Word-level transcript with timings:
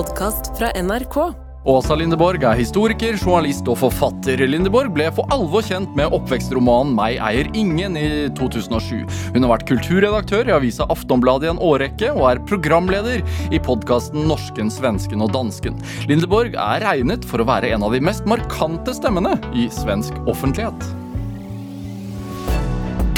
podkast 0.00 0.54
fra 0.58 0.70
NRK. 0.82 1.16
Åsa 1.68 1.92
Lindeborg 1.98 2.40
er 2.48 2.56
historiker, 2.56 3.18
journalist 3.20 3.66
og 3.68 3.76
forfatter. 3.82 4.40
Lindeborg 4.48 4.94
ble 4.96 5.10
for 5.12 5.28
alvor 5.34 5.60
kjent 5.66 5.92
med 5.98 6.14
oppvekstromanen 6.16 6.94
'Meg 6.96 7.18
eier 7.20 7.50
ingen' 7.52 7.98
i 8.00 8.06
2007. 8.38 9.04
Hun 9.34 9.44
har 9.44 9.52
vært 9.52 9.66
kulturredaktør 9.68 10.48
i 10.48 10.56
avisa 10.56 10.88
Aftonbladet 10.88 11.50
i 11.50 11.52
en 11.52 11.60
årrekke, 11.60 12.14
og 12.16 12.30
er 12.30 12.42
programleder 12.48 13.20
i 13.52 13.60
podkasten 13.60 14.24
'Norsken, 14.24 14.72
svensken 14.72 15.20
og 15.20 15.34
dansken'. 15.36 15.76
Lindeborg 16.08 16.56
er 16.56 16.80
regnet 16.80 17.28
for 17.28 17.44
å 17.44 17.48
være 17.52 17.74
en 17.74 17.84
av 17.84 17.92
de 17.92 18.00
mest 18.00 18.24
markante 18.24 18.96
stemmene 18.96 19.36
i 19.52 19.68
svensk 19.68 20.16
offentlighet. 20.24 20.80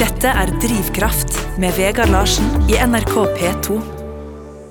Dette 0.03 0.27
er 0.27 0.51
Drivkraft 0.59 1.57
med 1.57 1.71
Vegard 1.79 2.11
Larsen 2.11 2.43
i 2.67 2.75
NRK 2.75 3.23
P2. 3.39 4.02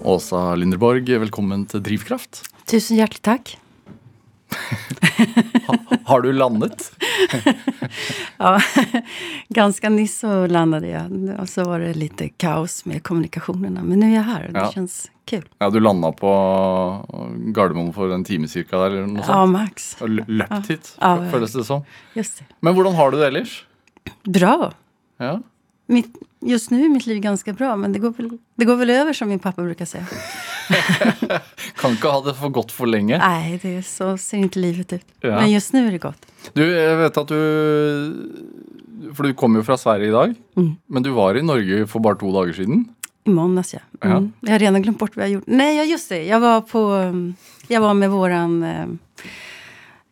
Åsa 0.04 0.54
Lindeborg, 0.54 1.06
velkommen 1.20 1.66
til 1.70 1.82
Drivkraft. 1.84 2.42
Tusen 2.66 2.96
hjärtligt 2.98 3.22
tack. 3.22 3.58
Har 6.04 6.20
du 6.20 6.32
landet? 6.32 6.92
Ja, 8.42 8.58
ganska 9.48 9.88
nyss 9.88 10.18
så 10.18 10.46
landade 10.46 10.88
jag 10.88 11.36
och 11.40 11.48
så 11.48 11.64
var 11.64 11.78
det 11.80 11.94
lite 11.94 12.28
kaos 12.28 12.84
med 12.84 13.02
kommunikationerna. 13.02 13.82
Men 13.82 14.00
nu 14.00 14.10
är 14.10 14.14
jag 14.16 14.22
här 14.22 14.46
och 14.46 14.52
det 14.52 14.58
Ja. 14.58 14.72
känns 14.72 15.10
kul. 15.24 15.44
Ja, 15.58 15.70
du 15.70 15.80
landa 15.80 16.12
på 16.12 16.30
Gardermoen 17.54 17.92
for 17.92 18.10
en 18.12 18.24
time 18.24 18.48
cirka 18.48 18.76
der, 18.78 18.90
eller 18.90 19.06
noe 19.06 19.22
Ja, 19.22 19.26
sånt? 19.26 19.52
Max. 19.52 19.96
Og 20.00 20.08
lø- 20.08 20.24
løpt 20.26 20.68
hit, 20.68 20.96
Ja, 21.00 21.24
ja. 21.32 21.38
det 21.38 21.64
som. 21.64 21.84
Just 22.14 22.38
det. 22.38 22.44
Men 22.60 22.74
hvordan 22.74 22.94
har 22.94 23.10
du 23.10 23.18
det 23.20 23.26
ellers? 23.26 23.64
Bra. 24.24 24.72
Ja. 25.18 25.40
Mitt, 25.86 26.10
just 26.42 26.70
nu 26.70 26.84
är 26.84 26.88
mitt 26.88 27.06
liv 27.06 27.20
ganska 27.20 27.52
bra, 27.52 27.76
men 27.76 27.92
det 27.92 27.98
går, 27.98 28.10
väl, 28.10 28.38
det 28.54 28.64
går 28.64 28.76
väl 28.76 28.90
över 28.90 29.12
som 29.12 29.28
min 29.28 29.38
pappa 29.38 29.62
brukar 29.62 29.84
säga. 29.84 30.06
Kan 31.76 31.92
ikke 31.92 32.08
ha 32.08 32.20
det 32.20 32.34
for 32.34 32.48
godt 32.48 32.72
for 32.72 32.86
lenge. 32.86 33.18
Nej, 33.18 33.58
det 33.62 33.76
är, 33.76 33.82
så 33.82 34.18
ser 34.18 34.38
inte 34.38 34.58
livet 34.58 34.92
ut. 34.92 35.06
Ja. 35.20 35.40
Men 35.40 35.50
just 35.50 35.72
nu 35.72 35.86
är 35.86 35.92
det 35.92 35.98
gott. 35.98 36.26
Du, 36.52 36.64
jeg 36.64 36.96
vet 36.98 37.18
at 37.18 37.28
du 37.28 37.38
For 39.12 39.26
du 39.26 39.34
kom 39.34 39.56
jo 39.56 39.62
fra 39.62 39.76
Sverige 39.76 40.08
i 40.08 40.10
dag. 40.14 40.34
Mm. 40.56 40.76
Men 40.86 41.02
du 41.02 41.10
var 41.10 41.34
i 41.36 41.42
Norge 41.42 41.86
for 41.86 42.00
bare 42.00 42.16
to 42.18 42.32
dager 42.32 42.52
siden. 42.52 42.84
I 43.24 43.30
måndags, 43.30 43.74
ja. 43.74 43.80
Mm. 44.00 44.32
Jag 44.40 44.52
har 44.52 44.58
redan 44.58 44.82
glömt 44.82 44.98
bort 44.98 45.16
vad 45.16 45.24
jag 45.24 45.32
gjorde. 45.32 45.44
Nej, 45.46 45.76
ja, 45.76 45.84
just 45.84 46.08
det. 46.08 46.24
Jag 46.24 46.40
var, 46.40 46.60
på, 46.60 47.12
jag 47.68 47.80
var 47.80 47.94
med 47.94 48.10
våran 48.10 48.62
eh, 48.62 48.86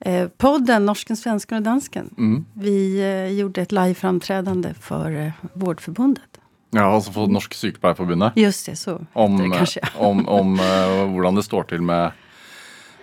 eh, 0.01 0.29
podden 0.29 0.87
Norsken, 0.87 1.17
svensken 1.17 1.57
och 1.57 1.63
dansken. 1.63 2.15
Mm. 2.19 2.45
Vi 2.55 3.01
eh, 3.01 3.39
gjorde 3.39 3.63
ett 3.63 3.73
liveframträdande 3.73 4.75
för 4.81 5.27
eh, 5.27 5.33
Vårdförbundet. 5.53 6.30
Ja, 6.71 6.87
altså 6.87 7.13
for 7.15 7.31
Norsk 7.31 7.55
Sykepleierforbundet. 7.59 8.37
Just 8.39 8.67
det, 8.67 8.77
så 8.79 9.01
Om, 9.13 9.39
det 9.39 9.51
kanske. 9.53 9.81
om, 9.99 10.23
om 10.29 10.55
eh, 10.61 11.05
hvordan 11.11 11.39
det 11.41 11.45
står 11.47 11.67
til 11.73 11.83
med 11.83 12.13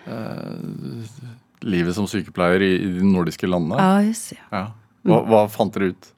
eh, 0.08 1.08
livet 1.68 1.95
som 1.95 2.08
sykepleier 2.08 2.64
i, 2.64 2.73
i 2.80 2.94
de 3.00 3.10
nordiske 3.12 3.50
landene. 3.50 3.82
Ja, 3.82 4.04
just 4.08 4.30
det. 4.32 4.40
Ja. 4.56 4.64
Hva, 5.08 5.20
hva 5.28 5.44
fant 5.52 5.76
dere 5.76 5.92
ut? 5.94 6.14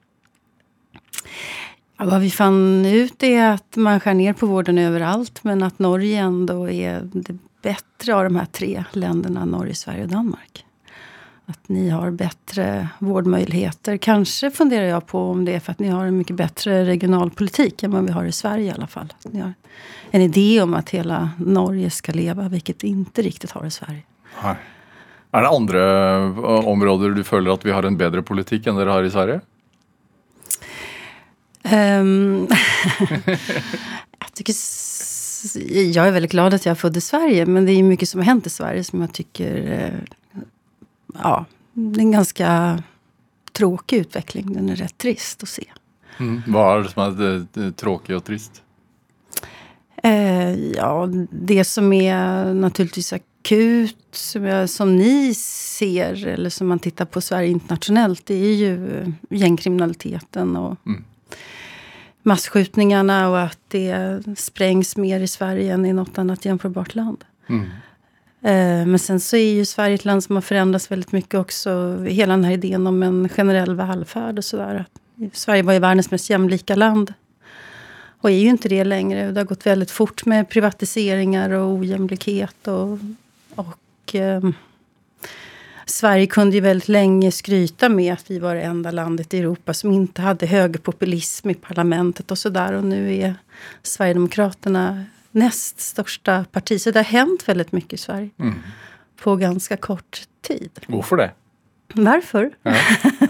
Ja, 1.98 2.06
vad 2.06 2.20
vi 2.20 2.30
fann 2.30 2.86
ut 2.86 3.22
är 3.22 3.50
att 3.52 3.76
man 3.76 4.00
skär 4.00 4.14
ner 4.14 4.32
på 4.32 4.46
vården 4.46 4.78
överallt 4.78 5.44
men 5.44 5.62
att 5.62 5.78
Norge 5.78 6.20
ändå 6.20 6.70
är 6.70 7.08
det 7.12 7.38
bättre 7.62 8.14
av 8.14 8.24
de 8.24 8.36
här 8.36 8.46
tre 8.46 8.84
länderna, 8.92 9.44
Norge, 9.44 9.74
Sverige 9.74 10.02
och 10.02 10.08
Danmark. 10.08 10.64
Att 11.50 11.68
ni 11.68 11.88
har 11.90 12.10
bättre 12.10 12.88
vårdmöjligheter. 12.98 13.96
Kanske 13.96 14.50
funderar 14.50 14.84
jag 14.84 15.06
på 15.06 15.30
om 15.30 15.44
det 15.44 15.52
är 15.54 15.60
för 15.60 15.72
att 15.72 15.78
ni 15.78 15.88
har 15.88 16.06
en 16.06 16.16
mycket 16.16 16.36
bättre 16.36 16.84
regionalpolitik 16.84 17.82
än 17.82 17.90
vad 17.90 18.04
vi 18.04 18.12
har 18.12 18.24
i 18.24 18.32
Sverige 18.32 18.64
i 18.64 18.70
alla 18.70 18.86
fall. 18.86 19.12
Att 19.18 19.32
Ni 19.32 19.40
har 19.40 19.54
en 20.10 20.22
idé 20.22 20.62
om 20.62 20.74
att 20.74 20.90
hela 20.90 21.30
Norge 21.38 21.90
ska 21.90 22.12
leva, 22.12 22.48
vilket 22.48 22.84
vi 22.84 22.88
inte 22.88 23.22
riktigt 23.22 23.50
har 23.50 23.66
i 23.66 23.70
Sverige. 23.70 24.02
Nei. 24.42 24.54
Er 25.32 25.42
det 25.42 25.48
andre 25.48 25.82
eh, 26.26 26.68
områder 26.68 27.10
du 27.10 27.24
føler 27.24 27.52
at 27.52 27.66
vi 27.66 27.74
har 27.74 27.86
en 27.86 27.98
bedre 27.98 28.22
politikk 28.22 28.66
enn 28.66 28.78
dere 28.78 28.94
har 28.94 29.06
i 29.06 29.10
Sverige? 29.10 29.40
Ehm, 31.62 32.46
jag, 34.18 34.32
tycker, 34.34 34.54
jag 35.94 36.06
är 36.06 36.12
väldigt 36.12 36.30
glad 36.30 36.54
att 36.54 36.66
jag 36.66 36.70
är 36.70 36.82
född 36.86 36.96
i 36.96 37.00
Sverige, 37.00 37.46
men 37.46 37.66
det 37.66 37.72
är 37.72 37.82
mycket 37.82 38.08
som 38.08 38.20
har 38.20 38.26
hänt 38.26 38.46
i 38.46 38.50
Sverige 38.50 38.84
som 38.84 39.00
jag 39.00 39.12
tycker... 39.12 40.00
Ja, 41.14 41.44
det 41.72 42.00
är 42.00 42.02
en 42.02 42.12
ganska 42.12 42.82
tråkig 43.52 43.96
utveckling. 43.96 44.52
Den 44.52 44.68
är 44.68 44.76
rätt 44.76 44.98
trist 44.98 45.42
att 45.42 45.48
se. 45.48 45.64
Hva 46.20 46.64
er 46.76 46.82
det 46.84 46.90
som 46.92 47.02
er 47.06 47.22
eh, 47.26 47.64
eh, 47.64 47.70
tråkig 47.72 48.16
og 48.16 48.24
trist? 48.26 48.62
Eh, 50.02 50.50
ja, 50.76 51.08
det 51.30 51.64
som 51.64 51.92
är 51.92 52.54
naturligtvis 52.54 53.12
akut, 53.12 53.96
som, 54.12 54.44
jag, 54.44 54.70
som 54.70 54.96
ni 54.96 55.34
ser, 55.34 56.26
eller 56.26 56.50
som 56.50 56.68
man 56.68 56.78
tittar 56.78 57.04
på 57.04 57.20
Sverige 57.20 57.50
internationellt, 57.50 58.26
det 58.26 58.34
är 58.34 58.54
ju 58.54 59.04
gängkriminaliteten 59.30 60.56
och 60.56 60.76
Mm. 60.86 61.04
masskjutningarna 62.22 63.28
och 63.28 63.40
att 63.40 63.58
det 63.68 64.22
sprängs 64.36 64.96
mer 64.96 65.20
i 65.20 65.28
Sverige 65.28 65.74
än 65.74 65.86
i 65.86 65.92
något 65.92 66.18
annat 66.18 66.44
jämförbart 66.44 66.94
land. 66.94 67.24
Mm. 67.48 67.68
Eh, 68.42 68.86
men 68.86 68.98
sen 68.98 69.20
så 69.20 69.36
är 69.36 69.52
ju 69.52 69.64
Sverige 69.64 69.94
ett 69.94 70.04
land 70.04 70.24
som 70.24 70.36
har 70.36 70.42
förändrats 70.42 70.90
väldigt 70.90 71.12
mycket 71.12 71.34
också. 71.34 72.02
Hela 72.08 72.32
den 72.32 72.44
här 72.44 72.52
idén 72.52 72.86
om 72.86 73.02
en 73.02 73.28
generell 73.28 73.74
välfärd 73.74 74.38
och 74.38 74.44
sådär. 74.44 74.84
Sverige 75.32 75.62
var 75.62 75.72
ju 75.72 75.78
världens 75.78 76.10
mest 76.10 76.30
jämlika 76.30 76.74
land. 76.74 77.14
Och 78.20 78.30
är 78.30 78.34
ju 78.34 78.48
inte 78.48 78.68
det 78.68 78.84
längre. 78.84 79.30
Det 79.30 79.40
har 79.40 79.44
gått 79.44 79.66
väldigt 79.66 79.90
fort 79.90 80.26
med 80.26 80.48
privatiseringar 80.48 81.50
och 81.50 81.70
ojämlikhet. 81.70 82.68
Och, 82.68 82.98
och 83.54 84.14
eh, 84.14 84.40
Sverige 85.86 86.26
kunde 86.26 86.56
ju 86.56 86.60
väldigt 86.60 86.88
länge 86.88 87.32
skryta 87.32 87.88
med 87.88 88.12
att 88.12 88.30
vi 88.30 88.38
var 88.38 88.54
det 88.54 88.60
enda 88.60 88.90
landet 88.90 89.34
i 89.34 89.38
Europa 89.38 89.74
som 89.74 89.92
inte 89.92 90.22
hade 90.22 90.46
högerpopulism 90.46 91.50
i 91.50 91.54
parlamentet 91.54 92.30
och 92.30 92.38
sådär. 92.38 92.72
Och 92.72 92.84
nu 92.84 93.16
är 93.16 93.34
Sverigedemokraterna 93.82 95.04
näst 95.32 95.80
största 95.80 96.44
parti. 96.52 96.80
Så 96.80 96.90
det 96.90 96.98
har 96.98 97.04
hänt 97.04 97.48
väldigt 97.48 97.72
mycket 97.72 97.92
i 97.92 97.96
Sverige 97.96 98.30
Mm. 98.38 98.54
på 99.22 99.36
ganska 99.36 99.76
kort 99.76 100.22
tid. 100.42 100.70
Hvorfor 100.86 101.16
det? 101.16 101.30
Varför? 101.94 102.50
Ja. 102.62 102.74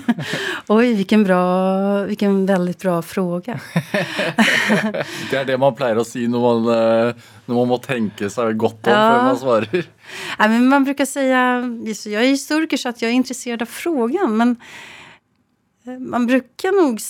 Oj, 0.69 0.95
vilken, 0.95 1.25
bra, 1.25 2.03
vilken 2.03 2.47
väldigt 2.47 2.79
bra 2.83 3.03
fråga. 3.03 3.61
Det 5.31 5.37
er 5.37 5.45
det 5.45 5.57
man 5.59 5.75
pleier 5.75 5.99
å 6.01 6.05
si 6.05 6.27
når 6.29 6.43
man, 6.45 6.69
eh, 6.75 7.15
når 7.47 7.55
man 7.61 7.69
må 7.73 7.79
tenke 7.83 8.29
seg 8.31 8.57
godt 8.61 8.87
om 8.87 8.93
Ja. 8.93 9.23
man 9.25 9.39
svarer. 9.39 9.87
Nej, 10.39 10.49
men 10.49 10.69
man 10.69 10.85
brukar 10.85 11.05
säga, 11.07 11.61
jag 12.15 12.25
är 12.25 12.29
historiker 12.29 12.77
så 12.77 12.89
att 12.89 13.03
jag 13.03 13.11
är 13.11 13.15
intresserad 13.15 13.63
av 13.63 13.67
frågan, 13.67 14.37
men 14.37 14.57
man 15.99 16.27
brukar 16.27 16.85
nog 16.87 17.01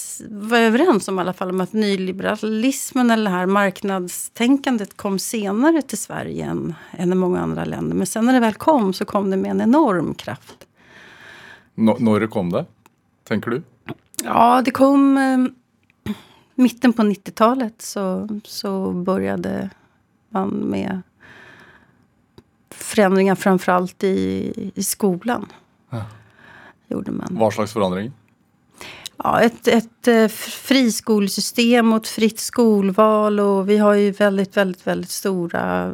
vara 0.49 0.61
överens 0.61 1.09
om 1.09 1.19
i 1.19 1.21
alla 1.21 1.33
fall 1.33 1.51
om 1.51 1.61
att 1.61 1.73
nyliberalismen 1.73 3.11
eller 3.11 3.25
det 3.31 3.37
här 3.37 3.47
marknadstänkandet 3.47 4.97
kom 4.97 5.19
senare 5.19 5.83
till 5.83 5.99
Sverige 5.99 6.45
än, 6.47 6.75
än 6.91 7.13
i 7.13 7.15
många 7.15 7.41
andra 7.41 7.65
länder. 7.65 7.97
Men 7.97 8.07
sen 8.07 8.25
när 8.27 8.33
det 8.33 8.41
väl 8.41 8.55
kom 8.55 8.93
så 8.93 9.05
kom 9.05 9.31
det 9.31 9.37
med 9.37 9.51
en 9.51 9.61
enorm 9.61 10.15
kraft. 10.15 10.67
Nå- 11.75 11.97
Når 12.01 12.27
kom 12.27 12.51
det, 12.53 12.67
tenker 13.25 13.51
du? 13.51 13.63
Ja, 14.25 14.63
det 14.65 14.71
kom 14.71 15.17
eh, 15.19 16.13
mitten 16.55 16.93
på 16.93 17.03
90-talet 17.03 17.83
så, 17.83 18.29
så 18.45 18.93
började 18.93 19.71
man 20.29 20.49
med 20.51 21.03
förändringar 22.71 23.35
framförallt 23.35 24.05
i, 24.05 24.73
i 24.75 24.83
skolan. 24.83 25.47
Ja. 25.91 26.05
Gjorde 26.89 27.11
man. 27.11 27.37
Hva 27.37 27.51
slags 27.51 27.73
forandring? 27.73 28.13
Ja, 29.25 29.41
ett, 29.41 29.69
ett 29.69 30.09
eh, 30.09 30.29
friskolsystem 30.29 31.93
och 31.93 31.99
ett 31.99 32.09
fritt 32.09 32.41
skolval 32.41 33.41
och 33.41 33.69
vi 33.69 33.79
har 33.79 33.95
ju 33.95 34.11
väldigt, 34.11 34.57
väldigt, 34.57 34.87
väldigt 34.87 35.11
stora 35.11 35.93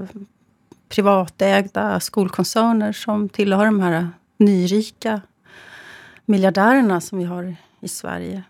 privatägda 0.88 2.00
skolkoncerner 2.00 2.92
som 2.92 3.28
tillhör 3.28 3.64
de 3.64 3.80
här 3.80 4.08
nyrika 4.38 5.20
miljardärerna 6.24 7.00
som 7.00 7.18
vi 7.18 7.24
har 7.24 7.56
i 7.80 7.88
Sverige. 7.88 8.42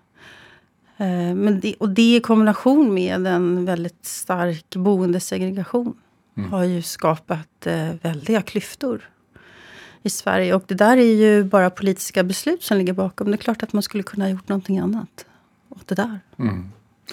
Eh, 0.96 1.34
Men 1.34 1.60
det, 1.60 1.74
och 1.74 1.88
det 1.88 2.16
i 2.16 2.20
kombination 2.20 2.94
med 2.94 3.26
en 3.26 3.64
väldigt 3.64 4.06
stark 4.06 4.76
boendesegregation 4.76 5.96
har 6.50 6.64
ju 6.64 6.82
skapat 6.82 7.66
eh, 7.66 7.90
väldiga 8.02 8.42
klyftor 8.42 9.10
i 10.06 10.10
Sverige. 10.10 10.54
Och 10.54 10.64
det 10.66 10.74
där 10.74 10.96
är 10.96 11.14
ju 11.14 11.44
bara 11.44 11.70
politiska 11.70 12.22
beslut 12.22 12.62
som 12.62 12.78
ligger 12.78 12.92
bakom. 12.92 13.26
Det 13.30 13.34
är 13.34 13.44
klart 13.48 13.62
att 13.62 13.72
man 13.72 13.82
skulle 13.82 14.02
kunna 14.02 14.24
ha 14.24 14.30
gjort 14.30 14.48
någonting 14.48 14.78
annat 14.78 15.26
åt 15.68 15.86
det 15.88 15.94
där. 15.94 16.20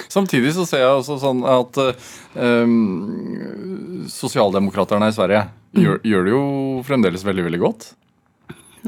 Samtidig 0.10 0.54
så 0.54 0.66
ser 0.66 0.82
jeg 0.82 0.94
også 0.98 1.20
sånn 1.22 1.44
at 1.46 1.78
eh, 1.78 2.08
um, 2.34 4.06
sosialdemokraterne 4.10 5.12
i 5.12 5.14
Sverige 5.14 5.44
gjør, 5.78 6.00
gjør 6.02 6.26
det 6.26 6.32
jo 6.34 6.46
fremdeles 6.88 7.26
veldig, 7.26 7.44
veldig 7.46 7.60
godt. 7.62 7.86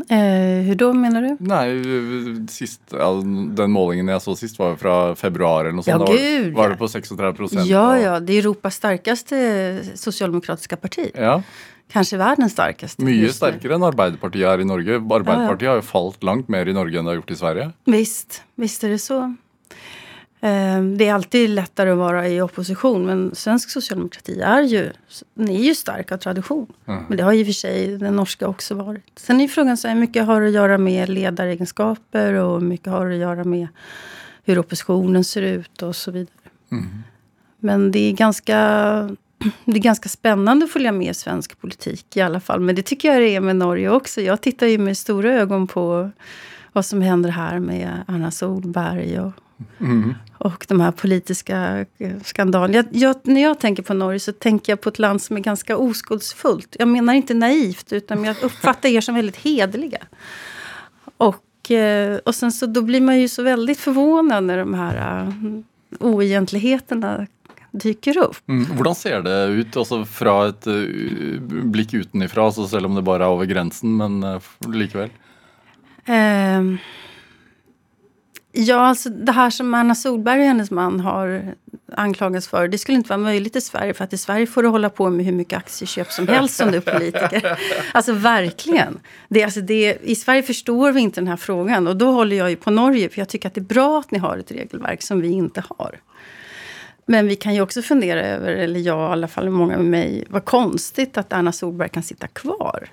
Eh, 0.10 0.66
hur 0.66 0.76
då 0.76 0.94
menar 0.94 1.22
du? 1.22 1.38
Nej, 1.40 2.50
sist, 2.50 2.82
ja, 2.90 3.12
den 3.56 3.72
målningen 3.72 4.08
jag 4.08 4.22
såg 4.22 4.38
sist 4.38 4.60
var 4.60 4.76
från 4.76 5.16
februari. 5.16 5.72
Något 5.72 5.88
Ja, 5.88 5.98
var, 5.98 6.52
var 6.52 6.70
det 6.70 6.76
på 6.76 6.88
36 6.88 7.38
procent. 7.38 7.66
Ja, 7.66 8.00
ja, 8.00 8.20
det 8.20 8.34
är 8.34 8.40
Europas 8.40 8.76
starkaste 8.76 9.82
socialdemokratiska 9.96 10.78
parti. 10.78 11.12
ja. 11.16 11.42
Kanske 11.92 12.18
världens 12.18 12.52
starkaste. 12.52 13.04
Nu. 13.04 13.30
sterkare 13.30 13.76
än 13.76 13.84
Arbeiderpartiet 13.84 14.48
är 14.48 14.62
i 14.62 14.66
Norge. 14.66 14.96
Arbeiderpartiet 14.96 15.70
har 15.70 15.76
ju 15.76 15.82
fallit 15.82 16.24
långt 16.24 16.48
mer 16.48 16.66
i 16.66 16.74
Norge 16.74 17.00
än 17.00 17.06
det 17.06 17.12
har 17.12 17.16
gjort 17.16 17.32
i 17.32 17.36
Sverige. 17.36 17.72
Visst, 17.86 18.44
visst 18.56 18.84
är 18.84 18.90
det 18.90 19.00
så. 19.00 19.36
Eh, 20.42 20.82
Det 20.82 21.08
är 21.08 21.14
alltid 21.14 21.50
lättare 21.50 21.90
att 21.92 21.98
vara 21.98 22.28
i 22.28 22.42
opposition 22.42 23.06
men 23.06 23.36
svensk 23.36 23.70
socialdemokrati 23.70 24.42
är 24.42 24.62
ju, 24.62 24.92
ni 25.34 25.56
är 25.56 25.64
ju 25.64 25.76
stark 25.76 26.12
av 26.12 26.18
tradition. 26.18 26.68
Men 26.86 27.18
det 27.18 27.24
har 27.24 27.34
i 27.34 27.42
och 27.44 27.46
för 27.46 27.54
sig 27.54 27.98
den 27.98 28.16
norska 28.16 28.48
också 28.48 28.76
varit. 28.76 29.04
Sen 29.16 29.38
är 29.38 29.42
ju 29.42 29.48
frågan 29.48 29.78
så 29.78 29.88
här, 29.88 29.96
mycket 29.96 30.26
har 30.26 30.42
att 30.42 30.52
göra 30.52 30.78
med 30.78 31.10
ledaregenskaper 31.10 32.34
och 32.34 32.64
mycket 32.64 32.88
har 32.88 33.10
att 33.10 33.18
göra 33.18 33.44
med 33.44 33.68
hur 34.44 34.60
oppositionen 34.60 35.24
ser 35.24 35.42
ut 35.42 35.82
och 35.82 35.96
så 35.96 36.12
vidare. 36.12 36.36
Men 37.60 37.92
det 37.92 38.00
är 38.00 38.12
ganska 38.14 38.58
det 39.66 39.78
är 39.78 39.82
ganska 39.82 40.10
spännande 40.10 40.66
att 40.66 40.72
följa 40.72 40.92
med 40.92 41.16
svensk 41.16 41.62
politik 41.62 42.18
i 42.18 42.22
alla 42.22 42.40
fall. 42.40 42.60
Men 42.60 42.76
det 42.76 42.82
tycker 42.82 43.14
jag 43.14 43.22
det 43.22 43.36
är 43.36 43.42
med 43.42 43.56
Norge 43.56 43.90
också. 43.90 44.22
Jag 44.22 44.42
tittar 44.42 44.68
ju 44.68 44.78
med 44.78 44.98
stora 44.98 45.34
ögon 45.34 45.68
på 45.68 46.12
vad 46.72 46.86
som 46.86 47.02
händer 47.02 47.30
här 47.30 47.60
med 47.60 48.04
Anna 48.08 48.32
Solberg 48.32 49.20
och, 49.20 49.32
och 50.38 50.66
de 50.68 50.82
här 50.82 50.92
politiska 50.92 51.86
eh, 51.98 52.22
skandalerna. 52.24 52.74
Jag, 52.74 52.86
jag, 52.92 53.16
när 53.24 53.42
jag 53.42 53.60
tänker 53.60 53.84
på 53.84 53.94
Norge 53.94 54.20
så 54.20 54.32
tänker 54.32 54.72
jag 54.72 54.82
på 54.82 54.90
ett 54.90 55.00
land 55.00 55.22
som 55.22 55.38
är 55.38 55.42
ganska 55.42 55.78
oskuldsfullt. 55.78 56.76
Jag 56.80 56.88
menar 56.88 57.14
inte 57.14 57.34
naivt, 57.34 57.94
utan 57.94 58.24
jag 58.24 58.36
uppfattar 58.44 58.90
er 58.90 59.02
som 59.02 59.16
väldigt 59.16 59.36
hederliga. 59.36 60.02
Och, 61.18 61.72
eh, 61.72 62.18
och 62.18 62.36
sen 62.36 62.52
så 62.52 62.66
då 62.66 62.82
blir 62.82 63.02
man 63.02 63.20
ju 63.20 63.28
så 63.28 63.44
väldigt 63.44 63.80
förvånad 63.80 64.44
när 64.44 64.58
de 64.58 64.74
här 64.74 65.22
eh, 65.22 65.34
oegentligheterna 66.00 67.28
dyker 67.82 68.18
upp. 68.24 68.40
Mm. 68.48 68.66
Hvordan 68.78 68.96
ser 68.98 69.26
det 69.26 69.38
ut 69.60 69.78
altså 69.78 70.02
fra 70.08 70.36
et 70.50 70.68
uh, 70.72 71.38
blikk 71.74 71.94
utenifra, 71.94 72.48
altså 72.50 72.68
selv 72.72 72.90
om 72.90 72.98
det 72.98 73.06
bare 73.08 73.26
er 73.26 73.36
over 73.36 73.50
grensen, 73.50 73.96
men 74.00 74.20
uh, 74.24 74.54
likevel? 74.72 75.14
Ehm, 76.06 76.78
ja, 78.52 78.88
alltså 78.88 79.10
det 79.10 79.32
här 79.32 79.50
som 79.50 79.74
Anna 79.74 79.96
Solberg 79.96 80.40
och 80.40 80.46
hennes 80.46 80.72
man 80.72 81.00
har 81.00 81.56
anklagats 81.98 82.48
för, 82.48 82.68
det 82.68 82.78
skulle 82.78 82.98
inte 82.98 83.10
vara 83.10 83.18
möjligt 83.18 83.56
i 83.56 83.62
Sverige. 83.62 83.94
För 83.94 84.04
att 84.04 84.14
i 84.14 84.18
Sverige 84.18 84.48
får 84.48 84.64
du 84.64 84.70
hålla 84.70 84.90
på 84.90 85.10
med 85.10 85.26
hur 85.26 85.34
mycket 85.34 85.58
aktieköp 85.58 86.12
som 86.12 86.28
helst 86.28 86.56
som 86.56 86.72
du 86.72 86.78
är 86.78 86.82
politiker. 86.82 87.60
Alltså 87.94 88.14
verkligen. 88.14 89.00
Det, 89.30 89.44
alltså 89.44 89.62
det, 89.62 89.98
I 90.04 90.16
Sverige 90.16 90.44
förstår 90.44 90.92
vi 90.92 91.02
inte 91.02 91.22
den 91.22 91.28
här 91.28 91.38
frågan. 91.38 91.88
Och 91.88 91.98
då 91.98 92.12
håller 92.12 92.36
jag 92.36 92.50
ju 92.50 92.56
på 92.56 92.72
Norge, 92.72 93.10
för 93.10 93.20
jag 93.20 93.30
tycker 93.30 93.48
att 93.48 93.54
det 93.54 93.62
är 93.62 93.66
bra 93.66 94.00
att 94.00 94.12
ni 94.12 94.20
har 94.20 94.38
ett 94.38 94.52
regelverk 94.52 95.02
som 95.02 95.22
vi 95.22 95.32
inte 95.32 95.64
har. 95.70 96.00
Men 97.06 97.28
vi 97.28 97.36
kan 97.36 97.54
ju 97.56 97.62
också 97.62 97.82
fundera 97.82 98.22
över, 98.22 98.52
eller 98.52 98.80
jag 98.80 99.10
i 99.10 99.12
alla 99.12 99.28
fall, 99.28 99.50
många 99.50 99.78
med 99.78 99.86
mig, 99.86 100.26
vad 100.30 100.46
konstigt 100.46 101.18
att 101.18 101.34
Anna 101.34 101.52
Solberg 101.52 101.90
kan 101.90 102.04
sitta 102.04 102.28
kvar. 102.28 102.90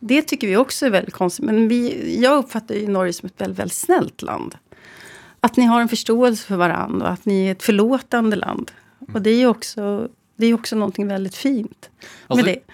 Det 0.00 0.22
tycker 0.22 0.48
vi 0.48 0.56
också 0.56 0.86
är 0.86 0.90
väldigt 0.90 1.14
konstigt. 1.14 1.44
Men 1.44 1.68
vi, 1.68 2.16
jag 2.22 2.38
uppfattar 2.38 2.74
ju 2.74 2.88
Norge 2.88 3.12
som 3.12 3.26
ett 3.26 3.40
väldigt, 3.40 3.58
väldigt 3.58 3.76
snällt 3.76 4.22
land. 4.22 4.54
Att 5.40 5.56
ni 5.56 5.64
har 5.64 5.80
en 5.80 5.88
förståelse 5.88 6.46
för 6.46 6.56
varandra 6.56 7.06
och 7.06 7.12
att 7.12 7.24
ni 7.24 7.46
är 7.46 7.52
ett 7.52 7.62
förlåtande 7.62 8.36
land. 8.36 8.70
Och 9.12 9.22
det 9.22 9.30
är 9.30 9.38
ju 9.38 9.46
också, 9.46 10.08
det 10.36 10.46
är 10.46 10.54
också 10.54 10.76
någonting 10.76 11.08
väldigt 11.08 11.34
fint. 11.34 11.90
Alltså, 12.26 12.46
med 12.46 12.54
det. 12.54 12.72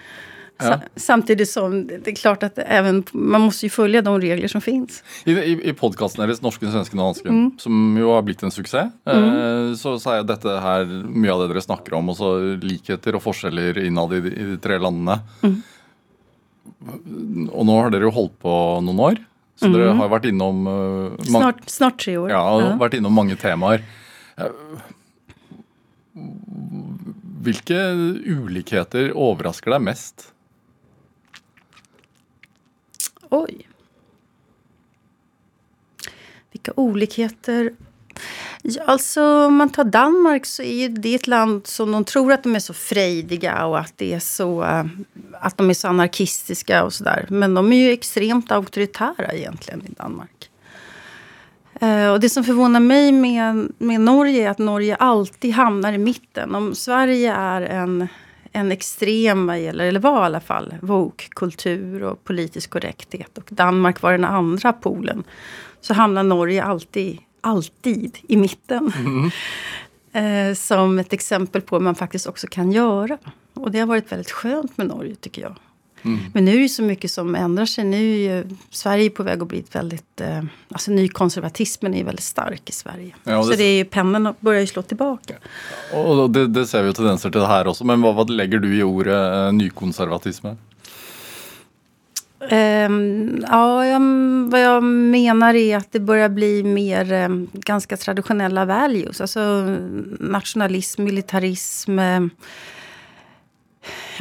Ja. 0.59 0.65
Sa, 0.65 0.79
samtidigt 0.95 1.49
som 1.49 1.87
det 1.87 2.07
är 2.07 2.15
klart 2.15 2.43
att 2.43 2.57
även, 2.57 3.03
man 3.13 3.41
måste 3.41 3.65
ju 3.65 3.69
följa 3.69 4.01
de 4.01 4.21
regler 4.21 4.47
som 4.47 4.61
finns. 4.61 5.03
I, 5.25 5.31
i, 5.31 5.69
i 5.69 5.73
podkasten 5.73 6.25
deres 6.27 6.41
'Norsken, 6.41 6.71
svensken 6.71 6.99
og 6.99 7.05
hansken', 7.13 7.51
som 7.59 7.97
jo 7.97 8.09
har 8.13 8.21
blitt 8.25 8.43
en 8.43 8.51
suksess, 8.51 8.91
eh, 9.05 9.73
så 9.77 9.99
sa 9.99 10.15
jeg 10.17 10.27
dette 10.27 10.49
her, 10.59 10.85
mye 11.05 11.31
av 11.33 11.41
det 11.45 11.53
dere 11.53 11.61
snakker 11.61 11.93
om, 11.93 12.09
også 12.09 12.57
likheter 12.63 13.15
og 13.15 13.21
forskjeller 13.23 13.77
innad 13.85 14.13
i, 14.13 14.21
de- 14.21 14.33
i 14.35 14.43
de 14.55 14.57
tre 14.57 14.79
landene. 14.79 15.19
Og 17.53 17.65
nå 17.65 17.81
har 17.81 17.89
dere 17.93 18.07
jo 18.09 18.11
holdt 18.11 18.39
på 18.41 18.53
noen 18.83 18.99
år, 18.99 19.17
så 19.57 19.71
dere 19.73 19.93
har 19.97 20.09
vært 20.09 20.25
innom 20.29 20.63
mang- 20.63 21.17
Snart, 21.25 21.63
snart 21.69 21.97
tre 21.97 22.17
år. 22.17 22.29
Ja, 22.29 22.41
og 22.41 22.79
vært 22.79 22.93
innom 22.99 23.13
mange 23.13 23.35
temaer. 23.37 23.81
Eh, 24.37 24.49
Hvilke 27.47 27.77
ulikheter 28.27 29.11
overrasker 29.15 29.71
deg 29.75 29.81
mest? 29.85 30.31
Oj. 33.29 33.67
Vilka 36.51 36.71
olikheter. 36.75 37.73
Ja, 38.61 38.83
alltså, 38.85 39.45
om 39.45 39.55
man 39.55 39.69
tar 39.69 39.83
Danmark 39.83 40.45
så 40.45 40.63
är 40.63 40.73
ju 40.73 40.87
det 40.87 41.15
ett 41.15 41.27
land 41.27 41.67
som 41.67 41.91
de 41.91 42.03
tror 42.03 42.33
att 42.33 42.43
de 42.43 42.55
är 42.55 42.59
så 42.59 42.73
frejdiga 42.73 43.65
och 43.65 43.79
att, 43.79 43.93
det 43.95 44.13
är 44.13 44.19
så, 44.19 44.63
eh, 44.63 44.85
att 45.41 45.57
de 45.57 45.69
är 45.69 45.73
så 45.73 45.87
anarkistiska 45.87 46.83
och 46.83 46.93
sådär. 46.93 47.25
Men 47.29 47.53
de 47.53 47.73
är 47.73 47.77
ju 47.77 47.91
extremt 47.91 48.51
auktoritära 48.51 49.33
egentligen 49.33 49.81
i 49.85 49.89
Danmark. 49.89 50.49
Eh, 51.81 52.11
och 52.11 52.19
det 52.19 52.29
som 52.29 52.43
förvånar 52.43 52.79
mig 52.79 53.11
med, 53.11 53.71
med 53.77 54.01
Norge 54.01 54.47
är 54.47 54.49
att 54.49 54.57
Norge 54.57 54.95
alltid 54.95 55.53
hamnar 55.53 55.93
i 55.93 55.97
mitten. 55.97 56.55
Om 56.55 56.75
Sverige 56.75 57.33
är 57.33 57.61
en, 57.61 58.07
en 58.57 58.71
extrem, 58.71 59.47
vad 59.47 59.59
gäller, 59.59 59.85
eller 59.85 59.99
var 59.99 60.21
i 60.21 60.25
alla 60.25 60.39
fall, 60.39 60.75
woke-kultur 60.81 62.03
och 62.03 62.23
politisk 62.23 62.69
korrekthet 62.69 63.37
och 63.37 63.49
Danmark 63.49 64.01
var 64.01 64.11
den 64.11 64.25
andra 64.25 64.73
polen, 64.73 65.23
så 65.81 65.93
hamnar 65.93 66.23
Norge 66.23 66.63
alltid, 66.63 67.17
alltid 67.41 68.17
i 68.27 68.37
mitten. 68.37 68.91
eh, 70.11 70.53
som 70.53 70.99
ett 70.99 71.13
exempel 71.13 71.61
på 71.61 71.75
vad 71.75 71.81
man 71.81 71.95
faktiskt 71.95 72.27
också 72.27 72.47
kan 72.47 72.71
göra. 72.71 73.17
Och 73.53 73.71
det 73.71 73.79
har 73.79 73.87
varit 73.87 74.11
väldigt 74.11 74.31
skönt 74.31 74.77
med 74.77 74.87
Norge 74.87 75.15
tycker 75.15 75.41
jag. 75.41 75.55
Men 76.33 76.45
nu 76.45 76.55
är 76.57 76.59
det 76.61 76.69
så 76.69 76.83
mycket 76.83 77.11
som 77.11 77.35
ändrar 77.35 77.65
sig. 77.65 77.83
Nu 77.83 77.97
är 77.97 78.17
ju 78.37 78.43
Sverige 78.69 79.09
på 79.09 79.23
väg 79.23 79.41
att 79.41 79.47
bli 79.47 79.59
ett 79.59 79.75
väldigt... 79.75 80.21
Eh, 80.21 80.43
alltså 80.71 80.91
nykonservatismen 80.91 81.93
är 81.93 81.97
ju 81.97 82.03
väldigt 82.03 82.25
stark 82.25 82.69
i 82.69 82.71
Sverige. 82.71 83.15
Ja, 83.23 83.37
och 83.37 83.45
så 83.45 83.51
det- 83.51 83.57
det 83.57 83.63
är 83.63 83.77
ju, 83.77 83.85
pendeln 83.85 84.33
börjar 84.39 84.61
ju 84.61 84.67
slå 84.67 84.81
tillbaka. 84.81 85.33
Og 85.93 86.29
det, 86.33 86.47
det 86.47 86.65
ser 86.67 86.81
vi 86.81 86.87
jo 86.87 86.93
tendenser 86.93 87.29
til 87.31 87.41
her 87.47 87.67
også, 87.67 87.83
men 87.85 88.01
hva, 88.01 88.11
hva 88.13 88.23
legger 88.29 88.59
du 88.59 88.69
i 88.77 88.83
ordet 88.83 89.15
eh, 89.15 89.51
nykonservatisme? 89.53 90.55
Ehm, 92.49 93.43
ja, 93.47 93.85
jag, 93.85 94.01
vad 94.51 94.61
jag 94.61 94.83
menar 94.83 95.53
är 95.53 95.77
att 95.77 95.91
det 95.91 95.99
börjar 95.99 96.29
bli 96.29 96.63
mer 96.63 97.13
eh, 97.13 97.29
ganska 97.53 97.97
traditionella 97.97 98.65
values. 98.65 99.21
Alltså 99.21 99.39
nationalism, 100.19 101.03
militarism. 101.03 101.99
Jag 101.99 102.29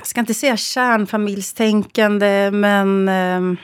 ska 0.07 0.21
inte 0.21 0.35
säga 0.35 0.57
kärnfamiljstänkande, 0.57 2.51
men 2.51 3.09
eh, 3.09 3.61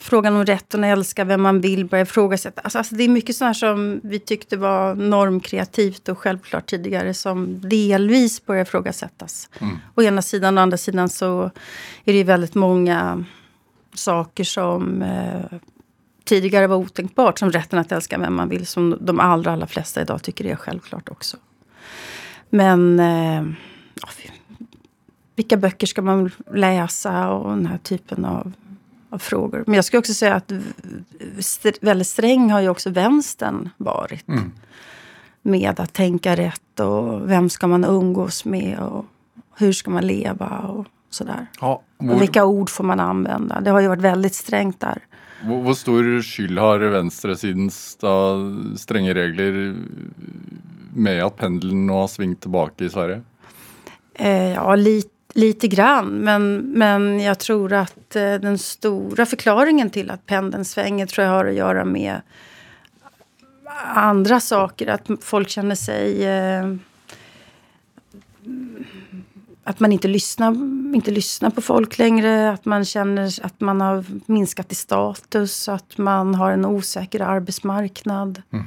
frågan 0.00 0.36
om 0.36 0.44
rätten 0.44 0.84
att 0.84 0.98
älska 0.98 1.24
vem 1.24 1.42
man 1.42 1.60
vill 1.60 1.86
börjar 1.86 2.04
ifrågasätta. 2.04 2.60
Alltså, 2.60 2.78
alltså 2.78 2.94
det 2.94 3.04
är 3.04 3.08
mycket 3.08 3.36
sånt 3.36 3.46
här 3.46 3.54
som 3.54 4.00
vi 4.02 4.18
tyckte 4.18 4.56
var 4.56 4.94
normkreativt 4.94 6.08
och 6.08 6.18
självklart 6.18 6.66
tidigare 6.66 7.14
som 7.14 7.60
delvis 7.60 8.46
börjar 8.46 8.62
ifrågasättas. 8.62 9.48
Å 9.94 10.02
ena 10.02 10.22
sidan 10.22 10.58
å 10.58 10.60
andra 10.60 10.76
sidan 10.76 11.08
så 11.08 11.50
är 12.04 12.12
det 12.12 12.24
väldigt 12.24 12.54
många 12.54 13.24
saker 13.94 14.44
som 14.44 15.02
eh, 15.02 15.58
tidigare 16.24 16.66
var 16.66 16.76
otänkbart, 16.76 17.38
som 17.38 17.50
rätten 17.50 17.78
att 17.78 17.92
älska 17.92 18.18
vem 18.18 18.34
man 18.34 18.48
vill, 18.48 18.66
som 18.66 18.98
de 19.00 19.20
allra, 19.20 19.52
allra 19.52 19.66
flesta 19.66 20.00
idag 20.00 20.22
tycker 20.22 20.44
är 20.44 20.56
självklart 20.56 21.08
också. 21.08 21.36
Men 22.50 23.00
eh, 23.00 23.42
vilka 25.40 25.56
böcker 25.56 25.86
ska 25.86 26.02
man 26.02 26.30
läsa 26.52 27.28
och 27.30 27.50
den 27.56 27.66
här 27.66 27.78
typen 27.78 28.24
av, 28.24 28.52
av 29.10 29.18
frågor. 29.18 29.64
Men 29.66 29.74
jag 29.74 29.84
skulle 29.84 29.98
också 29.98 30.14
säga 30.14 30.34
att 30.34 30.52
st- 31.38 31.78
väldigt 31.80 32.06
sträng 32.06 32.50
har 32.50 32.60
ju 32.60 32.68
också 32.68 32.90
vänstern 32.90 33.68
varit. 33.76 34.24
Med 35.42 35.80
att 35.80 35.92
tänka 35.92 36.36
rätt 36.36 36.80
och 36.80 37.30
vem 37.30 37.48
ska 37.50 37.66
man 37.66 37.84
umgås 37.84 38.44
med 38.44 38.78
och 38.78 39.04
hur 39.56 39.72
ska 39.72 39.90
man 39.90 40.06
leva 40.06 40.48
och 40.58 40.86
sådär. 41.10 41.46
Ja, 41.60 41.82
Och 41.96 42.22
vilka 42.22 42.44
ord 42.44 42.70
får 42.70 42.84
man 42.84 43.00
använda? 43.00 43.60
Det 43.60 43.70
har 43.70 43.80
ju 43.80 43.88
varit 43.88 44.02
väldigt 44.02 44.34
strängt 44.34 44.80
där. 44.80 44.98
hvor, 45.44 45.62
hvor 45.62 45.74
stor 45.74 46.22
skyld 46.22 46.58
har 46.58 46.78
venstresidens 46.78 47.96
da, 48.00 48.36
strenge 48.76 49.14
regler 49.14 49.74
med 50.94 51.24
at 51.24 51.36
pendelen 51.36 51.86
nå 51.86 52.00
har 52.00 52.08
svingt 52.08 52.40
tilbake 52.40 52.84
i 52.84 52.90
Sverige? 52.90 53.22
Eh, 54.14 54.52
ja, 54.54 54.74
li, 54.76 55.02
lite 55.34 55.68
grann. 55.68 56.08
Men, 56.08 56.56
men 56.56 57.20
jag 57.20 57.38
tror 57.38 57.72
att 57.72 58.16
eh, 58.16 58.34
den 58.34 58.58
stora 58.58 59.26
förklaringen 59.26 59.90
till 59.90 60.10
att 60.10 60.26
pendeln 60.26 60.64
svänger 60.64 61.06
tror 61.06 61.26
jag 61.26 61.32
har 61.32 61.44
att 61.44 61.54
göra 61.54 61.84
med 61.84 62.20
andra 63.94 64.40
saker. 64.40 64.86
Att 64.86 65.08
folk 65.20 65.48
känner 65.48 65.74
sig... 65.74 66.24
Eh, 66.24 66.74
att 69.64 69.80
man 69.80 69.92
inte 69.92 70.08
lyssnar, 70.08 70.50
inte 70.94 71.10
lyssnar 71.10 71.50
på 71.50 71.60
folk 71.60 71.98
längre. 71.98 72.50
Att 72.50 72.64
man 72.64 72.84
känner 72.84 73.46
att 73.46 73.60
man 73.60 73.80
har 73.80 74.04
minskat 74.26 74.72
i 74.72 74.74
status. 74.74 75.68
Att 75.68 75.98
man 75.98 76.34
har 76.34 76.50
en 76.52 76.66
osäker 76.66 77.20
arbetsmarknad. 77.20 78.42
Mm. 78.52 78.66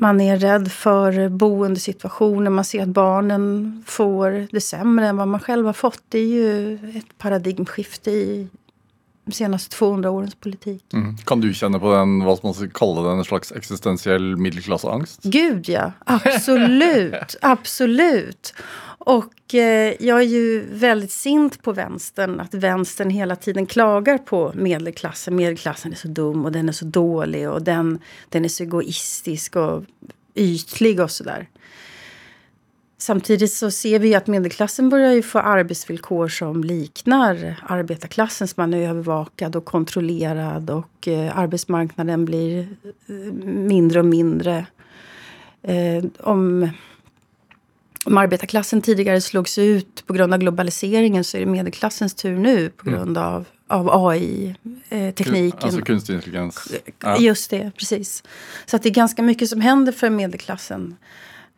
Man 0.00 0.20
är 0.20 0.36
rädd 0.36 0.72
för 0.72 1.28
boendesituationer. 1.28 2.50
Man 2.50 2.64
ser 2.64 2.82
att 2.82 2.88
barnen 2.88 3.84
får 3.86 4.46
det 4.50 4.60
sämre 4.60 5.06
än 5.06 5.16
vad 5.16 5.28
man 5.28 5.40
själv 5.40 5.66
har 5.66 5.72
fått. 5.72 6.02
Det 6.08 6.18
är 6.18 6.26
ju 6.26 6.74
ett 6.74 7.18
paradigmskifte 7.18 8.10
i 8.10 8.48
senaste 9.32 9.76
200 9.76 10.10
årens 10.10 10.34
politik. 10.34 10.84
Mm. 10.92 11.16
Kan 11.16 11.40
du 11.40 11.54
känna 11.54 11.78
på 11.78 11.92
den, 11.92 12.24
vad 12.24 12.44
man 12.44 12.54
ska 12.54 12.68
kalla 12.68 13.02
den, 13.02 13.18
en 13.18 13.24
slags 13.24 13.52
existentiell 13.52 14.36
medelklassangst? 14.36 15.22
Gud 15.22 15.68
ja, 15.68 15.92
absolut, 16.04 17.36
absolut. 17.42 18.54
Och 19.08 19.54
eh, 19.54 19.94
jag 20.00 20.18
är 20.18 20.26
ju 20.26 20.66
väldigt 20.72 21.12
sint 21.12 21.62
på 21.62 21.72
vänstern, 21.72 22.40
att 22.40 22.54
vänstern 22.54 23.10
hela 23.10 23.36
tiden 23.36 23.66
klagar 23.66 24.18
på 24.18 24.52
medelklassen. 24.54 25.36
Medelklassen 25.36 25.92
är 25.92 25.96
så 25.96 26.08
dum 26.08 26.44
och 26.44 26.52
den 26.52 26.68
är 26.68 26.72
så 26.72 26.84
dålig 26.84 27.50
och 27.50 27.62
den, 27.62 27.98
den 28.28 28.44
är 28.44 28.48
så 28.48 28.62
egoistisk 28.62 29.56
och 29.56 29.84
ytlig 30.34 31.00
och 31.00 31.10
sådär. 31.10 31.48
Samtidigt 33.00 33.52
så 33.52 33.70
ser 33.70 33.98
vi 33.98 34.14
att 34.14 34.26
medelklassen 34.26 34.88
börjar 34.88 35.22
få 35.22 35.38
arbetsvillkor 35.38 36.28
som 36.28 36.64
liknar 36.64 37.60
arbetarklassens. 37.68 38.56
Man 38.56 38.74
är 38.74 38.88
övervakad 38.88 39.56
och 39.56 39.64
kontrollerad 39.64 40.70
och 40.70 41.08
eh, 41.08 41.38
arbetsmarknaden 41.38 42.24
blir 42.24 42.68
eh, 43.06 43.14
mindre 43.44 43.98
och 43.98 44.04
mindre. 44.04 44.66
Eh, 45.62 46.04
om, 46.18 46.70
om 48.04 48.18
arbetarklassen 48.18 48.82
tidigare 48.82 49.20
slogs 49.20 49.58
ut 49.58 50.06
på 50.06 50.12
grund 50.12 50.34
av 50.34 50.40
globaliseringen 50.40 51.24
så 51.24 51.36
är 51.36 51.40
det 51.40 51.46
medelklassens 51.46 52.14
tur 52.14 52.36
nu 52.36 52.70
på 52.70 52.90
grund 52.90 53.18
av, 53.18 53.44
av 53.68 54.06
AI-tekniken. 54.08 55.58
Alltså 55.62 55.80
kunstig 55.80 56.14
intelligens. 56.14 56.72
Just 57.18 57.50
det, 57.50 57.70
precis. 57.76 58.22
Så 58.66 58.76
att 58.76 58.82
det 58.82 58.88
är 58.88 58.94
ganska 58.94 59.22
mycket 59.22 59.48
som 59.48 59.60
händer 59.60 59.92
för 59.92 60.10
medelklassen. 60.10 60.96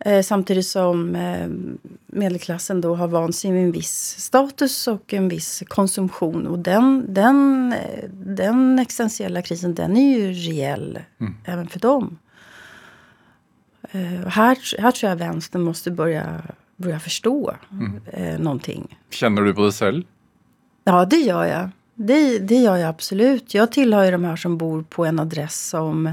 Eh, 0.05 0.23
samtidigt 0.23 0.67
som 0.67 1.15
eh, 1.17 1.49
medelklassen 2.07 2.81
då 2.81 2.95
har 2.95 3.09
vant 3.09 3.37
sig 3.37 3.53
med 3.53 3.65
en 3.65 3.73
viss 3.73 4.15
status 4.19 4.89
och 4.89 5.15
en 5.15 5.29
viss 5.29 5.63
konsumtion. 5.69 6.47
Och 6.47 6.59
den, 6.59 7.15
den, 7.15 7.73
eh, 7.73 8.09
den 8.13 8.79
existentiella 8.79 9.43
krisen 9.43 9.75
den 9.75 9.97
är 9.97 10.19
ju 10.19 10.33
reell 10.33 10.99
Mm. 11.21 11.35
även 11.45 11.69
för 11.69 11.81
dem. 11.81 12.19
Eh, 13.91 14.27
här, 14.27 14.81
här 14.81 14.91
tror 14.91 15.11
jag 15.11 15.17
vänstern 15.17 15.63
måste 15.63 15.91
börja, 15.91 16.43
börja 16.77 17.01
förstå 17.01 17.55
eh, 18.13 18.39
någonting. 18.39 18.99
Känner 19.11 19.43
du 19.43 19.55
på 19.55 19.63
det 19.67 19.73
själv? 19.73 20.03
Ja, 20.85 21.05
det 21.05 21.17
gör 21.17 21.45
jag. 21.45 21.71
Det, 21.95 22.39
det 22.39 22.55
gör 22.57 22.77
jag 22.77 22.89
absolut. 22.89 23.55
Jag 23.55 23.73
tillhör 23.73 24.05
ju 24.05 24.11
de 24.11 24.25
här 24.25 24.37
som 24.37 24.59
bor 24.59 24.83
på 24.83 25.05
en 25.05 25.19
adress 25.21 25.69
som 25.69 26.13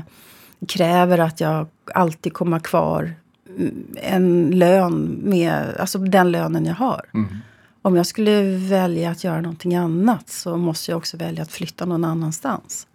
kräver 0.68 1.18
att 1.18 1.40
jag 1.42 1.68
alltid 1.94 2.34
kommer 2.34 2.60
kvar 2.60 3.02
mm, 3.04 3.14
en 3.96 4.52
lön 4.52 5.20
med, 5.24 5.76
alltså 5.80 5.98
den 5.98 6.32
lönen 6.32 6.66
jag 6.66 6.76
har. 6.76 7.02
Om 7.82 7.96
jag 7.96 8.06
skulle 8.06 8.42
välja 8.58 9.12
att 9.12 9.24
göra 9.24 9.42
någonting 9.42 9.76
annat 9.76 10.30
så 10.30 10.58
måste 10.58 10.92
jag 10.92 10.98
också 10.98 11.18
välja 11.18 11.44
att 11.44 11.52
flytta 11.52 11.86
någon 11.86 12.04
annanstans. 12.04 12.88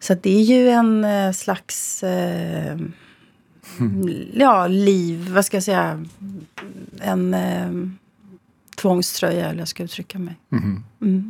Så 0.00 0.14
det 0.14 0.30
är 0.30 0.42
ju 0.42 0.68
en 0.68 1.04
eh, 1.04 1.32
slags 1.32 2.02
eh, 2.02 2.78
ja, 4.32 4.66
liv, 4.66 5.32
vad 5.32 5.44
ska 5.44 5.56
jag 5.56 5.64
säga, 5.64 6.04
en 7.00 7.34
eh, 7.34 7.70
tvångströja 8.76 9.48
eller 9.48 9.58
jag 9.58 9.68
ska 9.68 9.82
uttrycka 9.82 10.18
mig. 10.18 10.36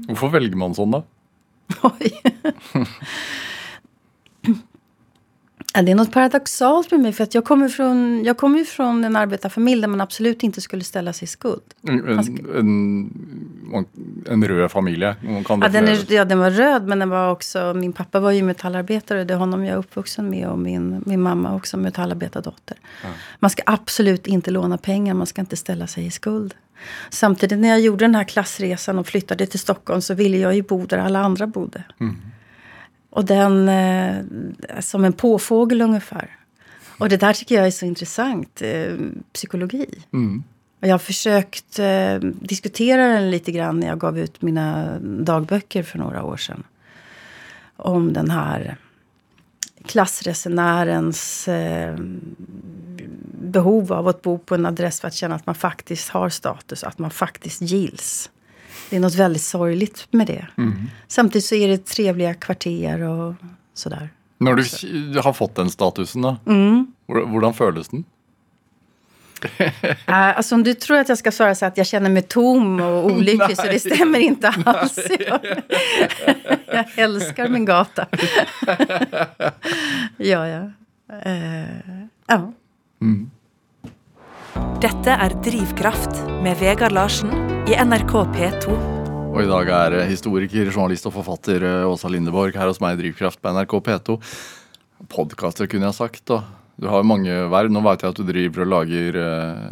Varför 0.09 0.29
väljer 0.29 0.57
man 0.57 0.73
då? 0.73 1.05
Oj. 1.83 2.23
Ja, 5.75 5.83
det 5.83 5.91
är 5.91 5.95
något 5.95 6.13
paradoxalt 6.13 6.91
med 6.91 7.01
mig. 7.01 7.13
För 7.13 7.25
att 7.25 7.35
jag 7.35 7.45
kommer 7.45 7.69
från, 7.69 8.25
jag 8.25 8.37
kommer 8.37 8.65
från 8.65 9.05
en 9.05 9.17
arbetarfamilj 9.17 9.81
där 9.81 9.89
man 9.89 10.01
absolut 10.01 10.43
inte 10.43 10.61
skulle 10.61 10.85
ställa 10.85 11.13
sig 11.13 11.25
i 11.25 11.29
skuld. 11.29 11.63
En, 11.89 12.09
en, 12.59 13.87
en 14.27 14.45
röd 14.49 14.71
familj? 14.71 15.03
Ja 15.03 15.69
den, 15.69 15.89
är, 15.89 16.13
ja, 16.13 16.25
den 16.25 16.39
var 16.39 16.51
röd, 16.51 16.87
men 16.87 16.99
den 16.99 17.09
var 17.09 17.31
också... 17.31 17.75
Min 17.75 17.93
pappa 17.93 18.21
var 18.21 18.31
ju 18.31 18.43
metallarbetare. 18.43 19.25
Det 19.25 19.35
är 19.35 19.39
honom 19.39 19.65
jag 19.65 19.75
är 19.75 19.79
uppvuxen 19.79 20.31
med. 20.31 20.49
Och 20.49 20.59
min, 20.59 21.03
min 21.07 21.23
mamma 21.23 21.55
också 21.55 21.77
metallarbetardotter. 21.77 22.77
Man 23.39 23.51
ska 23.51 23.63
absolut 23.67 24.27
inte 24.27 24.51
låna 24.51 24.79
pengar. 24.79 25.15
Man 25.15 25.27
ska 25.27 25.41
inte 25.41 25.57
ställa 25.57 25.87
sig 25.87 26.07
i 26.07 26.11
skuld. 26.11 26.55
Samtidigt 27.11 27.59
när 27.59 27.69
jag 27.69 27.81
gjorde 27.81 28.05
den 28.05 28.15
här 28.15 28.25
klassresan 28.25 28.99
och 28.99 29.07
flyttade 29.07 29.47
till 29.47 29.61
Stockholm 29.61 30.01
så 30.01 30.15
ville 30.15 30.37
jag 30.39 30.55
ju 30.55 30.63
bo 30.63 30.87
där 30.87 30.99
alla 30.99 31.19
andra 31.21 31.47
bodde. 31.47 31.85
Och 33.13 33.25
den, 33.25 33.69
eh, 33.69 34.25
som 34.81 35.05
en 35.05 35.13
påfågel 35.13 35.83
ungefär. 35.83 36.37
Och 36.99 37.09
det 37.09 37.17
där 37.17 37.33
tycker 37.33 37.55
jag 37.55 37.67
är 37.67 37.71
så 37.71 37.87
intressant, 37.87 38.63
eh, 38.63 38.97
psykologi. 39.33 39.87
Mm. 40.13 40.43
Och 40.81 40.89
jag 40.89 40.93
har 40.93 40.99
försökt 40.99 41.79
eh, 41.79 42.15
diskutera 42.21 43.09
den 43.09 43.31
lite 43.31 43.53
grann 43.53 43.81
när 43.81 43.87
jag 43.87 43.99
gav 43.99 44.19
ut 44.19 44.43
mina 44.43 44.99
dagböcker 45.01 45.83
för 45.83 45.99
några 45.99 46.25
år 46.25 46.37
sedan. 46.37 46.63
Om 47.77 48.13
den 48.13 48.31
här 48.31 48.77
klassresenärens 49.87 51.49
eh, 51.49 51.97
behov 53.43 53.93
av 53.93 54.09
att 54.09 54.23
bo 54.23 54.39
på 54.39 54.55
en 54.55 54.67
adress 54.67 55.01
för 55.01 55.09
att 55.09 55.15
känna 55.15 55.35
att 55.35 55.47
man 55.47 55.55
faktiskt 55.55 56.09
har 56.09 56.29
status, 56.29 56.85
att 56.85 56.99
man 56.99 57.11
faktiskt 57.11 57.63
gills. 57.63 58.31
Det 58.93 58.97
är 58.97 59.01
något 59.01 59.15
väldigt 59.15 59.43
sorgligt 59.43 60.07
med 60.11 60.27
det. 60.27 60.47
Samtidigt 61.09 61.45
så 61.45 61.55
är 61.55 61.69
det 61.69 61.87
trevliga 61.87 62.35
kvarter 62.35 63.03
och 63.03 63.35
sådär. 63.75 64.09
När 64.39 64.55
du 65.13 65.19
har 65.21 65.33
fått 65.33 65.55
den 65.55 65.71
statusen, 65.71 66.23
då, 66.23 66.37
Mm. 66.47 66.87
hur- 67.09 67.53
kändes 67.53 67.89
den? 67.89 68.05
Äh, 70.07 70.07
alltså 70.37 70.55
om 70.55 70.63
du 70.63 70.75
tror 70.75 70.97
att 70.99 71.09
jag 71.09 71.19
ska 71.19 71.33
svara 71.33 71.55
så 71.55 71.67
att 71.67 71.77
jag 71.77 71.87
känner 71.87 72.11
mig 72.11 72.23
tom 72.23 72.81
och 72.81 73.05
olycklig 73.05 73.57
så 73.57 73.63
det 73.63 73.79
stämmer 73.81 74.19
inte 74.19 74.49
alls. 74.65 74.99
Jag, 76.73 76.85
älskar 76.97 77.49
min 77.49 77.65
gata. 77.65 78.07
ja, 80.17 80.47
ja. 80.49 80.71
Eh, 81.25 81.65
ja. 82.27 82.53
Dette 84.81 85.11
er 85.11 85.43
Drivkraft 85.45 86.11
med 86.43 86.57
Vegard 86.59 86.93
Larsen 86.93 87.52
i 87.71 87.77
NRK 87.79 88.13
P2. 88.35 88.75
Og 89.33 89.39
i 89.41 89.49
dag 89.49 89.69
er 89.71 89.95
eh, 90.01 90.09
historiker, 90.11 90.67
journalist 90.67 91.07
og 91.09 91.15
forfatter 91.15 91.63
eh, 91.63 91.85
Åsa 91.87 92.11
Lindeborg 92.11 92.57
her 92.59 92.67
hos 92.69 92.81
meg 92.83 92.97
i 92.97 93.05
Drivkraft 93.05 93.39
på 93.39 93.53
NRK 93.55 93.77
P2. 93.87 94.17
Podkaster, 95.13 95.69
kunne 95.71 95.87
jeg 95.89 95.99
sagt. 95.99 96.25
da. 96.29 96.41
Du 96.81 96.89
har 96.91 97.03
jo 97.03 97.09
mange 97.09 97.37
verv. 97.53 97.71
Nå 97.73 97.85
vet 97.87 98.03
jeg 98.03 98.15
at 98.15 98.19
du 98.19 98.27
driver 98.27 98.65
og 98.65 98.73
lager 98.73 99.21
eh, 99.23 99.69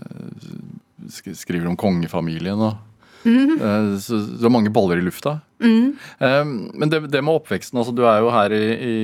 Skriver 1.10 1.66
om 1.66 1.78
kongefamilien 1.80 2.60
og 2.62 2.78
eh, 3.26 3.98
Så 4.00 4.18
du 4.38 4.42
har 4.46 4.52
mange 4.52 4.72
baller 4.72 5.00
i 5.00 5.04
lufta. 5.04 5.38
Eh, 5.60 6.44
Men 6.44 6.88
det, 6.92 7.02
det 7.12 7.20
med 7.20 7.36
oppveksten 7.36 7.76
altså 7.76 7.92
Du 7.92 8.00
er 8.08 8.22
jo 8.24 8.30
her 8.32 8.54
i, 8.56 8.62
i, 8.80 8.94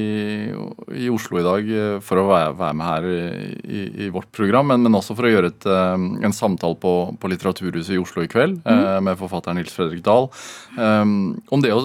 i 1.04 1.10
Oslo 1.12 1.40
i 1.40 1.44
dag 1.44 1.68
eh, 1.68 1.96
for 2.00 2.22
å 2.22 2.26
være, 2.30 2.54
være 2.56 2.78
med 2.80 2.88
her 2.88 3.08
i, 3.12 3.82
i 4.06 4.10
vårt 4.14 4.30
program, 4.32 4.70
men, 4.72 4.86
men 4.86 4.96
også 4.96 5.16
for 5.18 5.28
å 5.28 5.32
gjøre 5.34 5.52
et, 5.52 5.66
eh, 5.68 6.06
en 6.26 6.36
samtale 6.36 6.78
på, 6.80 6.94
på 7.20 7.32
Litteraturhuset 7.32 7.96
i 7.96 8.00
Oslo 8.00 8.24
i 8.24 8.30
kveld 8.32 8.62
eh, 8.64 8.98
med 9.04 9.20
forfatteren 9.20 9.60
Nils 9.60 9.74
Fredrik 9.76 10.04
Dahl. 10.06 10.30
eh, 10.78 11.04
Om 11.04 11.64
det 11.64 11.74
å 11.76 11.82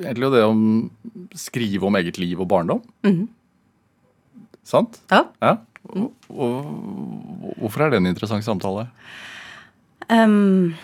egentlig 0.00 0.30
det 0.32 0.46
å 0.46 0.54
skrive 1.36 1.86
om 1.86 1.96
eget 1.98 2.16
liv 2.16 2.40
og 2.40 2.48
barndom. 2.50 2.80
Sant? 4.66 5.00
ja. 5.12 5.26
Ja. 5.42 5.58
Og, 5.90 6.12
og, 6.30 7.54
hvorfor 7.58 7.86
er 7.86 7.92
det 7.92 7.98
en 8.02 8.10
interessant 8.10 8.44
samtale? 8.46 8.86
Ehm. 10.12 10.74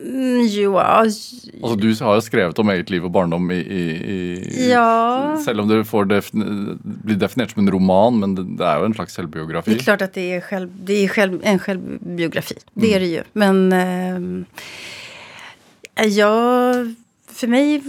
Mm, 0.00 0.46
jo, 0.48 0.72
ja, 0.78 0.84
Altså, 1.04 1.76
Du 1.76 1.88
har 2.04 2.14
jo 2.16 2.20
skrevet 2.24 2.58
om 2.58 2.70
eget 2.72 2.90
liv 2.90 3.04
og 3.04 3.12
barndom 3.12 3.50
i, 3.52 3.58
i, 3.60 3.82
i 4.08 4.68
Ja. 4.70 5.36
Selv 5.44 5.60
om 5.60 5.68
det 5.68 5.82
får 5.84 6.04
defin 6.08 6.78
blir 6.82 7.18
definert 7.20 7.50
som 7.52 7.60
en 7.66 7.70
roman, 7.74 8.20
men 8.20 8.34
det, 8.34 8.44
det 8.56 8.64
är 8.64 8.78
ju 8.78 8.84
en 8.86 8.94
slags 8.94 9.14
Det 9.16 9.22
självbiografi. 9.22 9.74
är 9.74 9.78
klart 9.78 10.02
att 10.02 10.12
det 10.14 10.32
är, 10.34 10.40
själv, 10.40 10.70
det 10.84 11.04
är 11.04 11.08
själv, 11.08 11.40
en 11.42 11.58
självbiografi. 11.58 12.54
Det 12.74 12.94
är 12.94 13.00
det 13.00 13.06
ju. 13.06 13.22
Men 13.32 13.72
ehm, 13.72 14.44
jag, 15.94 16.94
för 17.32 17.46
mig 17.46 17.82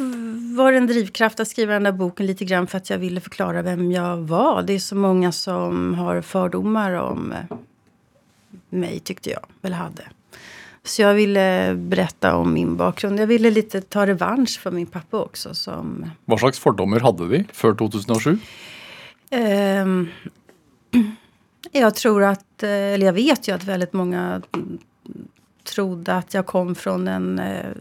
var 0.57 0.71
det 0.71 0.77
en 0.77 0.87
drivkraft 0.87 1.39
att 1.39 1.47
skriva 1.47 1.73
den 1.73 1.83
där 1.83 1.91
boken 1.91 2.25
lite 2.25 2.45
grann 2.45 2.67
för 2.67 2.77
att 2.77 2.89
jag 2.89 2.97
ville 2.97 3.21
förklara 3.21 3.61
vem 3.61 3.91
jag 3.91 4.17
var. 4.17 4.63
Det 4.63 4.73
är 4.73 4.79
så 4.79 4.95
många 4.95 5.31
som 5.31 5.93
har 5.93 6.21
fördomar 6.21 6.91
om 6.93 7.31
eh, 7.31 7.57
mig, 8.69 8.99
tyckte 8.99 9.29
jag. 9.29 9.45
Eller 9.63 9.75
hade. 9.75 10.03
Så 10.83 11.01
jag 11.01 11.13
ville 11.13 11.75
berätta 11.75 12.35
om 12.35 12.53
min 12.53 12.77
bakgrund. 12.77 13.19
Jag 13.19 13.27
ville 13.27 13.49
lite 13.49 13.81
ta 13.81 14.05
revansch 14.07 14.59
för 14.59 14.71
min 14.71 14.87
pappa 14.87 15.17
också. 15.21 15.53
Som, 15.53 16.05
Hva 16.25 16.37
slags 16.37 16.59
fordommer 16.59 16.99
hadde 16.99 17.27
de 17.27 17.43
før 17.53 17.73
2007? 17.75 18.39
Ehm, 19.29 20.07
Jag 21.71 21.95
tror 21.95 22.23
att, 22.23 22.63
eh, 22.63 22.69
eller 22.69 23.05
jag 23.05 23.13
vet 23.13 23.47
ju 23.47 23.55
att 23.55 23.63
väldigt 23.63 23.93
många 23.93 24.41
trodde 25.63 26.15
att 26.15 26.33
jag 26.33 26.45
kom 26.45 26.75
från 26.75 27.07
en 27.07 27.39
eh, 27.39 27.71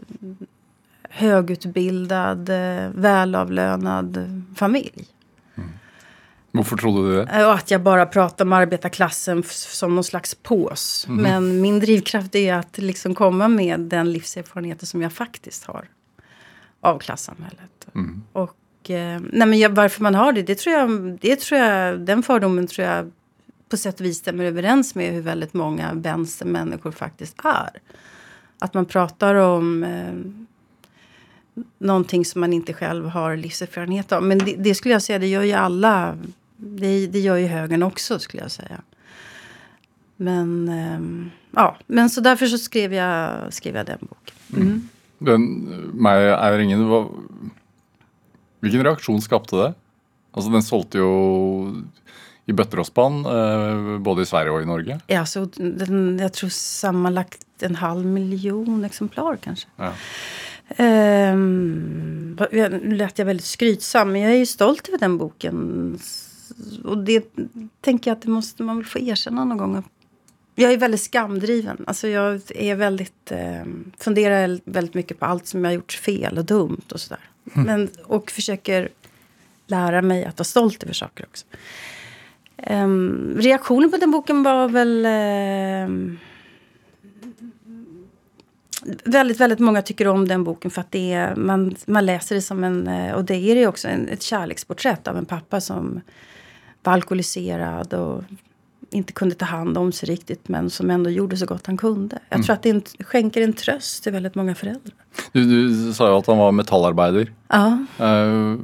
högutbildad, 1.09 2.49
eh, 2.49 2.89
välavlönad 2.95 4.41
familj. 4.55 5.05
Varför 6.51 6.77
trodde 6.77 7.09
du 7.09 7.15
det? 7.15 7.45
Och 7.45 7.53
att 7.53 7.71
jag 7.71 7.81
bara 7.81 8.05
pratar 8.05 8.45
om 8.45 8.53
arbetarklassen 8.53 9.43
som 9.47 9.95
någon 9.95 10.03
slags 10.03 10.35
pås. 10.35 11.05
Men 11.21 11.61
min 11.61 11.79
drivkraft 11.79 12.35
är 12.35 12.53
att 12.53 12.77
liksom 12.77 13.15
komma 13.15 13.47
med 13.47 13.79
den 13.79 14.11
livserfarenheten 14.11 14.87
som 14.87 15.01
jag 15.01 15.13
faktiskt 15.13 15.63
har 15.63 15.87
av 16.81 16.99
klassamhället. 16.99 17.87
Och 18.33 18.89
eh, 18.89 19.21
nej 19.31 19.47
men 19.47 19.59
jag, 19.59 19.69
varför 19.69 20.03
man 20.03 20.15
har 20.15 20.33
det, 20.33 20.41
det 20.41 20.55
tror, 20.55 20.75
jag, 20.75 21.17
det 21.21 21.39
tror 21.39 21.59
jag, 21.59 21.99
den 21.99 22.23
fördomen 22.23 22.67
tror 22.67 22.87
jag 22.87 23.11
på 23.69 23.77
sätt 23.77 23.99
och 23.99 24.05
vis 24.05 24.17
stämmer 24.17 24.43
överens 24.43 24.95
med 24.95 25.13
hur 25.13 25.21
väldigt 25.21 25.53
många 25.53 25.93
vänstermänniskor 25.93 26.91
faktiskt 26.91 27.35
är. 27.43 27.69
Att 28.59 28.73
man 28.73 28.85
pratar 28.85 29.35
om 29.35 29.83
eh, 29.83 30.13
någonting 31.79 32.25
som 32.25 32.41
man 32.41 32.53
inte 32.53 32.73
själv 32.73 33.07
har 33.07 33.37
livserfarenhet 33.37 34.11
av. 34.11 34.23
Men 34.23 34.37
det, 34.37 34.55
det 34.57 34.75
skulle 34.75 34.93
jag 34.93 35.01
säga, 35.01 35.19
det 35.19 35.27
gör 35.27 35.43
ju 35.43 35.53
alla. 35.53 36.17
Det, 36.63 37.07
det 37.07 37.19
gör 37.19 37.35
ju 37.35 37.47
högern 37.47 37.83
också 37.83 38.19
skulle 38.19 38.43
jag 38.43 38.51
säga. 38.51 38.81
Men, 40.17 40.69
ehm, 40.69 41.31
ja, 41.51 41.77
men 41.87 42.09
så 42.09 42.21
därför 42.21 42.45
så 42.45 42.57
skrev 42.57 42.93
jag, 42.93 43.53
skrev 43.53 43.75
jag 43.75 43.85
den 43.85 43.97
boken. 44.01 44.35
Mm. 44.55 44.89
Den, 45.17 45.41
meg 45.93 46.21
er 46.33 46.59
ingen 46.59 46.85
hva, 46.89 47.03
Hvilken 48.61 48.83
reaksjon 48.85 49.21
skapte 49.21 49.57
det? 49.57 49.69
Altså, 50.37 50.51
den 50.53 50.61
solgte 50.65 51.01
jo 51.01 51.09
i 52.45 52.53
bøtter 52.53 52.81
og 52.81 52.85
spann, 52.85 53.23
eh, 53.25 53.97
både 54.05 54.21
i 54.21 54.29
Sverige 54.29 54.53
og 54.53 54.61
i 54.61 54.69
Norge. 54.69 54.99
Ja, 55.09 55.25
så 55.25 55.45
den, 55.57 56.19
jag 56.21 56.33
tror 56.33 56.49
sammanlagt 56.53 57.45
en 57.65 57.75
halv 57.75 58.05
miljon 58.05 58.85
exemplar 58.85 59.37
kanske. 59.41 59.67
Ja. 59.77 59.93
Jag- 62.51 62.71
nu 62.71 62.95
lät 62.95 63.19
jag 63.19 63.25
väldigt 63.25 63.45
skrytsam, 63.45 64.11
men 64.11 64.21
jag 64.21 64.31
är 64.31 64.37
ju 64.37 64.45
stolt 64.45 64.87
över 64.87 64.97
den 64.99 65.17
boken. 65.17 65.99
Och 66.83 66.97
det 66.97 67.25
tänker 67.81 68.11
jag 68.11 68.15
att 68.15 68.21
det 68.21 68.29
måste 68.29 68.63
man 68.63 68.77
väl 68.77 68.85
få 68.85 68.99
erkänna 68.99 69.45
någon 69.45 69.57
gång. 69.57 69.83
Jag 70.55 70.73
är 70.73 70.77
väldigt 70.77 71.01
skamdriven. 71.01 71.83
Alltså 71.87 72.07
jag 72.07 72.41
är 72.55 72.75
väldigt, 72.75 73.31
eh, 73.31 73.63
funderar 73.97 74.59
väldigt 74.65 74.93
mycket 74.93 75.19
på 75.19 75.25
allt 75.25 75.47
som 75.47 75.63
jag 75.63 75.71
har 75.71 75.75
gjort 75.75 75.93
fel 75.93 76.37
och 76.37 76.45
dumt 76.45 76.85
och 76.91 76.99
sådär. 76.99 77.29
Men, 77.43 77.89
och 78.03 78.31
försöker 78.31 78.89
lära 79.67 80.01
mig 80.01 80.25
att 80.25 80.39
vara 80.39 80.45
stolt 80.45 80.83
över 80.83 80.93
saker 80.93 81.25
också. 81.29 81.45
Ehm, 82.57 83.37
reaktionen 83.39 83.91
på 83.91 83.97
den 83.97 84.11
boken 84.11 84.43
var 84.43 84.67
väl... 84.69 85.05
ehm, 85.05 86.17
väldigt, 89.03 89.39
väldigt 89.39 89.59
många 89.59 89.81
tycker 89.81 90.07
om 90.07 90.27
den 90.27 90.43
boken 90.43 90.71
för 90.71 90.81
att 90.81 90.91
det 90.91 91.13
är, 91.13 91.35
man, 91.35 91.75
man 91.85 92.05
läser 92.05 92.35
det 92.35 92.41
som 92.41 92.63
en, 92.63 92.87
eh, 92.87 93.13
och 93.13 93.25
det 93.25 93.35
är 93.35 93.55
det 93.55 93.67
också, 93.67 93.87
en, 93.87 94.07
ett 94.07 94.21
kärleksporträtt 94.21 95.07
av 95.07 95.17
en 95.17 95.25
pappa 95.25 95.61
som 95.61 96.01
var 96.83 96.93
alkoholiserad 96.93 97.93
och 97.93 98.23
inte 98.91 99.13
kunde 99.13 99.35
ta 99.35 99.45
hand 99.45 99.77
om 99.77 99.91
sig 99.91 100.09
riktigt 100.09 100.47
men 100.47 100.69
som 100.69 100.91
ändå 100.91 101.09
gjorde 101.09 101.37
så 101.37 101.45
gott 101.45 101.67
han 101.67 101.77
kunde. 101.77 102.19
Jag 102.29 102.45
tror 102.45 102.53
att 102.53 102.63
det 102.63 102.69
en, 102.69 102.81
skänker 102.99 103.41
en 103.41 103.53
tröst 103.53 104.03
till 104.03 104.11
väldigt 104.11 104.35
många 104.35 104.55
föräldrar. 104.55 104.93
Du, 105.31 105.45
du 105.45 105.93
sa 105.93 106.09
jo 106.09 106.17
at 106.17 106.27
han 106.27 106.37
var 106.37 106.51
metallarbeider. 106.51 107.33
Ja, 107.47 107.85
Eh, 107.99 108.57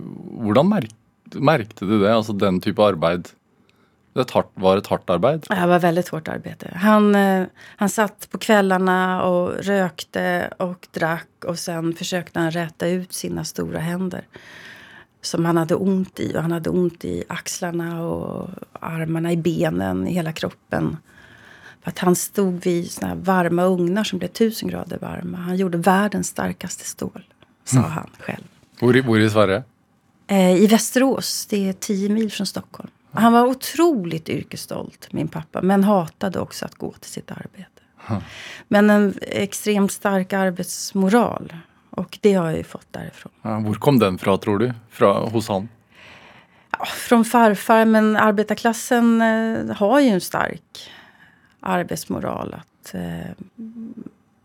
hvordan 0.43 0.69
merk, 0.69 0.93
merkte 1.33 1.85
du 1.85 1.99
det? 1.99 2.15
Altså 2.15 2.33
den 2.33 2.61
type 2.61 2.83
arbeid? 2.83 3.27
Det 4.13 4.21
et 4.21 4.31
hardt, 4.31 4.49
var 4.55 4.77
et 4.77 4.87
hardt 4.87 5.09
arbeid? 5.09 5.45
det 5.49 5.67
var 5.67 5.79
väldigt 5.79 6.09
hårt 6.09 6.27
arbete. 6.27 6.71
Han, 6.75 7.15
eh, 7.15 7.45
han 7.77 7.89
satt 7.89 8.27
på 8.31 8.37
kvällarna 8.37 9.23
och 9.23 9.53
rökte 9.63 10.53
och 10.57 10.87
drack 10.91 11.45
och 11.45 11.59
sen 11.59 11.93
försökte 11.93 12.39
han 12.39 12.51
räta 12.51 12.87
ut 12.87 13.13
sina 13.13 13.43
stora 13.43 13.79
händer. 13.79 14.25
Som 15.27 15.45
han 15.45 15.57
hade 15.57 15.75
ont 15.75 16.19
i. 16.19 16.37
Och 16.37 16.41
han 16.41 16.51
hade 16.51 16.69
ont 16.69 17.05
i 17.05 17.23
axlarna 17.29 18.01
och 18.01 18.49
armarna, 18.73 19.31
i 19.31 19.37
benen, 19.37 20.07
i 20.07 20.13
hela 20.13 20.33
kroppen. 20.33 20.97
För 21.81 21.89
att 21.89 21.99
han 21.99 22.15
stod 22.15 22.63
vid 22.63 22.91
såna 22.91 23.07
här 23.07 23.15
varma 23.15 23.63
ugnar 23.63 24.03
som 24.03 24.19
blev 24.19 24.29
tusen 24.29 24.69
grader 24.69 24.97
varma. 24.97 25.37
Han 25.37 25.57
gjorde 25.57 25.77
världens 25.77 26.27
starkaste 26.27 26.85
stål, 26.85 27.23
sa 27.63 27.79
han 27.79 28.09
själv. 28.19 28.43
Hvor 28.79 28.97
i, 28.97 29.01
hvor 29.01 29.19
i 29.19 29.29
Sverige? 29.29 29.63
Eh, 30.27 30.55
I 30.63 30.67
Västerås, 30.67 31.45
det 31.49 31.69
är 31.69 31.73
tio 31.73 32.09
mil 32.09 32.31
från 32.31 32.47
Stockholm. 32.47 32.89
Han 33.11 33.33
var 33.33 33.45
otroligt 33.45 34.29
yrkesstolt, 34.29 35.13
min 35.13 35.27
pappa, 35.27 35.61
men 35.61 35.83
hatade 35.83 36.39
också 36.39 36.65
att 36.65 36.75
gå 36.75 36.91
till 36.91 37.11
sitt 37.11 37.31
arbete. 37.31 37.81
Men 38.67 38.89
en 38.89 39.13
extremt 39.21 39.91
stark 39.91 40.33
arbetsmoral. 40.33 41.53
Och 41.97 42.19
det 42.21 42.33
har 42.33 42.47
jag 42.47 42.57
ju 42.57 42.63
fått 42.63 42.87
därifrån. 42.93 43.31
Ja, 43.41 43.59
hvor 43.59 43.73
kom 43.73 43.99
den 43.99 44.17
fra, 44.17 44.37
tror 44.37 44.59
du? 44.59 44.73
Fra, 44.89 45.19
hos 45.19 45.47
han? 45.47 45.69
Ja, 46.71 46.85
från 46.85 47.25
farfar, 47.25 47.85
men 47.85 48.17
arbetarklassen 48.17 49.21
eh, 49.21 49.75
har 49.75 49.99
ju 49.99 50.07
en 50.07 50.21
stark 50.21 50.91
arbetsmoral. 51.59 52.53
Att 52.53 52.93
eh, 52.93 53.31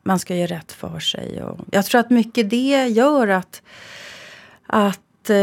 man 0.03 0.19
ska 0.19 0.37
göra 0.37 0.57
rätt 0.57 0.73
för 0.73 0.99
sig. 0.99 1.43
Och 1.43 1.59
jag 1.71 1.85
tror 1.85 2.01
att 2.01 2.11
mycket 2.11 2.51
det 2.51 2.87
gör 2.87 3.29
att, 3.29 3.62
att 4.67 5.31
eh, 5.31 5.37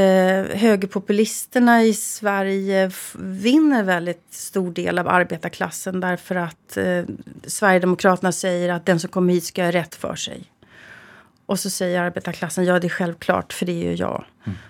högerpopulisterna 0.58 1.84
i 1.84 1.93
Sverige 1.93 2.91
vinner 3.19 3.84
väldigt 3.84 4.34
stor 4.34 4.72
del 4.72 5.00
av 5.00 5.08
arbetarklassen 5.08 6.00
därför 6.00 6.36
att 6.36 6.78
eh, 6.78 7.04
Sverigedemokraterna 7.43 8.32
säger 8.32 8.69
att 8.69 8.86
den 8.86 9.00
som 9.00 9.10
kommer 9.10 9.34
hit 9.34 9.45
ska 9.45 9.62
göra 9.62 9.72
rätt 9.72 9.95
för 9.95 10.15
sig. 10.15 10.43
Och 11.49 11.59
så 11.59 11.69
säger 11.69 12.01
arbetarklassen, 12.01 12.65
ja 12.65 12.79
det 12.79 12.88
är 12.88 12.89
självklart 12.89 13.53
för 13.53 13.65
det 13.65 13.71
är 13.71 13.89
ju 13.89 13.95
jag. 13.95 14.25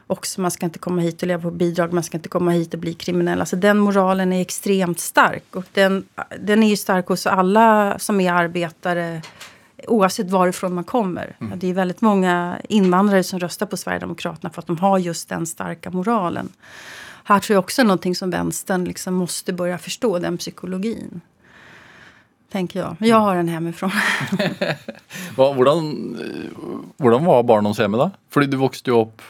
Också 0.07 0.41
man 0.41 0.51
ska 0.51 0.65
inte 0.65 0.79
komma 0.79 1.01
hit 1.01 1.21
och 1.21 1.27
leva 1.27 1.41
på 1.41 1.51
bidrag, 1.51 1.93
man 1.93 2.03
ska 2.03 2.17
inte 2.17 2.29
komma 2.29 2.51
hit 2.51 2.73
och 2.73 2.79
bli 2.79 2.93
kriminell. 2.93 3.39
Alltså 3.39 3.55
den 3.55 3.77
moralen 3.77 4.33
är 4.33 4.41
extremt 4.41 4.99
stark. 4.99 5.55
Och 5.55 5.65
den, 5.73 6.05
den 6.39 6.63
är 6.63 6.69
ju 6.69 6.77
stark 6.77 7.07
hos 7.07 7.27
alla 7.27 7.99
som 7.99 8.19
är 8.19 8.33
arbetare 8.33 9.21
oavsett 9.87 10.29
varifrån 10.29 10.73
man 10.73 10.83
kommer. 10.83 11.35
Det 11.55 11.67
är 11.69 11.73
väldigt 11.73 12.01
många 12.01 12.57
invandrare 12.69 13.23
som 13.23 13.39
röstar 13.39 13.65
på 13.65 13.77
Sverigedemokraterna 13.77 14.49
för 14.49 14.61
att 14.61 14.67
de 14.67 14.77
har 14.77 14.97
just 14.97 15.29
den 15.29 15.45
starka 15.45 15.91
moralen. 15.91 16.49
Här 17.23 17.39
tror 17.39 17.55
jag 17.55 17.63
också 17.63 17.83
någonting 17.83 18.15
som 18.15 18.29
vänstern 18.29 18.83
liksom 18.83 19.13
måste 19.13 19.53
börja 19.53 19.77
förstå, 19.77 20.19
den 20.19 20.37
psykologin. 20.37 21.21
Tänker 22.51 22.79
jag. 22.79 22.95
Jag 22.99 23.19
har 23.19 23.35
den 23.35 23.47
hemifrån. 23.47 23.91
Hvordan, 25.35 26.15
eh, 26.97 27.25
var 27.25 27.43
barndomshjemmet 27.43 27.99
da? 27.99 28.11
Fordi 28.29 28.45
du 28.45 28.57
vokste 28.57 28.89
jo 28.89 28.99
opp 29.01 29.21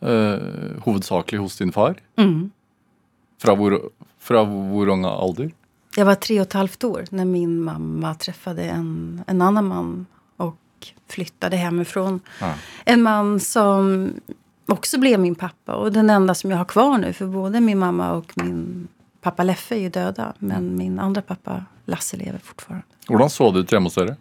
eh, 0.00 0.38
hovedsakelig 0.84 1.38
hos 1.38 1.58
din 1.58 1.72
far. 1.72 1.94
Mm. 2.16 2.50
Fra 4.18 4.44
hvor 4.44 4.88
ung 4.88 5.04
alder? 5.04 5.50
Jag 5.96 6.04
var 6.04 6.14
tre 6.14 6.40
och 6.40 6.46
ett 6.46 6.52
halvt 6.52 6.84
år 6.84 7.04
när 7.10 7.24
min 7.24 7.60
mamma 7.60 8.14
träffade 8.14 8.62
en, 8.62 9.22
en 9.26 9.42
annan 9.42 9.64
man 9.66 10.06
och 10.36 10.56
flyttade 11.08 11.56
hemifrån. 11.56 12.20
Ja. 12.40 12.54
En 12.84 13.02
man 13.02 13.40
som 13.40 14.12
också 14.66 15.00
blev 15.00 15.20
min 15.20 15.34
pappa 15.34 15.74
och 15.74 15.92
den 15.92 16.10
enda 16.10 16.34
som 16.34 16.50
jag 16.50 16.58
har 16.58 16.64
kvar 16.64 16.98
nu. 16.98 17.12
För 17.12 17.26
både 17.26 17.60
min 17.60 17.78
mamma 17.78 18.12
och 18.12 18.32
min 18.34 18.88
pappa 19.20 19.42
Leffe 19.42 19.74
är 19.74 19.80
ju 19.80 19.88
döda. 19.88 20.32
Men 20.38 20.76
min 20.76 20.98
andra 20.98 21.22
pappa 21.22 21.64
Lasse 21.84 22.16
lever 22.16 22.38
fortfarande. 22.38 22.84
Hvordan 23.08 23.30
så 23.30 23.50
det 23.50 23.60
ut 23.60 23.72
hjemme 23.72 23.86
hos 23.86 23.94
dere? 23.94 24.16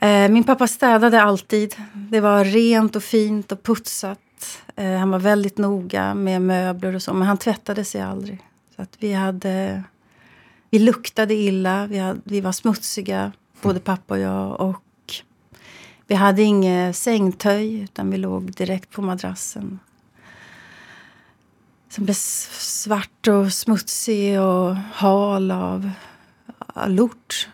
Eh, 0.00 0.28
min 0.28 0.44
pappa 0.44 0.66
städade 0.66 1.22
alltid. 1.22 1.76
Det 1.92 2.20
var 2.20 2.44
rent 2.44 2.96
och 2.96 3.02
fint 3.02 3.52
och 3.52 3.62
putsat. 3.62 4.18
Eh, 4.76 4.96
han 4.96 5.10
var 5.10 5.18
väldigt 5.18 5.58
noga 5.58 6.14
med 6.14 6.42
möbler 6.42 6.94
och 6.94 7.02
så. 7.02 7.12
Men 7.12 7.28
han 7.28 7.38
tvättade 7.38 7.84
sig 7.84 8.00
aldrig. 8.00 8.38
Så 8.76 8.82
att 8.82 8.96
vi 8.98 9.12
hade... 9.12 9.82
Vi 10.70 10.78
luktade 10.78 11.34
illa. 11.34 11.86
Vi, 11.86 11.98
hade, 11.98 12.20
vi 12.24 12.40
var 12.40 12.52
smutsiga, 12.52 13.32
både 13.62 13.80
pappa 13.80 14.14
och 14.14 14.20
jag. 14.20 14.60
Och 14.60 14.82
vi 16.06 16.14
hade 16.14 16.42
inget 16.42 16.96
sängtöj, 16.96 17.80
utan 17.80 18.10
vi 18.10 18.16
låg 18.16 18.52
direkt 18.52 18.90
på 18.90 19.02
madrassen. 19.02 19.78
Som 21.88 22.04
blev 22.04 22.14
svart 22.14 23.28
och 23.28 23.52
smutsig 23.52 24.40
och 24.40 24.74
hal 24.76 25.50
av 25.50 25.90
lort. 26.86 27.48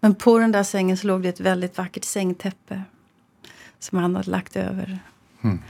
Men 0.00 0.14
på 0.14 0.38
den 0.38 0.52
där 0.52 0.62
sängen 0.62 0.96
så 0.96 1.06
låg 1.06 1.22
det 1.22 1.28
ett 1.28 1.40
väldigt 1.40 1.78
vackert 1.78 2.04
sängtäppe 2.04 2.82
som 3.78 3.98
han 3.98 4.16
hade 4.16 4.30
lagt 4.30 4.56
över. 4.56 4.98
Han, 5.40 5.60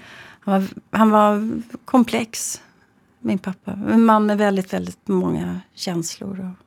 var, 0.44 0.64
han 0.90 1.10
var 1.10 1.62
komplex, 1.84 2.62
min 3.20 3.38
pappa. 3.38 3.72
En 3.72 4.04
man 4.04 4.26
med 4.26 4.38
väldigt, 4.38 4.72
väldigt 4.72 5.08
många 5.08 5.60
känslor. 5.74 6.40
Och 6.40 6.64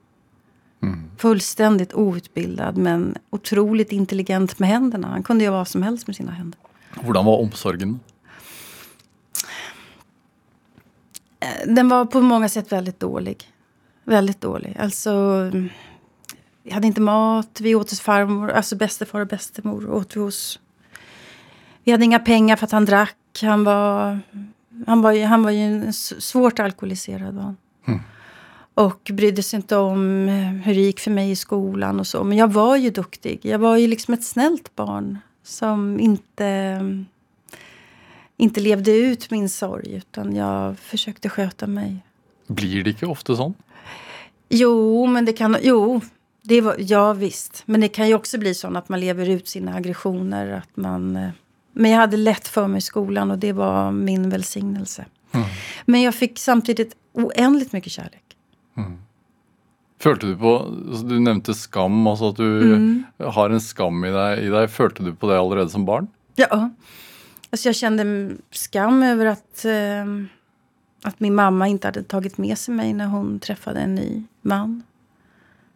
Fullständigt 1.18 1.94
outbildad, 1.94 2.78
men 2.78 3.16
otroligt 3.30 3.92
intelligent 3.92 4.60
med 4.60 4.70
händerna. 4.70 5.08
Han 5.08 5.24
kunde 5.24 5.44
göra 5.44 5.58
vad 5.58 5.68
som 5.68 5.84
helst 5.84 6.08
med 6.08 6.16
sina 6.16 6.32
händer. 6.32 6.60
Hvordan 7.04 7.26
var 7.26 7.38
omsorgen? 7.38 8.00
Eh, 11.40 11.74
Den 11.74 11.90
var 11.90 12.06
på 12.06 12.22
många 12.22 12.50
sätt 12.50 12.72
väldigt 12.72 13.00
dålig. 13.00 13.52
Väldigt 14.04 14.42
dålig. 14.42 14.78
Alltså, 14.80 15.52
vi 16.63 16.71
hade 16.71 16.88
inte 16.88 17.02
mat. 17.02 17.62
Vi 17.62 17.76
åt 17.76 17.89
hos 17.89 18.02
farmor, 18.02 18.52
alltså 18.52 18.76
bästefar 18.76 19.19
och 19.19 19.28
bästemor. 19.28 19.89
Åt 19.91 20.15
vi, 20.15 20.19
hos. 20.19 20.60
vi 21.84 21.91
hade 21.91 22.06
inga 22.06 22.19
pengar 22.19 22.56
för 22.56 22.65
att 22.65 22.71
han 22.71 22.86
drack. 22.86 23.17
Han 23.41 23.63
var, 23.63 24.19
han 24.88 25.02
var, 25.02 25.26
han 25.26 25.43
var 25.43 25.52
ju 25.52 25.91
svårt 25.93 26.60
alkoholiserad. 26.60 27.36
Var 27.36 27.56
mm. 27.88 28.00
Och 28.74 29.12
brydde 29.13 29.43
sig 29.43 29.58
inte 29.58 29.78
om 29.78 30.30
eh, 30.30 30.65
hur 30.65 30.76
det 30.76 30.82
gick 30.82 31.00
för 31.00 31.12
mig 31.12 31.32
i 31.32 31.36
skolan 31.36 32.00
och 32.00 32.08
så. 32.08 32.24
Men 32.24 32.38
jag 32.38 32.52
var 32.52 32.76
ju 32.76 32.89
duktig. 32.89 33.39
Jag 33.43 33.60
var 33.60 33.78
ju 33.78 33.88
liksom 33.88 34.13
ett 34.13 34.24
snällt 34.24 34.76
barn 34.76 35.17
som 35.43 36.00
inte, 36.00 36.80
inte 38.38 38.60
levde 38.60 38.91
ut 38.91 39.32
min 39.32 39.50
sorg. 39.50 39.93
Utan 39.93 40.36
jag 40.36 40.80
försökte 40.80 41.30
sköta 41.30 41.67
mig. 41.67 41.97
Blir 42.47 42.84
det 42.84 42.89
inte 42.89 43.06
ofta 43.06 43.36
så? 43.36 43.54
Jo, 44.50 45.06
men 45.06 45.26
det 45.26 45.34
kan... 45.34 45.58
Jo, 45.62 46.02
det 46.41 46.62
var, 46.62 46.75
ja 46.80 47.13
visst. 47.13 47.63
Men 47.65 47.82
det 47.82 47.88
kan 47.88 48.08
ju 48.08 48.13
också 48.13 48.38
bli 48.38 48.54
så 48.54 48.77
att 48.77 48.89
man 48.89 48.99
lever 48.99 49.30
ut 49.30 49.47
sina 49.47 49.75
aggressioner. 49.75 50.51
Att 50.51 50.77
man, 50.77 51.15
eh, 51.15 51.30
men 51.73 51.91
jag 51.91 51.97
hade 51.97 52.17
lätt 52.17 52.47
för 52.47 52.67
mig 52.67 52.77
i 52.77 52.82
skolan 52.82 53.32
och 53.32 53.38
det 53.38 53.54
var 53.54 53.91
min 53.91 54.30
välsignelse. 54.30 55.06
Mm. 55.32 55.47
Men 55.86 56.01
jag 56.01 56.15
fick 56.15 56.39
samtidigt 56.39 56.95
oändligt 57.13 57.73
mycket 57.73 57.91
kärlek. 57.91 58.23
Mm. 58.77 58.97
Følte 59.99 60.27
du 60.27 60.38
på 60.38 60.58
altså 60.89 61.06
Du 61.06 61.19
nevnte 61.19 61.54
skam, 61.54 62.08
altså 62.08 62.30
at 62.30 62.38
du 62.38 62.62
mm. 62.62 63.04
har 63.19 63.49
en 63.49 63.62
skam 63.62 64.06
i 64.06 64.12
dig, 64.12 64.45
i 64.45 64.49
dig. 64.49 64.67
Følte 64.67 65.04
du 65.04 65.13
på 65.15 65.30
det 65.30 65.39
allerede 65.39 65.69
som 65.69 65.86
barn? 65.86 66.08
Ja. 66.36 66.69
Alltså 67.49 67.67
jag 67.67 67.75
kände 67.75 68.32
skam 68.51 69.04
över 69.04 69.25
att, 69.25 69.65
eh, 69.65 70.06
att 71.04 71.19
min 71.19 71.36
mamma 71.36 71.67
inte 71.67 71.88
hade 71.88 72.04
tagit 72.04 72.38
med 72.38 72.58
sig 72.58 72.73
mig 72.73 72.93
när 72.93 73.08
hon 73.08 73.39
träffade 73.39 73.80
en 73.80 73.95
ny 73.95 74.23
man. 74.41 74.84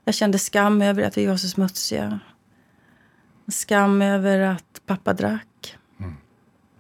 Jag 0.06 0.15
kände 0.15 0.39
skam 0.39 0.82
över 0.82 1.04
att 1.04 1.18
vi 1.18 1.26
var 1.26 1.38
så 1.38 1.48
smutsiga. 1.48 2.20
Skam 3.48 4.02
över 4.02 4.39
att 4.39 4.82
pappa 4.86 5.13
drack. 5.13 5.78
Mm. 6.00 6.15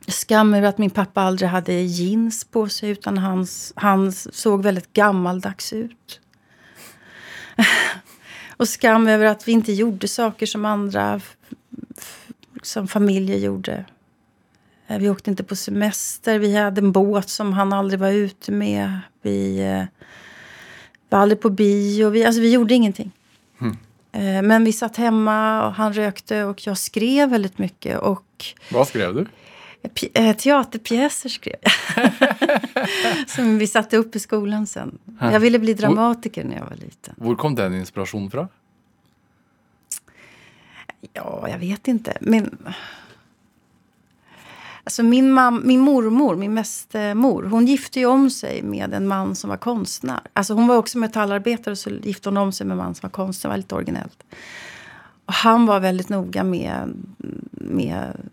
Skam 0.07 0.53
över 0.53 0.67
att 0.67 0.77
min 0.77 0.89
pappa 0.89 1.21
aldrig 1.21 1.49
hade 1.49 1.73
jeans 1.73 2.43
på 2.43 2.69
sig 2.69 2.89
utan 2.89 3.17
hans, 3.17 3.73
han 3.75 4.11
såg 4.11 4.63
väldigt 4.63 4.93
gammaldags 4.93 5.73
ut. 5.73 6.21
och 8.57 8.69
skam 8.69 9.07
över 9.07 9.25
att 9.25 9.47
vi 9.47 9.51
inte 9.51 9.73
gjorde 9.73 10.07
saker 10.07 10.45
som 10.45 10.65
andra 10.65 11.21
som 12.61 12.87
familjer 12.87 13.37
gjorde. 13.37 13.85
Eh, 14.87 14.99
vi 14.99 15.09
åkte 15.09 15.29
inte 15.29 15.43
på 15.43 15.55
semester. 15.55 16.39
Vi 16.39 16.55
hade 16.55 16.81
en 16.81 16.91
båt 16.91 17.29
som 17.29 17.53
han 17.53 17.73
aldrig 17.73 17.99
var 17.99 18.11
ute 18.11 18.51
med. 18.51 18.99
Vi 19.21 19.59
eh, 19.59 19.83
var 21.09 21.19
aldrig 21.19 21.39
på 21.39 21.49
bio. 21.49 22.09
Vi, 22.09 22.25
alltså, 22.25 22.41
vi 22.41 22.51
gjorde 22.51 22.73
ingenting. 22.73 23.11
Mm. 23.61 23.77
Men 24.47 24.63
vi 24.63 24.73
satt 24.73 24.97
hemma 24.97 25.67
och 25.67 25.73
han 25.73 25.93
rökte 25.93 26.43
och 26.43 26.67
jag 26.67 26.77
skrev 26.77 27.29
väldigt 27.29 27.57
mycket. 27.57 27.99
Och 27.99 28.45
Vad 28.71 28.87
skrev 28.87 29.13
du? 29.13 29.25
Eh, 30.13 30.35
teaterpjäser 30.35 31.29
skrev 31.29 31.55
jag. 31.61 32.11
Som 33.27 33.57
vi 33.57 33.67
satte 33.67 33.97
upp 33.97 34.15
i 34.15 34.19
skolan 34.19 34.67
sen. 34.67 34.97
Jag 35.19 35.39
ville 35.39 35.59
bli 35.59 35.73
dramatiker 35.73 36.43
när 36.43 36.57
jag 36.57 36.65
var 36.65 36.75
liten. 36.75 37.13
Var 37.17 37.35
kom 37.35 37.55
den 37.55 37.73
inspirationen 37.73 38.31
från? 38.31 38.47
Ja, 41.13 41.47
jag 41.49 41.57
vet 41.57 41.87
inte. 41.87 42.17
Men 42.21 42.57
Alltså 44.85 45.03
min, 45.03 45.31
mam, 45.31 45.61
min 45.65 45.79
mormor, 45.79 46.35
min 46.35 46.53
mästermor, 46.53 47.43
hon 47.43 47.65
gifte 47.65 47.99
ju 47.99 48.05
om 48.05 48.29
sig 48.29 48.61
med 48.63 48.93
en 48.93 49.07
man 49.07 49.35
som 49.35 49.49
var 49.49 49.57
konstnär. 49.57 50.19
Alltså 50.33 50.53
hon 50.53 50.67
var 50.67 50.77
också 50.77 50.97
metallarbetare 50.97 51.71
och 51.71 51.77
så 51.77 51.89
gifte 51.89 52.29
hon 52.29 52.37
om 52.37 52.51
sig 52.51 52.67
med 52.67 52.73
en 52.73 52.77
man 52.77 52.95
som 52.95 53.07
var 53.07 53.11
konstnär. 53.11 53.49
Det 53.49 53.53
var 53.53 53.57
lite 53.57 53.75
originellt. 53.75 54.23
Och 55.25 55.33
han 55.33 55.65
var 55.65 55.79
väldigt 55.79 56.09
noga 56.09 56.43
med, 56.43 56.93
med 57.51 58.29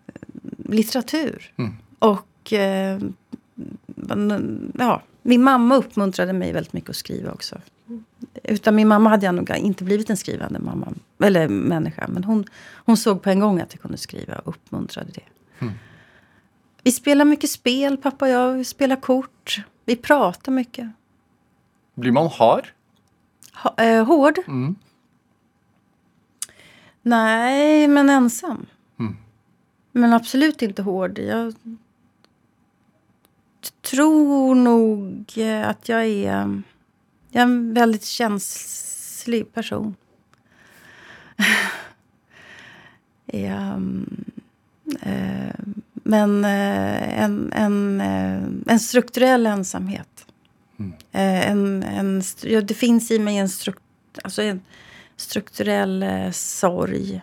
litteratur. 0.68 1.52
Mm. 1.56 1.72
Och 1.98 2.52
eh, 2.52 3.00
ja, 4.78 5.02
min 5.22 5.42
mamma 5.42 5.76
uppmuntrade 5.76 6.32
mig 6.32 6.52
väldigt 6.52 6.72
mycket 6.72 6.90
att 6.90 6.96
skriva 6.96 7.32
också. 7.32 7.56
Utan 8.44 8.74
min 8.74 8.88
mamma 8.88 9.10
hade 9.10 9.26
jag 9.26 9.34
nog 9.34 9.50
inte 9.50 9.84
blivit 9.84 10.10
en 10.10 10.16
skrivande 10.16 10.58
mamma, 10.58 10.88
eller 11.22 11.48
människa. 11.48 12.08
Men 12.08 12.24
hon, 12.24 12.44
hon 12.74 12.96
såg 12.96 13.22
på 13.22 13.30
en 13.30 13.40
gång 13.40 13.60
att 13.60 13.72
jag 13.72 13.80
kunde 13.82 13.98
skriva 13.98 14.34
och 14.34 14.48
uppmuntrade 14.48 15.10
det. 15.14 15.22
Mm. 15.58 15.74
Vi 16.82 16.92
spelar 16.92 17.24
mycket 17.24 17.50
spel, 17.50 17.96
pappa 17.96 18.24
och 18.24 18.30
jag. 18.30 18.52
Vi 18.52 18.64
spelar 18.64 18.96
kort. 18.96 19.64
Vi 19.84 19.96
pratar 19.96 20.52
mycket. 20.52 20.90
Blir 21.94 22.12
man 22.12 22.28
hard? 22.28 22.68
Ha, 23.52 23.74
eh, 23.76 24.04
hård? 24.04 24.38
Mm. 24.46 24.76
Nej, 27.02 27.88
men 27.88 28.10
ensam. 28.10 28.66
Mm. 28.98 29.16
Men 29.92 30.12
absolut 30.12 30.62
inte 30.62 30.82
hård. 30.82 31.18
Jag 31.18 31.54
tror 33.80 34.54
nog 34.54 35.32
eh, 35.36 35.68
att 35.68 35.88
jag 35.88 36.06
är, 36.06 36.62
jag 37.30 37.40
är 37.40 37.42
en 37.42 37.74
väldigt 37.74 38.04
känslig 38.04 39.52
person. 39.54 39.96
jag, 43.26 43.72
um, 43.74 44.24
eh, 45.00 45.54
men 46.02 46.44
eh, 46.44 47.22
en, 47.22 47.52
en, 47.52 48.00
eh, 48.00 48.72
en 48.72 48.80
strukturell 48.80 49.46
ensamhet. 49.46 50.26
Mm. 50.78 50.92
Eh, 51.12 51.50
en, 51.50 51.82
en, 51.82 52.22
ja, 52.42 52.60
det 52.60 52.74
finns 52.74 53.10
i 53.10 53.18
mig 53.18 53.36
en, 53.36 53.48
struk, 53.48 53.76
alltså 54.24 54.42
en 54.42 54.60
strukturell 55.16 56.04
sorg. 56.32 57.22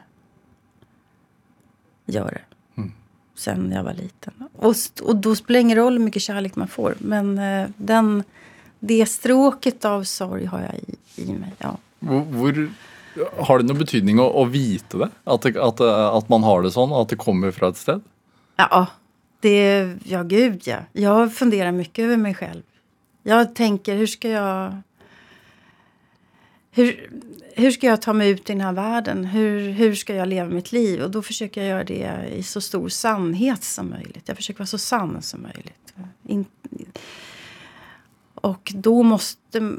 Gör 2.06 2.32
det. 2.32 2.82
Mm. 2.82 2.92
Sen 3.36 3.72
jag 3.72 3.84
var 3.84 3.94
liten. 3.94 4.34
Och, 4.56 4.76
och 5.02 5.16
då 5.16 5.36
spelar 5.36 5.58
det 5.58 5.62
ingen 5.62 5.78
roll 5.78 5.94
hur 5.94 6.06
mycket 6.06 6.22
kärlek 6.22 6.56
man 6.56 6.68
får. 6.68 6.96
Men 7.00 7.42
den, 7.78 8.24
det 8.80 9.06
stråket 9.06 9.86
av 9.86 10.04
sorg 10.04 10.46
har 10.46 10.60
jag 10.60 10.76
i, 10.76 10.96
i 11.32 11.34
mig. 11.34 11.54
Ja. 11.58 11.78
Hvor, 12.00 12.70
har 13.38 13.60
det 13.60 13.66
någon 13.66 13.78
betydning 13.78 14.20
att, 14.20 14.36
att 14.36 14.48
veta 14.48 14.98
det? 14.98 15.10
Att, 15.24 15.46
att, 15.46 15.82
att 15.82 16.30
man 16.30 16.44
har 16.44 16.62
det 16.62 16.72
så? 16.72 17.02
Att 17.02 17.10
det 17.10 17.16
kommer 17.16 17.52
från 17.52 17.70
ett 17.70 17.78
ställe? 17.78 18.02
Ja, 18.60 18.88
det, 19.40 19.96
ja 20.04 20.24
gud 20.24 20.62
ja. 20.66 20.78
Jag 20.94 21.34
funderar 21.34 21.72
mycket 21.72 22.04
över 22.04 22.18
mig 22.18 22.34
själv. 22.34 22.64
Jag 23.24 23.56
tänker, 23.56 23.96
hur 23.96 24.08
ska 24.08 24.30
jag... 24.30 24.82
Hur, 26.72 27.10
hur 27.56 27.72
ska 27.72 27.88
jag 27.88 28.02
ta 28.02 28.14
mig 28.14 28.30
ut 28.30 28.50
i 28.50 28.54
den 28.54 28.62
här 28.62 28.74
världen? 28.74 29.26
Hur, 29.26 29.70
hur 29.70 29.96
ska 29.96 30.16
jag 30.16 30.28
leva 30.28 30.50
mitt 30.50 30.72
liv? 30.72 31.02
Och 31.02 31.12
då 31.12 31.22
försöker 31.22 31.62
jag 31.62 31.70
göra 31.70 31.84
det 31.84 32.30
i 32.36 32.44
så 32.44 32.62
stor 32.62 32.90
sannhet 32.90 33.64
som 33.64 33.90
möjligt. 33.90 34.28
Jag 34.28 34.38
försöker 34.38 34.60
vara 34.60 34.68
så 34.68 34.78
sann 34.78 35.22
som 35.22 35.42
möjligt. 35.42 35.94
In, 36.24 36.46
och 38.36 38.72
då 38.76 39.04
måste, 39.04 39.74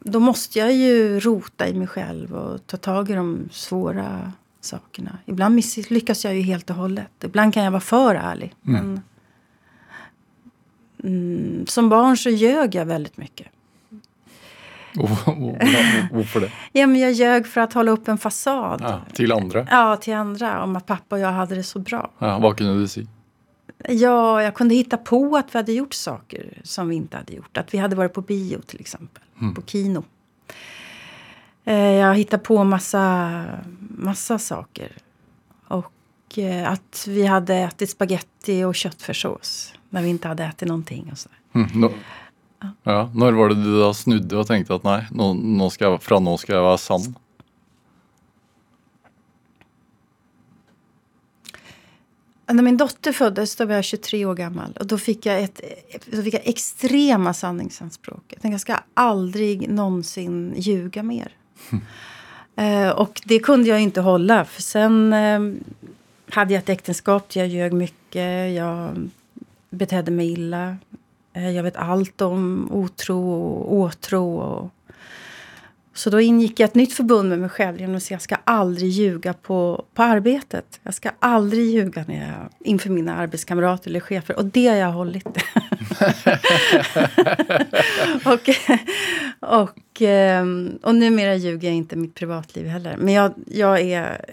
då 0.00 0.20
måste 0.20 0.58
jag 0.58 0.72
ju 0.72 1.20
rota 1.20 1.68
i 1.68 1.74
mig 1.74 1.86
själv 1.86 2.34
och 2.34 2.66
ta 2.66 2.76
tag 2.76 3.10
i 3.10 3.14
de 3.14 3.48
svåra 3.52 4.32
sakerna. 4.60 5.18
Ibland 5.26 5.54
misslyckas 5.54 6.24
jag 6.24 6.34
ju 6.34 6.42
helt 6.42 6.70
och 6.70 6.76
hållet. 6.76 7.24
Ibland 7.24 7.54
kan 7.54 7.64
jag 7.64 7.70
vara 7.70 7.80
för 7.80 8.14
ärlig. 8.14 8.54
Mm. 8.66 9.00
Men, 10.96 11.12
mm, 11.12 11.66
som 11.66 11.88
barn 11.88 12.16
så 12.16 12.30
ljög 12.30 12.74
jag 12.74 12.86
väldigt 12.86 13.16
mycket. 13.16 13.46
Varför 16.12 16.40
det? 16.40 16.52
ja, 16.72 16.86
men 16.86 17.00
jag 17.00 17.12
ljög 17.12 17.46
för 17.46 17.60
att 17.60 17.72
hålla 17.72 17.90
upp 17.90 18.08
en 18.08 18.18
fasad. 18.18 18.80
Ja, 18.84 19.00
till 19.12 19.32
andra? 19.32 19.66
Ja, 19.70 19.96
till 19.96 20.14
andra. 20.14 20.62
Om 20.62 20.76
att 20.76 20.86
pappa 20.86 21.16
och 21.16 21.20
jag 21.20 21.32
hade 21.32 21.54
det 21.54 21.62
så 21.62 21.78
bra. 21.78 22.10
Ja, 22.18 22.38
vad 22.38 22.56
kunde 22.56 22.80
du 22.80 22.88
säga? 22.88 23.06
Ja, 23.88 24.42
jag 24.42 24.54
kunde 24.54 24.74
hitta 24.74 24.96
på 24.96 25.36
att 25.36 25.54
vi 25.54 25.58
hade 25.58 25.72
gjort 25.72 25.94
saker 25.94 26.60
som 26.64 26.88
vi 26.88 26.96
inte 26.96 27.16
hade 27.16 27.32
gjort. 27.32 27.56
Att 27.56 27.74
vi 27.74 27.78
hade 27.78 27.96
varit 27.96 28.12
på 28.12 28.20
bio 28.20 28.60
till 28.66 28.80
exempel. 28.80 29.22
Mm. 29.40 29.54
På 29.54 29.62
kino. 29.62 30.04
Eh, 31.64 31.74
jag 31.74 32.14
hittar 32.14 32.38
på 32.38 32.64
massa, 32.64 33.44
massa 33.78 34.38
saker. 34.38 34.92
Och 35.68 36.38
eh, 36.38 36.72
att 36.72 37.04
vi 37.08 37.26
hade 37.26 37.54
ätit 37.54 37.90
spaghetti 37.90 38.64
och 38.64 38.74
köttfärssås 38.74 39.74
när 39.90 40.02
vi 40.02 40.08
inte 40.08 40.28
hade 40.28 40.44
ätit 40.44 40.68
någonting. 40.68 41.08
Och 41.12 41.18
så. 41.18 41.28
Mm, 41.52 41.80
no. 41.80 41.92
ja. 42.60 42.68
ja. 42.82 43.10
När 43.14 43.32
var 43.32 43.48
det 43.48 43.54
du 43.54 43.78
då 43.78 43.94
snudde 43.94 44.36
och 44.36 44.46
tänkte 44.46 44.74
att 44.74 44.84
nej, 44.84 45.06
nå, 45.10 45.34
nå 45.34 45.70
ska 45.70 45.84
jag, 45.84 46.02
från 46.02 46.24
nu 46.24 46.36
ska 46.36 46.52
jag 46.52 46.62
vara 46.62 46.78
sann? 46.78 47.14
När 52.52 52.62
min 52.62 52.76
dotter 52.76 53.12
föddes 53.12 53.56
då 53.56 53.64
var 53.64 53.74
jag 53.74 53.84
23 53.84 54.24
år 54.26 54.34
gammal. 54.34 54.72
Och 54.80 54.86
då 54.86 54.98
fick 54.98 55.26
jag, 55.26 55.42
ett, 55.42 55.60
då 56.06 56.22
fick 56.22 56.34
jag 56.34 56.48
extrema 56.48 57.34
sanningsanspråk. 57.34 58.22
Jag 58.28 58.42
tänkte 58.42 58.54
jag 58.54 58.60
ska 58.60 58.76
aldrig 58.94 59.68
någonsin 59.68 60.54
ljuga 60.56 61.02
mer. 61.02 61.36
Eh, 62.56 62.90
och 62.90 63.22
det 63.24 63.38
kunde 63.38 63.68
jag 63.68 63.80
inte 63.80 64.00
hålla. 64.00 64.44
För 64.44 64.62
sen 64.62 65.12
eh, 65.12 65.40
hade 66.34 66.54
jag 66.54 66.58
ett 66.58 66.68
äktenskap 66.68 67.28
där 67.28 67.40
jag 67.40 67.48
ljög 67.48 67.72
mycket. 67.72 68.54
Jag 68.56 69.08
betedde 69.70 70.10
mig 70.10 70.32
illa. 70.32 70.76
Eh, 71.32 71.50
jag 71.50 71.62
vet 71.62 71.76
allt 71.76 72.20
om 72.20 72.68
otro 72.72 73.30
och 73.30 73.74
åtrå. 73.74 74.36
Och 74.36 74.70
så 75.94 76.10
då 76.10 76.20
ingick 76.20 76.60
jag 76.60 76.68
ett 76.68 76.74
nytt 76.74 76.92
förbund 76.92 77.28
med 77.28 77.38
mig 77.38 77.48
själv 77.48 77.80
genom 77.80 77.96
att 77.96 78.02
säga 78.02 78.14
jag 78.14 78.22
ska 78.22 78.36
aldrig 78.44 78.90
ljuga 78.90 79.34
på, 79.34 79.84
på 79.94 80.02
arbetet. 80.02 80.80
Jag 80.82 80.94
ska 80.94 81.10
aldrig 81.18 81.66
ljuga 81.66 82.04
när 82.08 82.28
jag, 82.28 82.48
inför 82.68 82.90
mina 82.90 83.16
arbetskamrater 83.16 83.90
eller 83.90 84.00
chefer. 84.00 84.36
Och 84.36 84.44
det 84.44 84.66
har 84.66 84.76
jag 84.76 84.92
hållit. 84.92 85.26
och, 88.24 88.48
och, 89.60 90.02
ehm, 90.02 90.78
och 90.82 90.94
numera 90.94 91.34
ljuger 91.34 91.68
jag 91.68 91.76
inte 91.76 91.96
mitt 91.96 92.14
privatliv 92.14 92.66
heller. 92.66 92.96
Men 92.98 93.14
jag, 93.14 93.34
jag 93.46 93.80
är... 93.80 94.24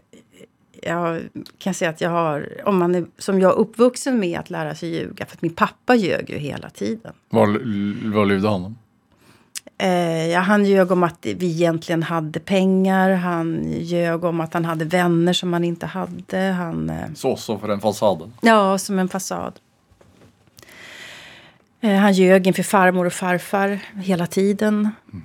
Jag 0.81 1.21
kan 1.57 1.73
säga 1.73 1.89
att 1.89 2.01
jag 2.01 2.09
har, 2.09 2.47
om 2.65 2.77
man 2.77 2.95
är 2.95 3.05
som 3.17 3.39
jag, 3.39 3.53
uppvuxen 3.53 4.19
med 4.19 4.39
att 4.39 4.49
lära 4.49 4.75
sig 4.75 4.89
ljuga. 4.89 5.25
För 5.25 5.35
att 5.35 5.41
min 5.41 5.53
pappa 5.53 5.95
ljög 5.95 6.29
ju 6.29 6.37
hela 6.37 6.69
tiden. 6.69 7.13
Vad, 7.29 7.49
vad 8.03 8.27
lydde 8.27 8.49
han 8.49 8.65
om? 8.65 8.75
Eh, 9.77 10.27
ja, 10.27 10.39
han 10.39 10.65
ljög 10.65 10.91
om 10.91 11.03
att 11.03 11.17
vi 11.21 11.51
egentligen 11.51 12.03
hade 12.03 12.39
pengar. 12.39 13.11
Han 13.11 13.71
ljög 13.71 14.23
om 14.23 14.41
att 14.41 14.53
han 14.53 14.65
hade 14.65 14.85
vänner 14.85 15.33
som 15.33 15.53
han 15.53 15.63
inte 15.63 15.85
hade. 15.85 16.37
Han, 16.37 16.89
eh, 16.89 17.13
Så 17.15 17.31
också 17.31 17.59
för 17.59 17.69
en 17.69 17.79
fasad? 17.79 18.31
Ja, 18.41 18.77
som 18.77 18.99
en 18.99 19.09
fasad. 19.09 19.59
Eh, 21.81 21.95
han 21.95 22.13
ljög 22.13 22.47
inför 22.47 22.63
farmor 22.63 23.05
och 23.05 23.13
farfar 23.13 23.79
hela 23.93 24.27
tiden. 24.27 24.89
Mm. 25.11 25.23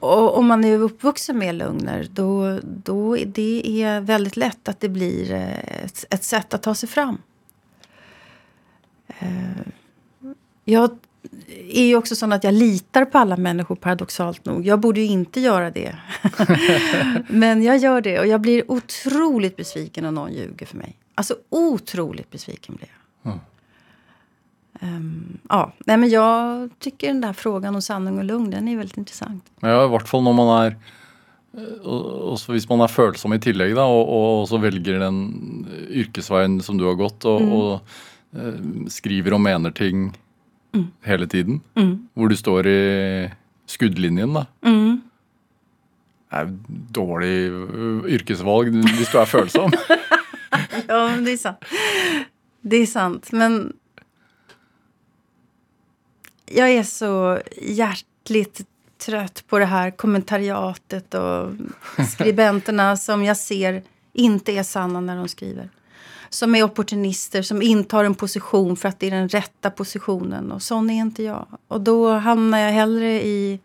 Och 0.00 0.38
om 0.38 0.46
man 0.46 0.64
är 0.64 0.78
uppvuxen 0.78 1.38
med 1.38 1.54
lögner 1.54 2.06
då, 2.10 2.60
då 2.62 3.16
det 3.26 3.82
är 3.82 4.00
väldigt 4.00 4.36
lätt 4.36 4.68
att 4.68 4.80
det 4.80 4.88
blir 4.88 5.32
eh, 5.32 5.84
ett, 5.84 6.04
ett 6.10 6.24
sätt 6.24 6.54
att 6.54 6.62
ta 6.62 6.74
sig 6.74 6.88
fram. 6.88 7.18
Eh, 9.18 9.66
jag 10.64 10.98
är 11.68 11.84
ju 11.84 11.96
också 11.96 12.16
sån 12.16 12.32
att 12.32 12.44
jag 12.44 12.54
litar 12.54 13.04
på 13.04 13.18
alla 13.18 13.36
människor 13.36 13.76
paradoxalt 13.76 14.44
nog. 14.44 14.66
Jag 14.66 14.80
borde 14.80 15.00
ju 15.00 15.06
inte 15.06 15.40
göra 15.40 15.70
det. 15.70 15.96
Men 17.28 17.62
jag 17.62 17.78
gör 17.78 18.00
det 18.00 18.20
och 18.20 18.26
jag 18.26 18.40
blir 18.40 18.70
otroligt 18.70 19.56
besviken 19.56 20.04
om 20.04 20.14
någon 20.14 20.32
ljuger 20.32 20.66
för 20.66 20.76
mig. 20.76 20.96
Alltså 21.14 21.34
otroligt 21.48 22.30
besviken 22.30 22.74
blir 22.76 22.88
jag. 23.22 23.32
Mm. 23.32 23.40
Um, 24.80 25.38
ja, 25.48 25.72
nej 25.86 25.96
men 25.96 26.08
jag 26.08 26.70
tycker 26.78 27.06
den 27.06 27.20
där 27.20 27.32
frågan 27.32 27.74
om 27.74 27.82
sanning 27.82 28.18
och 28.18 28.24
lugn, 28.24 28.50
den 28.50 28.68
är 28.68 28.76
väldigt 28.76 28.96
intressant. 28.96 29.44
Ja, 29.60 29.84
i 29.84 29.88
vart 29.88 30.08
fall 30.08 30.22
när 30.22 30.32
man 30.32 30.62
är 30.62 30.76
och 31.82 32.40
så 32.40 32.52
hvis 32.52 32.68
man 32.68 32.80
är 32.80 32.88
følsom 32.88 33.32
i 33.32 33.40
tillägg 33.40 33.74
da, 33.74 33.84
och, 33.84 34.40
och 34.40 34.48
så 34.48 34.56
väljer 34.56 34.98
den 34.98 35.34
yrkesveien 35.90 36.62
som 36.62 36.78
du 36.78 36.84
har 36.84 36.94
gått 36.94 37.24
och, 37.24 37.40
mm. 37.40 37.52
och 37.52 37.80
eh, 38.32 38.86
skriver 38.88 39.32
och 39.32 39.40
menar 39.40 39.70
ting 39.70 40.12
mm. 40.74 40.86
hele 41.02 41.26
tiden. 41.26 41.60
Mm. 41.74 42.08
Hvor 42.14 42.28
du 42.28 42.36
står 42.36 42.66
i 42.66 42.80
skuddlinjen, 43.66 44.34
da. 44.34 44.46
Mm. 44.66 45.02
Det 46.34 46.40
er 46.40 46.50
dårlig 46.94 47.34
øh, 47.50 48.04
yrkesvalg 48.16 48.74
hvis 48.96 49.12
du 49.12 49.18
er 49.20 49.28
følsom. 49.30 49.72
ja, 50.88 51.00
men 51.08 51.24
det 51.24 51.32
är 51.32 51.36
sant. 51.36 51.64
Det 52.60 52.76
är 52.76 52.86
sant. 52.86 53.32
Men 53.32 53.72
jag 56.46 56.70
är 56.70 56.82
så 56.82 57.40
hjärtligt 57.62 58.66
trött 58.98 59.44
på 59.48 59.58
det 59.58 59.64
här 59.66 59.90
kommentariatet 59.90 61.14
och 61.14 61.52
skribenterna 62.08 62.96
som 62.96 63.24
jag 63.24 63.36
ser 63.36 63.82
inte 64.12 64.52
är 64.52 64.62
sanna 64.62 65.00
när 65.00 65.16
de 65.16 65.28
skriver 65.28 65.68
som 66.28 66.54
är 66.54 66.62
opportunister, 66.62 67.42
som 67.42 67.62
intar 67.62 68.04
en 68.04 68.14
position 68.14 68.76
för 68.76 68.88
att 68.88 69.00
det 69.00 69.06
är 69.06 69.10
den 69.10 69.28
rätta 69.28 69.70
positionen. 69.70 70.52
Och 70.52 70.62
sån 70.62 70.90
är 70.90 70.94
inte 70.94 71.22
jag. 71.22 71.46
Och 71.68 71.80
då 71.80 72.12
hamnar 72.12 72.58
jag 72.58 72.72
hellre 72.72 73.26
i, 73.26 73.60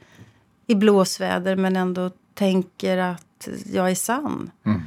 i 0.68 0.76
blåsväder 0.76 1.56
men 1.56 1.76
ändå 1.76 2.12
tänker 2.34 2.98
att 2.98 3.48
jag 3.66 3.92
är 3.92 3.96
sann. 3.96 4.52
Mm. 4.66 4.82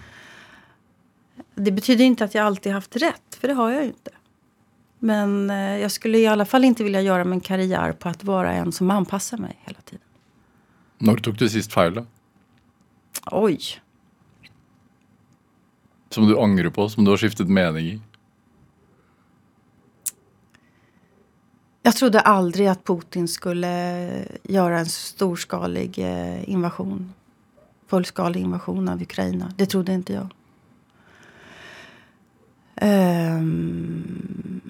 Det 1.54 1.72
betyder 1.72 2.04
inte 2.04 2.24
att 2.24 2.35
jag 2.35 2.46
alltid 2.46 2.72
haft 2.72 2.96
rätt, 2.96 3.38
för 3.40 3.48
det 3.48 3.54
har 3.54 3.70
jag 3.70 3.82
ju 3.82 3.87
inte. 3.87 4.11
Men 4.98 5.50
eh, 5.50 5.56
jag 5.56 5.92
skulle 5.92 6.18
i 6.18 6.26
alla 6.26 6.44
fall 6.44 6.64
inte 6.64 6.85
vilja 6.85 7.00
göra 7.00 7.24
min 7.24 7.40
karriär 7.40 7.92
på 7.92 8.08
att 8.08 8.24
vara 8.24 8.52
en 8.52 8.72
som 8.72 8.90
anpassar 8.90 9.38
mig 9.38 9.58
hela 9.64 9.78
tiden. 9.80 10.04
När 10.98 11.16
tog 11.16 11.37
du 11.37 11.48
sist 11.48 11.72
fel? 11.72 12.04
Oj. 13.30 13.61
Som 16.12 16.27
du 16.27 16.35
ångrar 16.35 16.70
på, 16.70 16.88
som 16.88 17.05
du 17.05 17.11
har 17.11 17.18
skiftat 17.18 17.48
mening 17.48 17.87
i? 17.87 18.01
Jag 21.83 21.96
trodde 21.96 22.20
aldrig 22.20 22.66
att 22.66 22.85
Putin 22.85 23.29
skulle 23.29 24.09
göra 24.42 24.79
en 24.79 24.87
storskalig 24.87 25.98
eh, 25.98 26.51
invasion. 26.51 27.12
Fullskalig 27.87 28.40
invasion 28.40 28.88
av 28.88 29.03
Ukraina. 29.03 29.53
Det 29.57 29.66
trodde 29.66 29.94
inte 29.94 30.12
jag. 30.12 30.29
Um, 32.83 34.61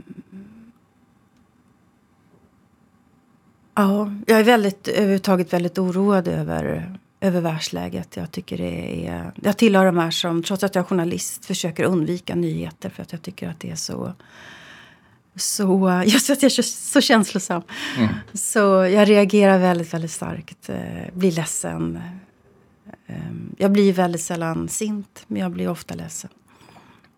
ja, 3.75 4.13
jag 4.27 4.41
är 4.41 4.45
väldigt, 4.45 4.89
överhuvudtaget 4.89 5.53
väldigt 5.53 5.79
oroad 5.79 6.29
över 6.29 6.99
över 7.23 7.41
världsläget. 7.41 8.17
Jag, 8.17 8.31
tycker 8.31 8.59
det 8.59 9.07
är, 9.07 9.33
jag 9.43 9.57
tillhör 9.57 9.87
de 9.87 9.99
här 9.99 10.11
som, 10.11 10.43
trots 10.43 10.65
att 10.65 10.75
jag 10.75 10.83
är 10.83 10.87
journalist, 10.87 11.45
försöker 11.45 11.85
undvika 11.85 12.35
nyheter 12.35 12.91
för 12.91 13.03
att 13.03 13.13
jag 13.13 13.23
tycker 13.23 13.49
att 13.49 13.61
det 13.61 13.71
är 13.71 13.77
så... 13.77 14.13
så 15.37 16.03
just 16.07 16.31
att 16.31 16.43
jag 16.43 16.53
är 16.53 16.63
så 16.63 17.01
känslosam. 17.01 17.63
Mm. 17.99 18.09
Så 18.33 18.59
jag 18.87 19.09
reagerar 19.09 19.59
väldigt, 19.59 19.95
väldigt 19.95 20.11
starkt. 20.11 20.69
Eh, 20.69 21.15
blir 21.15 21.33
ledsen. 21.33 22.01
Ehm, 23.07 23.55
jag 23.59 23.73
blir 23.73 23.93
väldigt 23.93 24.23
sällan 24.23 24.69
sint, 24.69 25.25
men 25.27 25.43
jag 25.43 25.51
blir 25.51 25.69
ofta 25.69 25.95
ledsen. 25.95 26.31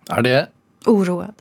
Är 0.09 0.23
det? 0.23 0.49
Oroad. 0.87 1.35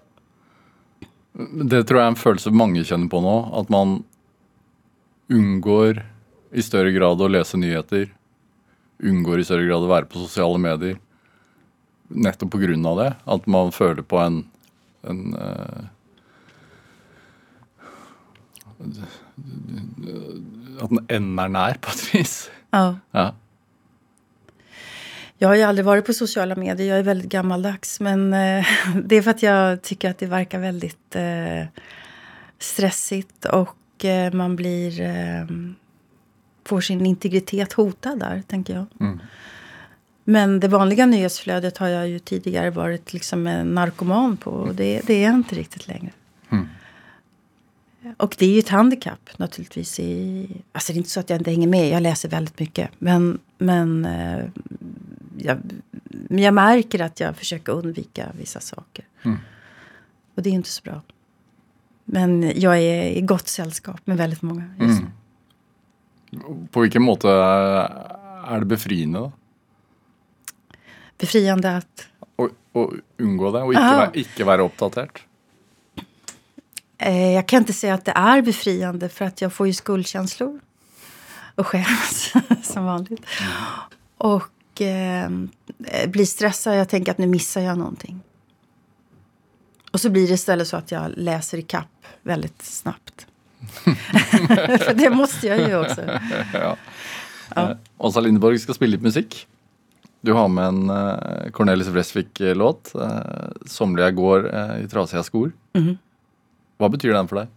Det 1.63 1.83
tror 1.83 1.99
jag 1.99 2.05
är 2.05 2.09
en 2.09 2.15
känsla 2.15 2.51
många 2.51 2.83
känner 2.83 3.07
på 3.07 3.21
nu. 3.21 3.57
Att 3.59 3.69
man 3.69 4.03
undgår 5.29 6.05
i 6.51 6.61
större 6.61 6.91
grad 6.91 7.21
att 7.21 7.31
läsa 7.31 7.57
nyheter 7.57 8.13
unngår 9.03 9.41
i 9.41 9.47
større 9.47 9.67
grad 9.67 9.85
å 9.85 9.91
være 9.91 10.09
på 10.11 10.21
sosiale 10.23 10.61
medier. 10.61 10.99
Nettopp 12.13 12.55
av 12.55 12.97
det. 12.99 13.11
At 13.25 13.47
man 13.47 13.71
føler 13.71 14.03
på 14.03 14.19
en, 14.21 14.43
en 15.07 15.21
uh, 15.35 15.89
At 20.81 20.89
den 20.89 21.05
enden 21.07 21.39
är 21.39 21.47
nær, 21.47 21.79
på 21.81 21.89
ett 21.89 22.15
vis. 22.15 22.49
Ja. 22.71 22.99
ja. 23.11 23.33
Jag 25.37 25.47
har 25.47 25.55
ju 25.55 25.61
aldrig 25.61 25.85
varit 25.85 26.05
på 26.05 26.13
sociala 26.13 26.55
medier. 26.55 26.87
Jag 26.87 26.99
är 26.99 27.03
väldigt 27.03 27.29
gammaldags. 27.29 27.99
Men 27.99 28.33
eh, 28.33 28.65
det 29.05 29.15
är 29.15 29.21
för 29.21 29.31
att 29.31 29.43
jag 29.43 29.81
tycker 29.81 30.09
att 30.09 30.17
det 30.17 30.25
verkar 30.25 30.59
väldigt 30.59 31.15
eh, 31.15 31.65
stressigt. 32.59 33.45
Och 33.45 34.05
eh, 34.05 34.33
man 34.33 34.55
blir 34.55 35.01
eh, 35.01 35.45
får 36.65 36.81
sin 36.81 37.05
integritet 37.05 37.73
hotad 37.73 38.19
där, 38.19 38.43
tänker 38.47 38.73
jag. 38.75 38.85
Mm. 38.99 39.19
Men 40.23 40.59
det 40.59 40.67
vanliga 40.67 41.05
nyhetsflödet 41.05 41.77
har 41.77 41.87
jag 41.87 42.07
ju 42.07 42.19
tidigare 42.19 42.69
varit 42.69 43.13
liksom 43.13 43.47
en 43.47 43.75
narkoman 43.75 44.37
på. 44.37 44.51
Och 44.51 44.75
det, 44.75 45.01
det 45.07 45.13
är 45.13 45.23
jag 45.23 45.33
inte 45.33 45.55
riktigt 45.55 45.87
längre. 45.87 46.11
Mm. 46.49 46.67
Och 48.17 48.35
det 48.39 48.45
är 48.45 48.49
ju 48.49 48.59
ett 48.59 48.69
handikapp 48.69 49.29
naturligtvis. 49.37 49.99
I, 49.99 50.47
alltså 50.71 50.93
det 50.93 50.95
är 50.95 50.97
inte 50.97 51.09
så 51.09 51.19
att 51.19 51.29
jag 51.29 51.39
inte 51.39 51.51
hänger 51.51 51.67
med. 51.67 51.89
Jag 51.89 52.01
läser 52.01 52.29
väldigt 52.29 52.59
mycket. 52.59 52.89
Men, 52.99 53.39
men 53.57 54.05
eh, 54.05 54.45
jag, 55.37 55.57
jag 56.29 56.53
märker 56.53 56.99
att 56.99 57.19
jag 57.19 57.37
försöker 57.37 57.73
undvika 57.73 58.31
vissa 58.39 58.59
saker. 58.59 59.05
Mm. 59.23 59.37
Och 60.35 60.43
det 60.43 60.49
är 60.49 60.53
inte 60.53 60.69
så 60.69 60.81
bra. 60.83 61.01
Men 62.05 62.53
jag 62.55 62.79
är 62.79 63.03
i 63.03 63.21
gott 63.21 63.47
sällskap 63.47 64.07
med 64.07 64.17
väldigt 64.17 64.41
många 64.41 64.63
just 64.79 64.99
mm. 64.99 65.11
På 66.71 66.79
vilken 66.79 67.01
måte 67.01 67.29
är 68.47 68.59
det 68.59 68.65
befriande? 68.65 69.19
Då? 69.19 69.31
Befriande 71.17 71.77
att? 71.77 72.07
Å 72.73 72.93
undgå 73.17 73.51
det 73.51 73.61
och 73.61 73.73
inte, 73.73 74.11
inte 74.13 74.43
vara 74.43 74.61
uppdaterad? 74.61 75.09
Eh, 76.97 77.31
jag 77.31 77.47
kan 77.47 77.59
inte 77.59 77.73
säga 77.73 77.93
att 77.93 78.05
det 78.05 78.11
är 78.11 78.41
befriande 78.41 79.09
för 79.09 79.25
att 79.25 79.41
jag 79.41 79.53
får 79.53 79.67
ju 79.67 79.73
skuldkänslor. 79.73 80.59
Och 81.55 81.67
skäms, 81.67 82.33
som 82.63 82.85
vanligt. 82.85 83.25
Mm. 83.41 83.53
Och 84.17 84.81
eh, 84.81 85.29
blir 86.07 86.25
stressad. 86.25 86.77
Jag 86.77 86.89
tänker 86.89 87.11
att 87.11 87.17
nu 87.17 87.27
missar 87.27 87.61
jag 87.61 87.77
någonting. 87.77 88.21
Och 89.91 90.01
så 90.01 90.09
blir 90.09 90.27
det 90.27 90.33
istället 90.33 90.67
så 90.67 90.77
att 90.77 90.91
jag 90.91 91.11
läser 91.15 91.57
i 91.57 91.61
kapp 91.61 92.05
väldigt 92.21 92.61
snabbt. 92.61 93.27
För 94.79 94.93
det 94.93 95.09
måste 95.09 95.47
jag 95.47 95.69
ju 95.69 95.77
också. 95.79 96.01
ja. 96.53 96.77
Ja. 97.55 97.71
Eh, 97.71 97.77
Åsa 97.97 98.19
Lindeborg 98.19 98.59
ska 98.59 98.73
spela 98.73 98.91
lite 98.91 99.03
musik. 99.03 99.47
Du 100.21 100.33
har 100.33 100.47
med 100.47 100.65
en 100.65 100.89
uh, 100.89 101.51
Cornelis 101.51 101.87
Vreeswijk-låt. 101.87 102.91
Uh, 102.95 103.19
'Somliga 103.65 104.11
går 104.11 104.55
uh, 104.55 104.83
i 104.85 104.87
trasiga 104.87 105.21
skor'. 105.21 105.51
Mm. 105.73 105.97
Vad 106.77 106.91
betyder 106.91 107.15
den 107.15 107.27
för 107.27 107.35
dig? 107.35 107.47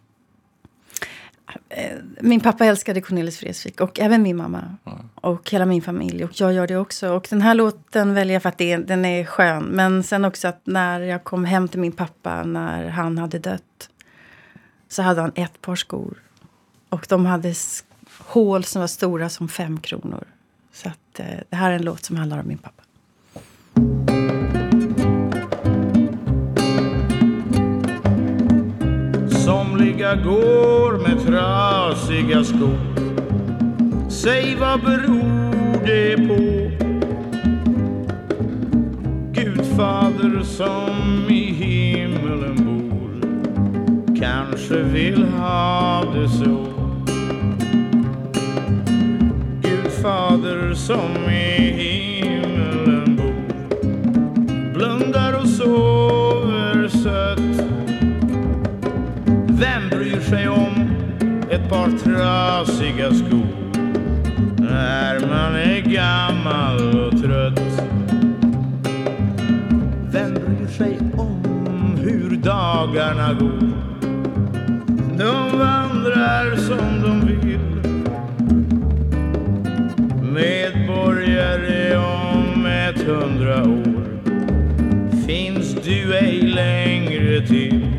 Eh, 1.68 1.96
Min 2.20 2.40
pappa 2.40 2.64
älskade 2.64 3.00
Cornelis 3.00 3.42
Vreeswijk 3.42 3.80
och 3.80 4.00
även 4.00 4.22
min 4.22 4.36
mamma. 4.36 4.76
Och 5.14 5.50
hela 5.50 5.66
min 5.66 5.82
familj. 5.82 6.24
Och 6.24 6.30
jag 6.34 6.52
gör 6.52 6.66
det 6.66 6.76
också. 6.76 7.08
Och 7.12 7.26
den 7.30 7.42
här 7.42 7.54
låten 7.54 8.14
väljer 8.14 8.34
jag 8.34 8.42
för 8.42 8.48
att 8.48 8.58
det, 8.58 8.76
den 8.76 9.04
är 9.04 9.24
skön. 9.24 9.64
Men 9.64 10.02
sen 10.02 10.24
också 10.24 10.48
att 10.48 10.60
när 10.64 11.00
jag 11.00 11.24
kom 11.24 11.44
hem 11.44 11.68
till 11.68 11.80
min 11.80 11.92
pappa 11.92 12.42
när 12.42 12.88
han 12.88 13.18
hade 13.18 13.38
dött. 13.38 13.90
Så 14.88 15.02
hade 15.02 15.20
han 15.20 15.32
ett 15.34 15.60
par 15.60 15.76
skor. 15.76 16.22
Och 16.88 17.06
de 17.08 17.26
hade 17.26 17.54
hål 18.18 18.64
som 18.64 18.80
var 18.80 18.86
stora 18.86 19.28
som 19.28 19.48
fem 19.48 19.80
kronor. 19.80 20.24
Så 20.72 20.88
att, 20.88 21.20
eh, 21.20 21.26
det 21.48 21.56
här 21.56 21.70
är 21.70 21.74
en 21.74 21.84
låt 21.84 22.04
som 22.04 22.16
handlar 22.16 22.38
om 22.38 22.48
min 22.48 22.58
pappa. 22.58 22.82
Somliga 29.44 30.14
går 30.14 30.98
med 30.98 31.26
trasiga 31.26 32.44
skor 32.44 32.96
Säg 34.26 34.56
vad 34.56 34.80
beror 34.80 35.86
det 35.86 36.16
på? 36.16 36.70
Gudfader 39.32 40.42
som 40.42 41.30
i 41.30 41.45
Kanske 44.20 44.82
vill 44.82 45.24
ha 45.24 46.04
det 46.14 46.28
så 46.28 46.66
Gud 49.62 49.92
fader 50.02 50.74
som 50.74 51.30
i 51.30 51.72
himmelen 51.72 53.16
bor 53.16 53.34
Blundar 54.74 55.40
och 55.40 55.48
sover 55.48 56.88
sött 56.88 57.66
vem 59.48 59.88
bryr 59.90 60.20
sig 60.20 60.48
om 60.48 60.90
ett 61.50 61.68
par 61.68 61.90
trasiga 61.90 63.14
skor 63.14 63.72
när 64.58 65.20
man 65.20 65.54
är 65.54 65.80
gammal 65.80 66.98
och 66.98 67.22
trött? 67.22 67.82
Vem 70.12 70.34
bryr 70.34 70.68
sig 70.68 70.98
om 71.16 71.96
hur 71.96 72.36
dagarna 72.36 73.32
går? 73.32 73.75
De 75.18 75.58
vandrar 75.58 76.56
som 76.56 77.02
de 77.02 77.26
vill. 77.26 77.46
Medborgare 80.32 81.96
om 81.96 82.66
ett 82.66 83.02
hundra 83.02 83.62
år. 83.62 84.06
Finns 85.26 85.74
du 85.84 86.14
ej 86.14 86.42
längre 86.42 87.46
till? 87.46 87.95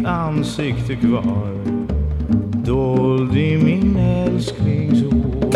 Mitt 0.00 0.08
ansikte 0.08 0.96
kvar. 0.96 1.60
Dold 2.64 3.36
i 3.36 3.56
min 3.56 3.96
älsklings 3.96 5.02
hår. 5.02 5.54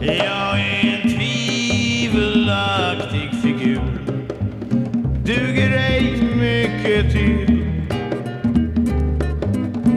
Jag 0.00 0.60
är 0.60 1.00
en 1.02 1.10
tvivelaktig 1.10 2.50
figur. 3.42 3.98
Duger 5.24 5.72
ej 5.72 6.02
mycket 6.36 7.12
till. 7.12 7.64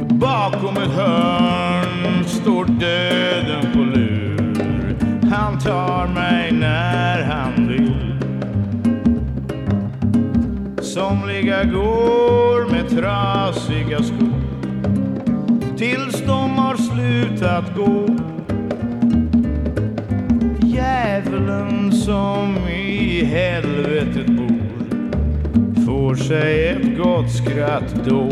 Bakom 0.10 0.78
ett 0.78 0.92
hörn 0.92 2.26
står 2.26 2.66
döden 2.66 3.72
på 3.74 3.80
lur. 3.80 4.56
Han 5.32 5.60
tar 5.60 6.08
mig 6.08 6.52
när 6.52 7.24
han 7.24 7.68
vill. 7.68 7.85
Somliga 10.96 11.64
går 11.64 12.72
med 12.72 12.90
trasiga 12.90 14.04
skor 14.04 14.42
tills 15.78 16.22
de 16.26 16.52
har 16.52 16.78
slutat 16.78 17.76
gå. 17.76 18.06
Djävulen 20.68 21.92
som 21.92 22.58
i 22.68 23.26
helvetet 23.26 24.28
bor 24.28 25.86
får 25.86 26.16
sig 26.16 26.68
ett 26.68 26.98
gott 26.98 27.32
skratt 27.32 27.96
då. 28.06 28.30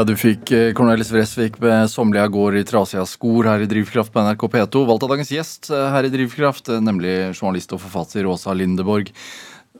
Ja, 0.00 0.04
du 0.08 0.14
fikk 0.16 0.48
eh, 0.56 0.70
Cornelis 0.72 1.10
Vreeswijk 1.12 1.58
med 1.60 1.90
'Somliga 1.90 2.22
går 2.32 2.54
i 2.56 2.64
trasiga 2.64 3.02
skor' 3.04 3.44
her 3.44 3.60
i 3.60 3.66
Drivkraft 3.68 4.12
på 4.12 4.20
NRK 4.24 4.46
P2. 4.48 4.86
Valgt 4.88 5.02
av 5.04 5.10
dagens 5.12 5.28
gjest 5.28 5.68
eh, 5.68 5.88
her 5.92 6.06
i 6.08 6.08
Drivkraft, 6.08 6.70
eh, 6.72 6.78
nemlig 6.80 7.34
journalist 7.36 7.74
og 7.76 7.82
forfatter 7.82 8.24
Åsa 8.24 8.54
Lindeborg. 8.56 9.10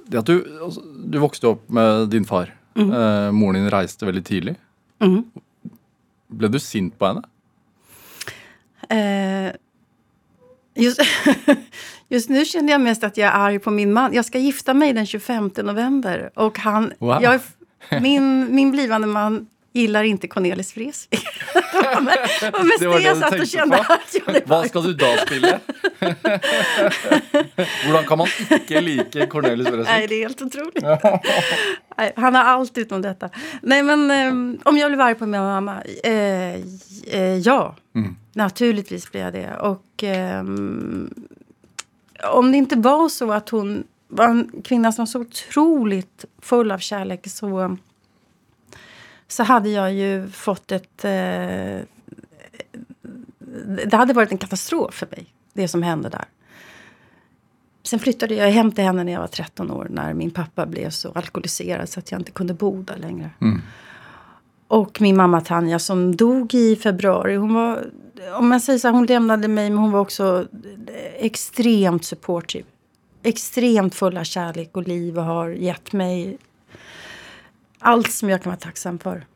Det 0.05 0.19
at 0.21 0.27
du, 0.29 0.43
altså, 0.61 0.83
du 0.85 1.17
vokste 1.23 1.49
opp 1.49 1.63
med 1.73 2.11
din 2.13 2.27
far. 2.29 2.53
Eh, 2.77 3.31
moren 3.33 3.63
din 3.63 3.71
reiste 3.73 4.05
veldig 4.05 4.23
tidlig. 4.29 4.55
Mhm. 5.01 5.23
Ble 6.37 6.51
du 6.53 6.59
sint 6.61 6.99
på 7.01 7.07
henne? 7.09 7.25
Eh, 8.93 9.53
just, 10.77 11.01
just 12.13 12.29
nu 12.29 12.45
känner 12.45 12.73
jag 12.73 12.81
mest 12.81 13.05
att 13.05 13.17
jag 13.17 13.29
är 13.33 13.39
arg 13.39 13.59
på 13.59 13.71
min 13.71 13.93
man. 13.93 14.13
Jag 14.13 14.25
ska 14.25 14.39
gifta 14.39 14.75
mig 14.75 14.93
den 14.93 15.07
25 15.07 15.51
november. 15.65 16.31
Och 16.35 16.59
han, 16.59 16.93
Wow. 16.99 17.23
jag, 17.23 17.41
min, 18.03 18.55
min 18.55 18.71
blivande 18.71 19.07
man 19.07 19.47
gillar 19.73 20.03
inte 20.03 20.29
Cornelis 20.29 20.77
Vreeswijk. 20.77 21.27
Med 22.03 22.19
Det 22.81 22.87
var 22.87 22.99
det 22.99 23.05
jag 23.05 23.17
satt 23.17 23.41
och 23.41 23.47
kände 23.47 23.77
på? 23.77 23.93
att 23.93 24.17
jag 24.27 24.53
arg. 24.53 24.69
skal 24.69 24.83
du 24.83 24.95
da 24.95 25.17
spille? 25.27 25.61
Hvordan 27.85 28.05
kan 28.07 28.19
man 28.19 28.29
ikke 28.51 28.81
like 28.81 29.27
Cornelis 29.27 29.65
Nej, 29.69 29.73
Vreeswijk? 29.73 30.09
det 30.09 30.15
är 30.15 30.21
helt 30.23 30.43
otroligt. 30.43 30.85
Nej, 31.99 32.13
han 32.17 32.35
har 32.35 32.45
allt 32.45 32.79
utom 32.79 33.03
detta. 33.03 33.31
Nej, 33.63 33.83
men 33.83 34.11
ehm, 34.11 34.59
om 34.65 34.77
jag 34.77 34.91
blev 34.91 35.01
arg 35.01 35.15
på 35.15 35.27
min 35.27 35.41
mamma? 35.41 35.83
Eh, 36.05 36.55
eh, 37.07 37.37
ja, 37.43 37.77
naturligtvis 38.35 39.11
blir 39.13 39.21
jag 39.21 39.33
det. 39.33 39.57
Och 39.57 40.03
ehm, 40.03 41.15
om 42.33 42.53
det 42.53 42.59
inte 42.59 42.77
var 42.77 43.09
så 43.09 43.33
att 43.33 43.49
hon 43.49 43.85
var 44.09 44.29
en 44.29 44.51
kvinna 44.65 44.93
som 44.93 45.03
var 45.03 45.07
så 45.07 45.21
otroligt 45.21 46.25
full 46.43 46.71
av 46.73 46.79
kärlek 46.79 47.29
så, 47.31 47.77
så 49.33 49.43
hade 49.43 49.69
jag 49.69 49.93
ju 49.93 50.29
fått 50.29 50.73
ett... 50.73 51.05
Eh, 51.05 51.81
det 53.87 53.97
hade 53.97 54.13
varit 54.13 54.33
en 54.33 54.39
katastrof 54.39 54.95
för 54.95 55.07
mig, 55.11 55.27
det 55.53 55.69
som 55.69 55.83
hände 55.83 56.09
där. 56.09 56.25
Sen 57.83 57.99
flyttade 57.99 58.35
jag 58.35 58.51
hem 58.51 58.73
till 58.73 58.85
henne 58.85 59.05
när 59.05 59.13
jag 59.13 59.21
var 59.21 59.27
13 59.27 59.71
år 59.71 59.87
när 59.91 60.15
min 60.15 60.31
pappa 60.31 60.67
blev 60.67 60.91
så 60.91 61.13
alkoholiserad 61.13 61.89
så 61.89 62.01
att 62.01 62.11
jag 62.11 62.21
inte 62.21 62.31
kunde 62.31 62.55
bo 62.55 62.83
där 62.83 62.97
längre. 62.97 63.31
Och 64.69 65.01
min 65.01 65.17
mamma 65.17 65.41
Tanja 65.41 65.79
som 65.79 66.17
dog 66.17 66.55
i 66.55 66.77
februari. 66.77 67.37
Hon 67.37 67.55
var, 67.55 67.91
om 68.39 68.49
man 68.49 68.61
säger 68.61 68.79
så 68.79 68.89
här, 68.89 68.95
hon 68.95 69.07
lämnade 69.07 69.49
mig 69.49 69.71
men 69.71 69.79
hon 69.79 69.91
var 69.91 70.01
också 70.01 70.47
extremt 71.19 72.05
supportive. 72.05 72.65
Extremt 73.23 73.95
full 73.95 74.17
av 74.17 74.25
kärlek 74.25 74.77
och 74.77 74.89
liv 74.89 75.19
och 75.19 75.25
har 75.25 75.49
gett 75.49 75.93
mig 75.93 76.39
allt 77.81 78.13
som 78.13 78.29
jag 78.31 78.43
kan 78.43 78.51
vara 78.51 78.61
tacksam 78.61 78.99
för. 78.99 79.27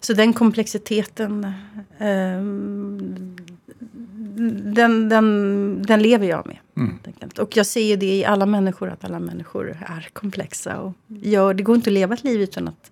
Så 0.00 0.12
den 0.12 0.32
komplexiteten 0.32 1.52
ehm, 1.98 3.36
den, 4.74 5.08
den, 5.08 5.82
den 5.82 6.02
lever 6.02 6.26
jag 6.26 6.46
med. 6.46 6.58
enkelt. 7.06 7.38
Och 7.38 7.56
jag 7.56 7.66
ser 7.66 7.80
ju 7.80 7.96
det 7.96 8.16
i 8.16 8.24
alla 8.24 8.46
människor, 8.46 8.90
att 8.90 9.04
alla 9.04 9.20
människor 9.20 9.76
är 9.86 10.08
komplexa. 10.12 10.78
Och 10.80 10.92
gör, 11.06 11.54
det 11.54 11.62
går 11.62 11.76
inte 11.76 11.90
att 11.90 11.94
leva 11.94 12.14
ett 12.14 12.24
liv 12.24 12.40
utan 12.40 12.68
att 12.68 12.90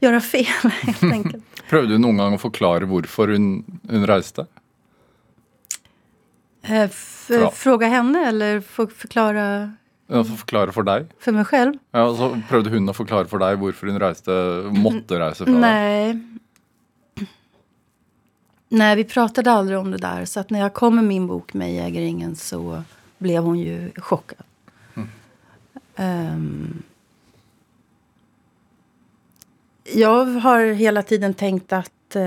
göra 0.00 0.20
fel, 0.20 0.46
helt 0.82 1.02
enkelt. 1.12 1.44
Prøvde 1.68 1.96
du 1.96 1.98
noen 1.98 2.20
gang 2.20 2.36
å 2.36 2.38
forklare 2.38 2.86
hvorfor 2.86 3.32
hun, 3.34 3.64
hun 3.90 4.06
reiste? 4.06 4.44
Eh, 6.62 6.90
fråga 7.52 7.88
henne 7.90 8.28
eller 8.28 8.60
förklara 8.88 9.72
Altså 10.08 10.36
forklare 10.38 10.72
for 10.72 10.86
deg? 10.86 11.06
för 11.18 11.32
mig 11.32 11.44
själv? 11.44 11.78
Ja, 11.90 12.04
og 12.06 12.16
så 12.16 12.28
prøvde 12.48 12.70
hun 12.70 12.88
å 12.88 12.94
forklare 12.94 13.26
for 13.26 13.42
deg 13.42 13.58
hvorfor 13.58 13.90
hun 13.90 13.98
reiste, 13.98 14.32
måtte 14.70 15.18
fra 15.18 15.32
deg? 15.34 15.60
Nej, 15.60 16.14
Nej, 18.68 18.96
vi 18.96 19.04
pratade 19.04 19.50
aldrig 19.50 19.78
om 19.78 19.90
det 19.90 19.98
där. 19.98 20.24
Så 20.24 20.40
att 20.40 20.50
när 20.50 20.60
jag 20.60 20.74
kom 20.74 20.94
med 20.94 21.04
min 21.04 21.26
bok 21.26 21.54
Mig 21.54 21.78
äger 21.78 22.00
ingen 22.00 22.36
så 22.36 22.82
blev 23.18 23.42
hon 23.42 23.58
ju 23.58 23.92
chockad. 23.96 24.46
Um, 25.98 26.82
jag 29.84 30.24
har 30.24 30.64
hela 30.64 31.02
tiden 31.02 31.34
tänkt 31.34 31.72
att 31.72 32.16
eh, 32.16 32.22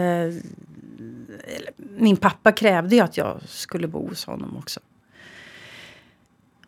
min 1.78 2.18
pappa 2.18 2.52
krävde 2.52 2.96
ju 2.96 3.02
att 3.02 3.18
jag 3.18 3.42
skulle 3.48 3.88
bo 3.88 4.08
hos 4.08 4.26
honom 4.26 4.58
också. 4.58 4.80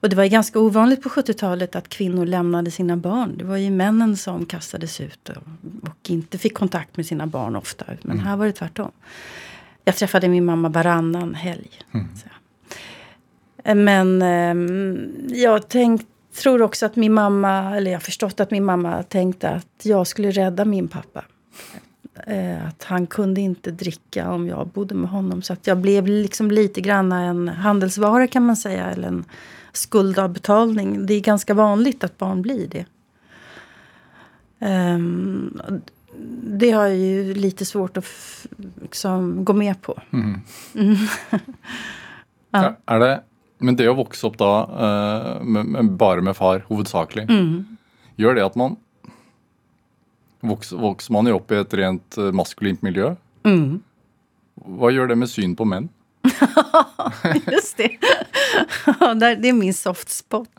Och 0.01 0.09
det 0.09 0.15
var 0.15 0.25
ganska 0.25 0.59
ovanligt 0.59 1.01
på 1.01 1.09
70-talet 1.09 1.75
att 1.75 1.89
kvinnor 1.89 2.25
lämnade 2.25 2.71
sina 2.71 2.97
barn. 2.97 3.37
Det 3.37 3.43
var 3.43 3.57
ju 3.57 3.71
männen 3.71 4.17
som 4.17 4.45
kastades 4.45 5.01
ut 5.01 5.29
och, 5.29 5.37
och 5.81 6.09
inte 6.09 6.37
fick 6.37 6.53
kontakt 6.53 6.97
med 6.97 7.05
sina 7.05 7.27
barn 7.27 7.55
ofta. 7.55 7.85
Men 8.01 8.11
mm. 8.11 8.25
här 8.25 8.37
var 8.37 8.45
det 8.45 8.51
tvärtom. 8.51 8.91
Jag 9.85 9.95
träffade 9.95 10.27
min 10.27 10.45
mamma 10.45 10.69
varannan 10.69 11.35
helg. 11.35 11.69
Mm. 11.93 12.07
Men 13.85 14.21
eh, 14.21 14.55
jag 15.37 15.69
tänkt, 15.69 16.07
tror 16.41 16.61
också 16.61 16.85
att 16.85 16.95
min 16.95 17.13
mamma, 17.13 17.77
eller 17.77 17.91
jag 17.91 17.97
har 17.97 18.01
förstått 18.03 18.39
att 18.39 18.51
min 18.51 18.63
mamma 18.63 19.03
tänkte 19.03 19.49
att 19.49 19.81
jag 19.83 20.07
skulle 20.07 20.31
rädda 20.31 20.65
min 20.65 20.87
pappa. 20.87 21.23
Eh, 22.27 22.67
att 22.67 22.83
han 22.83 23.07
kunde 23.07 23.41
inte 23.41 23.71
dricka 23.71 24.31
om 24.31 24.47
jag 24.47 24.67
bodde 24.67 24.95
med 24.95 25.09
honom. 25.09 25.41
Så 25.41 25.53
att 25.53 25.67
jag 25.67 25.77
blev 25.77 26.07
liksom 26.07 26.51
lite 26.51 26.81
grann 26.81 27.11
en 27.11 27.47
handelsvara 27.47 28.27
kan 28.27 28.45
man 28.45 28.55
säga. 28.55 28.91
Eller 28.91 29.07
en 29.07 29.25
skuldavbetalning. 29.73 31.05
Det 31.05 31.13
är 31.13 31.21
ganska 31.21 31.53
vanligt 31.53 32.03
att 32.03 32.17
barn 32.17 32.41
blir 32.41 32.67
det. 32.67 32.85
Um, 34.95 35.61
det 36.43 36.71
har 36.71 36.87
jag 36.87 36.97
ju 36.97 37.33
lite 37.33 37.65
svårt 37.65 37.97
att 37.97 38.05
liksom, 38.81 39.45
gå 39.45 39.53
med 39.53 39.81
på. 39.81 40.01
Mm. 40.11 40.41
Mm. 42.53 42.63
ja. 42.63 42.95
Är 42.95 42.99
det, 42.99 43.21
men 43.57 43.75
det 43.75 43.87
att 43.87 43.97
växa 43.97 44.27
upp 44.27 44.37
då, 44.37 44.69
uh, 44.73 45.43
med, 45.43 45.65
med, 45.65 45.91
bara 45.91 46.21
med 46.21 46.37
far 46.37 46.65
huvudsakligen, 46.69 47.29
mm. 47.29 47.77
gör 48.15 48.35
det 48.35 48.45
att 48.45 48.55
man 48.55 48.75
Vokser 50.41 51.11
man 51.11 51.25
ju 51.25 51.33
upp 51.33 51.51
i 51.51 51.55
ett 51.55 51.73
rent 51.73 52.17
eh, 52.17 52.23
maskulint 52.23 52.81
miljö? 52.81 53.15
Mm. 53.43 53.81
Vad 54.55 54.91
gör 54.91 55.07
det 55.07 55.15
med 55.15 55.29
syn 55.29 55.55
på 55.55 55.65
män? 55.65 55.89
Just 57.51 57.77
det. 57.77 57.97
det 59.39 59.49
är 59.49 59.53
min 59.53 59.73
soft 59.73 60.09
spot. 60.09 60.49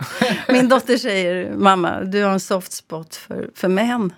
Min 0.49 0.69
dotter 0.69 0.97
säger, 0.97 1.57
mamma, 1.57 2.01
du 2.01 2.23
har 2.23 2.33
en 2.33 2.41
soft 2.41 2.73
spot 2.73 3.17
för, 3.17 3.51
för 3.55 3.69
män. 3.69 4.13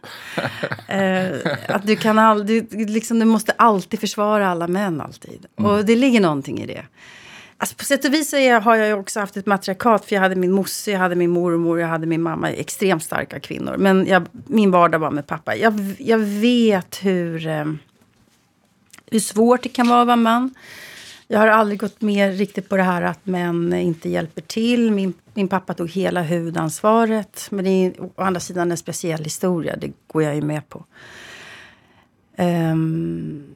Eh, 0.89 1.53
att 1.69 1.87
du, 1.87 1.97
kan 1.97 2.19
aldrig, 2.19 2.91
liksom, 2.91 3.19
du 3.19 3.25
måste 3.25 3.53
alltid 3.53 4.01
försvara 4.01 4.49
alla 4.49 4.69
män, 4.69 5.01
alltid. 5.01 5.47
Mm. 5.59 5.71
Och 5.71 5.85
det 5.85 5.97
ligger 5.97 6.21
någonting 6.21 6.61
i 6.61 6.67
det. 6.67 6.85
Alltså 7.59 7.77
på 7.77 7.85
sätt 7.85 8.05
och 8.05 8.15
vis 8.15 8.33
har 8.63 8.77
jag 8.77 9.01
också 9.01 9.21
haft 9.21 9.37
ett 9.37 9.47
matriarkat. 9.47 10.05
För 10.05 10.15
jag 10.15 10.23
hade 10.23 10.37
min 10.37 10.53
mosse, 10.53 10.91
jag 10.91 10.99
hade 10.99 11.15
min 11.15 11.31
mormor, 11.31 11.81
jag 11.81 11.89
hade 11.89 12.07
min 12.07 12.23
mamma. 12.23 12.51
Extremt 12.51 13.03
starka 13.05 13.41
kvinnor. 13.41 13.77
Men 13.79 14.07
jag, 14.07 14.27
min 14.47 14.71
vardag 14.71 14.99
var 14.99 15.11
med 15.11 15.27
pappa. 15.27 15.57
Jag, 15.57 15.95
jag 15.99 16.19
vet 16.19 17.05
hur, 17.05 17.47
eh, 17.47 17.65
hur 19.11 19.21
svårt 19.21 19.63
det 19.63 19.69
kan 19.69 19.89
vara 19.89 20.01
att 20.01 20.07
vara 20.07 20.17
man. 20.17 20.55
Jag 21.29 21.39
har 21.39 21.47
aldrig 21.47 21.81
gått 21.81 22.01
med 22.01 22.39
riktigt 22.39 22.69
på 22.69 22.77
det 22.77 22.83
här 22.83 23.03
att 23.03 23.27
män 23.27 23.73
inte 23.73 24.09
hjälper 24.09 24.43
till. 24.43 24.91
Min, 24.91 25.15
min 25.35 25.49
pappa 25.49 25.75
tog 25.75 25.91
hela 25.91 26.23
huvudansvaret. 26.23 27.47
Men 27.51 27.65
det 27.65 27.71
är 27.71 28.03
å 28.03 28.13
andra 28.17 28.41
sidan 28.41 28.71
en 28.71 28.77
speciell 28.77 29.25
historia. 29.25 29.77
Det 29.77 29.93
går 30.07 30.23
jag 30.23 30.35
ju 30.35 30.43
med 30.43 30.69
på. 30.69 30.85
Um, 32.39 33.55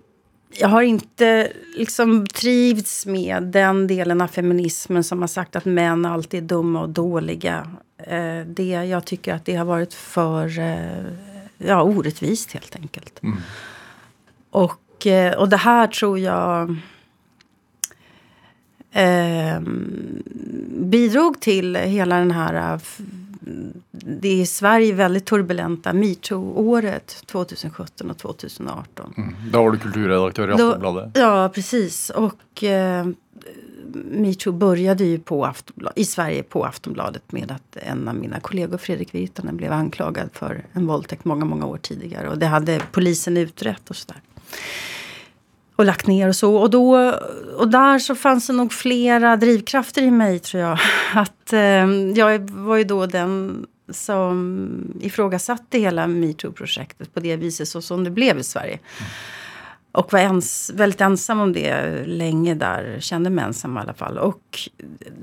jag 0.61 0.68
har 0.68 0.82
inte 0.82 1.52
liksom 1.76 2.26
trivts 2.26 3.06
med 3.06 3.42
den 3.42 3.86
delen 3.86 4.20
av 4.20 4.28
feminismen 4.28 5.04
som 5.04 5.20
har 5.20 5.28
sagt 5.28 5.56
att 5.56 5.64
män 5.64 6.06
alltid 6.06 6.42
är 6.42 6.46
dumma 6.46 6.80
och 6.80 6.88
dåliga. 6.88 7.70
Uh, 8.12 8.46
det, 8.46 8.68
jag 8.68 9.04
tycker 9.04 9.34
att 9.34 9.44
det 9.44 9.56
har 9.56 9.64
varit 9.64 9.94
för 9.94 10.59
uh, 10.59 11.12
ja, 11.59 11.82
orättvist 11.82 12.52
helt 12.52 12.76
enkelt. 12.76 13.22
Mm. 13.22 13.36
Och, 14.50 15.06
uh, 15.06 15.38
och 15.38 15.48
det 15.48 15.56
här 15.56 15.86
tror 15.86 16.18
jag 16.18 16.76
eh, 18.92 19.61
bidrog 20.70 21.40
till 21.40 21.76
hela 21.76 22.18
den 22.18 22.30
här 22.30 22.72
eh, 22.72 22.80
det 23.91 24.28
är 24.28 24.41
i 24.41 24.47
Sverige 24.47 24.95
väldigt 24.95 25.24
turbulenta 25.24 25.93
metoo-året 25.93 27.22
2017 27.26 28.11
och 28.11 28.18
2018. 28.18 29.14
Mm. 29.16 29.34
Då 29.53 29.62
var 29.62 29.70
du 29.70 29.78
kulturredaktör 29.78 30.49
i 30.49 30.53
Aftonbladet. 30.53 31.11
Ja, 31.14 31.51
precis. 31.55 32.11
Och 32.11 32.64
eh, 32.64 33.07
metoo 33.95 34.53
började 34.53 35.05
ju 35.05 35.18
på 35.18 35.53
i 35.95 36.05
Sverige 36.05 36.43
på 36.43 36.64
Aftonbladet 36.64 37.32
med 37.32 37.51
att 37.51 37.76
en 37.76 38.09
av 38.09 38.14
mina 38.14 38.41
kollegor, 38.41 38.78
Fredrik 38.78 39.14
Virtanen, 39.14 39.57
blev 39.57 39.72
anklagad 39.72 40.28
för 40.32 40.66
en 40.72 40.86
våldtäkt 40.86 41.24
många, 41.24 41.45
många 41.45 41.66
år 41.66 41.78
tidigare. 41.78 42.28
Och 42.28 42.39
det 42.39 42.47
hade 42.47 42.82
polisen 42.93 43.36
utrett 43.36 43.91
och 43.91 43.97
sådär 43.97 44.20
och 45.79 45.85
lagt 45.85 46.07
ner 46.07 46.29
och 46.29 46.37
så. 46.37 46.57
Och, 46.57 46.70
då, 46.70 47.14
och 47.57 47.68
där 47.68 47.99
så 47.99 48.14
fanns 48.14 48.47
det 48.47 48.53
nog 48.53 48.72
flera 48.72 49.37
drivkrafter 49.37 50.03
i 50.03 50.11
mig 50.11 50.39
tror 50.39 50.62
jag. 50.62 50.79
Att 51.14 51.53
eh, 51.53 51.87
jag 52.14 52.51
var 52.51 52.76
ju 52.76 52.85
då 52.85 53.07
den 53.07 53.66
som 53.91 54.68
ifrågasatte 55.01 55.79
hela 55.79 56.07
metoo-projektet 56.07 57.14
på 57.14 57.20
det 57.20 57.37
viset 57.37 57.68
så 57.68 57.83
som 57.83 58.05
det 58.05 58.11
blev 58.11 58.39
i 58.39 58.43
Sverige. 58.43 58.79
Mm. 58.99 59.11
Och 59.93 60.12
var 60.12 60.20
ens, 60.20 60.70
väldigt 60.70 61.01
ensam 61.01 61.41
om 61.41 61.53
det 61.53 62.07
länge 62.07 62.55
där, 62.55 62.97
kände 63.01 63.31
mig 63.31 63.45
ensam 63.45 63.76
i 63.76 63.81
alla 63.81 63.95
fall. 63.95 64.18
Och 64.18 64.59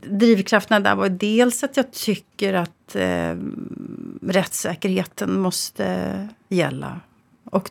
drivkrafterna 0.03 0.79
där 0.79 0.95
var 0.95 1.09
dels 1.09 1.63
att 1.63 1.77
jag 1.77 1.91
tycker 1.91 2.53
att 2.53 2.95
eh, 2.95 3.35
rättssäkerheten 4.21 5.39
måste 5.39 6.27
gälla. 6.49 6.99
Och 7.51 7.69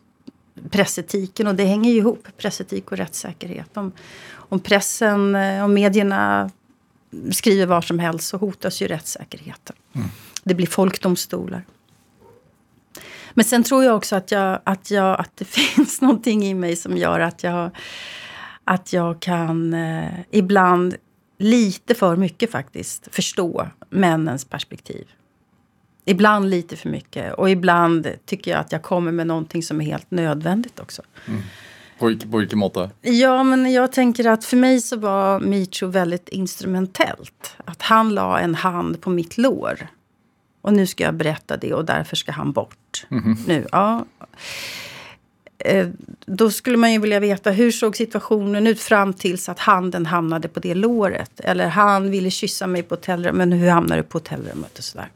pressetiken 0.71 1.47
och 1.47 1.55
det 1.55 1.65
hänger 1.65 1.91
ju 1.91 1.97
ihop, 1.97 2.29
pressetik 2.37 2.93
och 2.93 2.99
rättssäkerhet. 2.99 3.77
Om, 3.77 3.93
om 4.35 4.61
pressen 4.61 5.35
och 5.63 5.71
medierna 5.71 6.51
skriver 7.31 7.67
var 7.67 7.81
som 7.81 7.99
helst 7.99 8.29
så 8.29 8.37
hotas 8.37 8.83
ju 8.83 8.87
rättssäkerheten. 8.87 9.77
Mm. 9.93 10.09
Det 10.45 10.55
blir 10.55 10.67
folkdomstolar. 10.67 11.65
Men 13.35 13.45
sen 13.45 13.63
tror 13.63 13.85
jag 13.85 13.97
också 13.97 14.17
att, 14.17 14.31
jag, 14.31 14.61
att, 14.65 14.91
jag, 14.91 15.21
att 15.21 15.37
det 15.37 15.45
finns 15.45 16.01
någonting 16.01 16.45
i 16.45 16.55
mig 16.55 16.77
som 16.77 16.97
gör 16.97 17.21
att 17.21 17.43
jag, 17.43 17.71
att 18.65 18.93
jag 18.93 19.21
kan 19.21 19.75
eh, 19.75 20.11
ibland, 20.31 20.95
lite 21.39 21.95
för 21.95 22.17
mycket 22.17 22.51
faktiskt, 22.51 23.09
förstå 23.11 23.69
männens 23.91 24.45
perspektiv. 24.45 25.07
Ibland 26.05 26.51
lite 26.51 26.77
för 26.77 26.89
mycket 26.89 27.35
och 27.35 27.51
ibland 27.51 28.09
tycker 28.25 28.51
jag 28.51 28.61
att 28.61 28.73
jag 28.73 28.83
kommer 28.83 29.13
med 29.13 29.27
någonting 29.27 29.63
som 29.63 29.81
är 29.81 29.85
helt 29.85 30.11
nödvändigt 30.11 30.81
också. 30.81 31.03
Mm. 31.27 31.43
På, 31.99 32.17
på 32.31 32.39
vilken 32.39 32.59
måte? 32.59 32.91
Ja, 33.01 33.43
men 33.43 33.73
jag 33.73 33.93
tänker 33.93 34.27
att 34.29 34.45
för 34.45 34.57
mig 34.57 34.81
så 34.81 34.97
var 34.97 35.41
Micho 35.41 35.87
väldigt 35.87 36.29
instrumentellt. 36.29 37.57
Att 37.65 37.83
han 37.83 38.15
la 38.15 38.41
en 38.41 38.55
hand 38.55 39.01
på 39.01 39.11
mitt 39.11 39.39
lår. 39.39 39.89
Och 40.61 40.73
nu 40.73 40.87
ska 40.87 41.05
jag 41.05 41.15
berätta 41.15 41.57
det 41.57 41.75
och 41.75 41.85
därför 41.85 42.17
ska 42.17 42.33
han 42.33 42.53
bort. 42.53 43.07
Mm. 43.11 43.37
Nu, 43.47 43.67
ja. 43.73 44.05
Eh, 45.59 45.89
då 46.27 46.51
skulle 46.51 46.77
man 46.77 46.93
ju 46.93 46.99
vilja 46.99 47.21
veta 47.21 47.51
hur 47.51 47.71
såg 47.71 47.97
situationen 47.97 48.67
ut 48.67 48.81
fram 48.81 49.13
tills 49.13 49.49
att 49.49 49.59
handen 49.59 50.07
hamnade 50.07 50.49
på 50.49 50.61
det 50.61 50.75
låret. 50.75 51.41
Eller 51.41 51.67
han 51.67 52.11
ville 52.11 52.31
kyssa 52.31 52.67
mig 52.67 52.83
på 52.83 52.95
hotellrummet, 52.95 53.49
men 53.49 53.53
hur 53.53 53.71
hamnade 53.71 54.03
du 54.03 54.09
på 54.09 54.19
hotellrummet 54.19 54.79
och 54.79 54.85
sådär. 54.85 55.09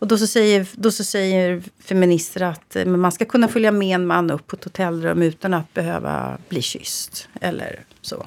Och 0.00 0.06
då 0.08 0.18
så 0.18 0.26
säger, 0.26 0.66
då 0.74 0.90
så 0.90 1.04
säger 1.04 1.62
feminister 1.78 2.42
att 2.42 2.76
eh, 2.76 2.84
man 2.84 3.12
ska 3.12 3.24
kunna 3.24 3.48
följa 3.48 3.72
med 3.72 3.94
en 3.94 4.06
man 4.06 4.30
upp 4.30 4.46
på 4.46 4.56
ett 4.56 4.64
hotellrum 4.64 5.22
utan 5.22 5.54
att 5.54 5.74
behöva 5.74 6.38
bli 6.48 6.62
kysst. 6.62 7.28
Eller 7.40 7.84
så. 8.00 8.26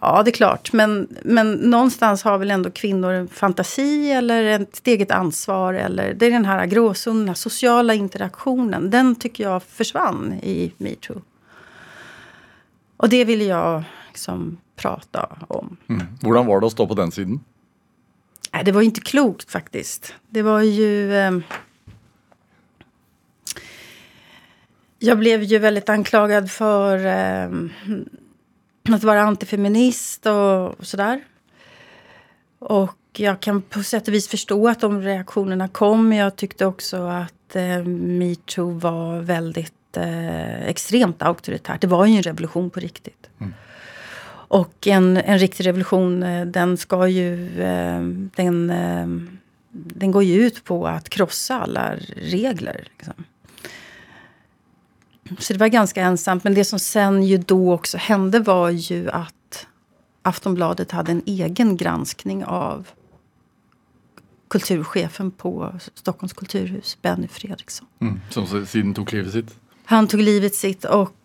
Ja, 0.00 0.22
det 0.22 0.30
är 0.30 0.32
klart. 0.32 0.72
Men, 0.72 1.08
men 1.22 1.52
någonstans 1.52 2.22
har 2.22 2.38
väl 2.38 2.50
ändå 2.50 2.70
kvinnor 2.70 3.12
en 3.12 3.28
fantasi 3.28 4.10
eller 4.10 4.44
ett 4.44 4.86
eget 4.86 5.10
ansvar. 5.10 5.74
Eller, 5.74 6.14
det 6.14 6.26
är 6.26 6.30
den 6.30 6.44
här 6.44 6.66
gråzonen, 6.66 7.18
den 7.18 7.28
här 7.28 7.34
sociala 7.34 7.94
interaktionen. 7.94 8.90
Den 8.90 9.14
tycker 9.14 9.44
jag 9.44 9.62
försvann 9.62 10.32
i 10.42 10.72
metoo. 10.78 11.22
Och 12.96 13.08
det 13.08 13.24
ville 13.24 13.44
jag 13.44 13.82
liksom 14.08 14.58
prata 14.76 15.28
om. 15.48 15.76
Mm. 15.88 16.06
Hur 16.22 16.44
var 16.44 16.60
det 16.60 16.66
att 16.66 16.72
stå 16.72 16.86
på 16.86 16.94
den 16.94 17.10
sidan? 17.10 17.40
Nej, 18.52 18.64
det 18.64 18.72
var 18.72 18.80
ju 18.80 18.86
inte 18.86 19.00
klokt 19.00 19.50
faktiskt. 19.50 20.14
Det 20.30 20.42
var 20.42 20.60
ju... 20.60 21.16
Eh, 21.16 21.38
jag 24.98 25.18
blev 25.18 25.42
ju 25.42 25.58
väldigt 25.58 25.88
anklagad 25.88 26.50
för 26.50 27.06
eh, 27.06 27.50
att 28.94 29.04
vara 29.04 29.22
antifeminist 29.22 30.26
och, 30.26 30.78
och 30.78 30.86
sådär. 30.86 31.20
Och 32.58 32.98
jag 33.16 33.40
kan 33.40 33.62
på 33.62 33.82
sätt 33.82 34.08
och 34.08 34.14
vis 34.14 34.28
förstå 34.28 34.68
att 34.68 34.80
de 34.80 35.02
reaktionerna 35.02 35.68
kom. 35.68 36.08
Men 36.08 36.18
jag 36.18 36.36
tyckte 36.36 36.66
också 36.66 36.96
att 36.96 37.56
eh, 37.56 37.84
metoo 37.84 38.70
var 38.70 39.20
väldigt 39.20 39.96
eh, 39.96 40.68
extremt 40.68 41.22
auktoritärt. 41.22 41.80
Det 41.80 41.86
var 41.86 42.06
ju 42.06 42.16
en 42.16 42.22
revolution 42.22 42.70
på 42.70 42.80
riktigt. 42.80 43.30
Mm. 43.40 43.54
Och 44.52 44.86
en, 44.86 45.16
en 45.16 45.38
riktig 45.38 45.66
revolution, 45.66 46.22
eh, 46.22 46.46
den 46.46 46.76
ska 46.76 47.08
ju... 47.08 47.60
Eh, 47.62 48.00
den, 48.34 48.70
eh, 48.70 49.06
den 49.70 50.10
går 50.10 50.22
ju 50.22 50.46
ut 50.46 50.64
på 50.64 50.86
att 50.86 51.08
krossa 51.08 51.60
alla 51.60 51.96
regler. 52.16 52.88
Liksom. 52.96 53.24
Så 55.38 55.52
det 55.52 55.58
var 55.58 55.68
ganska 55.68 56.02
ensamt. 56.02 56.44
Men 56.44 56.54
det 56.54 56.64
som 56.64 56.78
sen 56.78 57.22
ju 57.22 57.38
då 57.38 57.72
också 57.72 57.98
hände 57.98 58.40
var 58.40 58.70
ju 58.70 59.10
att 59.10 59.66
Aftonbladet 60.22 60.90
hade 60.90 61.12
en 61.12 61.22
egen 61.26 61.76
granskning 61.76 62.44
av 62.44 62.88
kulturchefen 64.48 65.30
på 65.30 65.74
Stockholms 65.94 66.32
kulturhus, 66.32 66.98
Benny 67.02 67.28
Fredriksson. 67.28 67.88
Mm. 68.00 68.20
Som 68.30 68.66
siden 68.66 68.94
tog 68.94 69.12
livet 69.12 69.32
sitt. 69.32 69.54
Han 69.84 70.08
tog 70.08 70.20
livet 70.20 70.54
sitt 70.54 70.84
och 70.84 71.16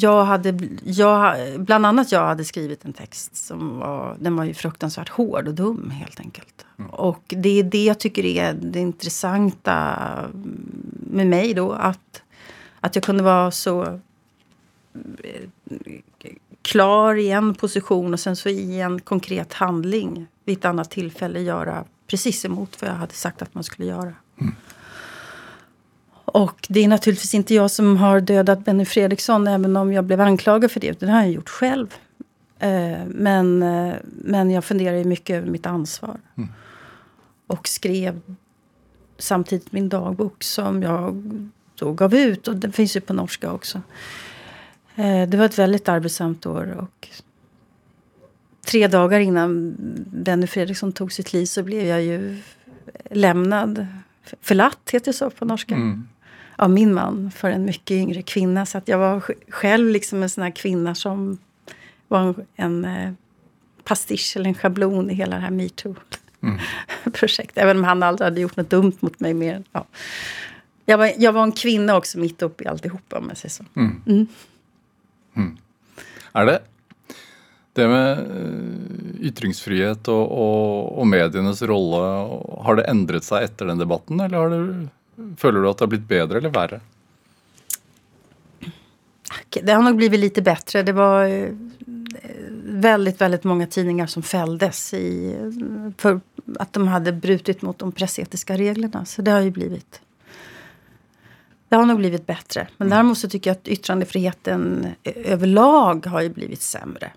jag 0.00 0.24
hade, 0.24 0.68
jag, 0.84 1.36
bland 1.60 1.86
annat 1.86 2.12
jag 2.12 2.26
hade 2.26 2.44
skrivit 2.44 2.84
en 2.84 2.92
text 2.92 3.36
som 3.36 3.78
var, 3.78 4.16
den 4.20 4.36
var 4.36 4.44
ju 4.44 4.54
fruktansvärt 4.54 5.08
hård 5.08 5.48
och 5.48 5.54
dum 5.54 5.90
helt 5.90 6.20
enkelt. 6.20 6.66
Och 6.90 7.22
det 7.26 7.58
är 7.58 7.62
det 7.62 7.84
jag 7.84 7.98
tycker 7.98 8.24
är 8.24 8.52
det 8.52 8.80
intressanta 8.80 9.96
med 11.10 11.26
mig 11.26 11.54
då. 11.54 11.72
Att, 11.72 12.22
att 12.80 12.94
jag 12.94 13.04
kunde 13.04 13.22
vara 13.22 13.50
så 13.50 13.82
eh, 13.82 15.42
klar 16.62 17.14
i 17.14 17.30
en 17.30 17.54
position 17.54 18.12
och 18.12 18.20
sen 18.20 18.36
så 18.36 18.48
i 18.48 18.80
en 18.80 19.00
konkret 19.00 19.52
handling 19.52 20.26
vid 20.44 20.58
ett 20.58 20.64
annat 20.64 20.90
tillfälle 20.90 21.40
göra 21.40 21.84
precis 22.06 22.44
emot 22.44 22.82
vad 22.82 22.90
jag 22.90 22.94
hade 22.94 23.14
sagt 23.14 23.42
att 23.42 23.54
man 23.54 23.64
skulle 23.64 23.88
göra. 23.88 24.14
Och 26.32 26.66
det 26.68 26.80
är 26.80 26.88
naturligtvis 26.88 27.34
inte 27.34 27.54
jag 27.54 27.70
som 27.70 27.96
har 27.96 28.20
dödat 28.20 28.64
Benny 28.64 28.84
Fredriksson 28.84 29.48
även 29.48 29.76
om 29.76 29.92
jag 29.92 30.04
blev 30.04 30.20
anklagad 30.20 30.70
för 30.70 30.80
det. 30.80 31.00
Det 31.00 31.10
har 31.10 31.20
jag 31.20 31.30
gjort 31.30 31.48
själv. 31.48 31.94
Eh, 32.58 32.98
men, 33.06 33.62
eh, 33.62 33.94
men 34.04 34.50
jag 34.50 34.64
funderar 34.64 34.96
ju 34.96 35.04
mycket 35.04 35.36
över 35.36 35.50
mitt 35.50 35.66
ansvar. 35.66 36.20
Och 37.46 37.68
skrev 37.68 38.20
samtidigt 39.18 39.72
min 39.72 39.88
dagbok 39.88 40.44
som 40.44 40.82
jag 40.82 41.22
då 41.74 41.92
gav 41.92 42.14
ut. 42.14 42.48
Och 42.48 42.56
den 42.56 42.72
finns 42.72 42.96
ju 42.96 43.00
på 43.00 43.12
norska 43.12 43.52
också. 43.52 43.82
Eh, 44.96 45.28
det 45.28 45.36
var 45.36 45.44
ett 45.44 45.58
väldigt 45.58 45.88
arbetsamt 45.88 46.46
år. 46.46 46.76
Och 46.78 47.08
tre 48.66 48.88
dagar 48.88 49.20
innan 49.20 49.74
Benny 50.06 50.46
Fredriksson 50.46 50.92
tog 50.92 51.12
sitt 51.12 51.32
liv 51.32 51.46
så 51.46 51.62
blev 51.62 51.86
jag 51.86 52.02
ju 52.02 52.38
lämnad. 53.10 53.86
Förlatt 54.40 54.90
heter 54.92 55.12
det 55.12 55.18
så 55.18 55.30
på 55.30 55.44
norska. 55.44 55.74
Mm. 55.74 56.08
Av 56.60 56.70
min 56.70 56.94
man 56.94 57.30
för 57.30 57.50
en 57.50 57.64
mycket 57.64 57.90
yngre 57.94 58.22
kvinna. 58.22 58.66
Så 58.66 58.78
att 58.78 58.88
jag 58.88 58.98
var 58.98 59.20
sj- 59.20 59.50
själv 59.50 59.90
liksom 59.90 60.22
en 60.22 60.28
sån 60.28 60.42
här 60.44 60.50
kvinna 60.50 60.94
som 60.94 61.38
var 62.08 62.20
en, 62.20 62.34
en 62.56 62.84
eh, 62.84 63.12
pastisch 63.84 64.32
eller 64.36 64.48
en 64.48 64.54
schablon 64.54 65.10
i 65.10 65.14
hela 65.14 65.36
det 65.36 65.42
här 65.42 65.50
metoo-projektet. 65.50 67.52
Även 67.58 67.76
om 67.76 67.84
han 67.84 68.02
aldrig 68.02 68.26
hade 68.26 68.40
gjort 68.40 68.56
något 68.56 68.70
dumt 68.70 68.92
mot 69.00 69.20
mig 69.20 69.34
mer. 69.34 69.62
Ja. 69.72 69.84
Jag, 70.84 70.98
var, 70.98 71.12
jag 71.18 71.32
var 71.32 71.42
en 71.42 71.52
kvinna 71.52 71.96
också 71.96 72.18
mitt 72.18 72.42
uppe 72.42 72.64
i 72.64 72.66
alltihopa 72.66 73.18
om 73.18 73.28
jag 73.28 73.36
säger 73.36 73.50
så. 73.52 73.64
Er 76.32 76.46
det 76.46 76.60
det 77.72 77.88
med 77.88 78.18
eh, 78.18 79.26
ytringsfrihet 79.26 80.08
og, 80.10 80.32
og, 80.32 80.98
og 80.98 81.06
medienes 81.06 81.62
rolle, 81.62 82.00
har 82.66 82.76
det 82.78 82.86
endret 82.90 83.24
seg 83.24 83.42
etter 83.46 83.66
den 83.70 83.78
debatten, 83.78 84.20
eller 84.20 84.38
har 84.38 84.48
det, 84.50 84.88
føler 85.38 85.62
du 85.62 85.68
at 85.70 85.78
det 85.78 85.86
har 85.86 85.92
blitt 85.94 86.08
bedre 86.08 86.38
eller 86.38 86.50
verre? 86.54 86.80
Det 89.62 89.72
har 89.72 89.82
nog 89.82 89.96
blivit 89.96 90.20
lite 90.20 90.42
bättre. 90.42 90.82
Det 90.82 90.92
var 90.92 91.24
eh, 91.24 91.48
väldigt, 92.64 93.20
väldigt 93.20 93.44
många 93.44 93.66
tidningar 93.66 94.06
som 94.06 94.22
fälldes 94.22 94.94
i, 94.94 95.36
för 95.96 96.20
att 96.58 96.72
de 96.72 96.88
hade 96.88 97.12
brutit 97.12 97.62
mot 97.62 97.78
de 97.78 97.92
pressetiska 97.92 98.56
reglerna. 98.56 99.04
Så 99.04 99.22
det 99.22 99.30
har 99.30 99.40
ju 99.40 99.50
blivit... 99.50 100.00
Det 101.68 101.76
har 101.76 101.86
nog 101.86 101.98
blivit 101.98 102.26
bättre. 102.26 102.68
Men 102.76 102.88
däremot 102.90 103.18
så 103.18 103.28
tycker 103.28 103.50
jag 103.50 103.56
att 103.56 103.68
yttrandefriheten 103.68 104.86
överlag 105.04 106.06
har 106.06 106.20
ju 106.20 106.28
blivit 106.28 106.62
sämre. 106.62 107.12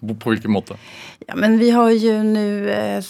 På, 0.00 0.14
på 0.14 0.30
hvilken 0.30 0.50
måte? 0.50 0.76
Ja, 1.26 1.36
men 1.36 1.58
vi 1.58 1.70
har 1.70 1.90
ju 1.90 2.22
nu... 2.22 2.70
Eh, 2.70 3.04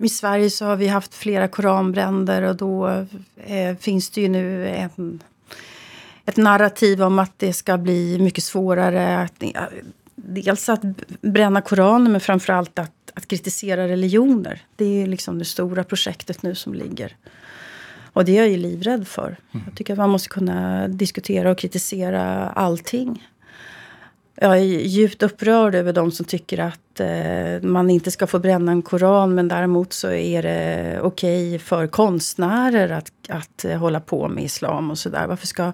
I 0.00 0.08
Sverige 0.08 0.50
så 0.50 0.64
har 0.64 0.76
vi 0.76 0.88
haft 0.88 1.14
flera 1.14 1.48
koranbränder 1.48 2.42
och 2.42 2.56
då 2.56 3.06
eh, 3.36 3.76
finns 3.76 4.10
det 4.10 4.20
ju 4.20 4.28
nu 4.28 4.68
en, 4.68 5.22
ett 6.24 6.36
narrativ 6.36 7.02
om 7.02 7.18
att 7.18 7.38
det 7.38 7.52
ska 7.52 7.78
bli 7.78 8.18
mycket 8.18 8.44
svårare. 8.44 9.18
Att, 9.18 9.34
ja, 9.38 9.68
dels 10.14 10.68
att 10.68 10.80
bränna 11.20 11.60
koraner 11.60 12.10
men 12.10 12.20
framförallt 12.20 12.78
att, 12.78 13.10
att 13.14 13.28
kritisera 13.28 13.88
religioner. 13.88 14.62
Det 14.76 15.02
är 15.02 15.06
liksom 15.06 15.38
det 15.38 15.44
stora 15.44 15.84
projektet 15.84 16.42
nu 16.42 16.54
som 16.54 16.74
ligger. 16.74 17.16
Och 18.12 18.24
det 18.24 18.32
är 18.32 18.40
jag 18.40 18.48
ju 18.48 18.56
livrädd 18.56 19.08
för. 19.08 19.36
Jag 19.66 19.76
tycker 19.76 19.92
att 19.92 19.98
man 19.98 20.10
måste 20.10 20.28
kunna 20.28 20.88
diskutera 20.88 21.50
och 21.50 21.58
kritisera 21.58 22.48
allting. 22.50 23.26
Jag 24.38 24.56
är 24.58 24.62
djupt 24.62 25.22
upprörd 25.22 25.74
över 25.74 25.92
de 25.92 26.10
som 26.10 26.26
tycker 26.26 26.58
att 26.58 27.00
eh, 27.00 27.68
man 27.68 27.90
inte 27.90 28.10
ska 28.10 28.26
få 28.26 28.38
bränna 28.38 28.72
en 28.72 28.82
koran 28.82 29.34
men 29.34 29.48
däremot 29.48 29.92
så 29.92 30.10
är 30.10 30.42
det 30.42 31.00
okej 31.02 31.58
för 31.58 31.86
konstnärer 31.86 32.90
att, 32.90 33.12
att 33.28 33.64
hålla 33.78 34.00
på 34.00 34.28
med 34.28 34.44
islam 34.44 34.90
och 34.90 34.98
sådär. 34.98 35.26
Varför 35.26 35.46
ska 35.46 35.72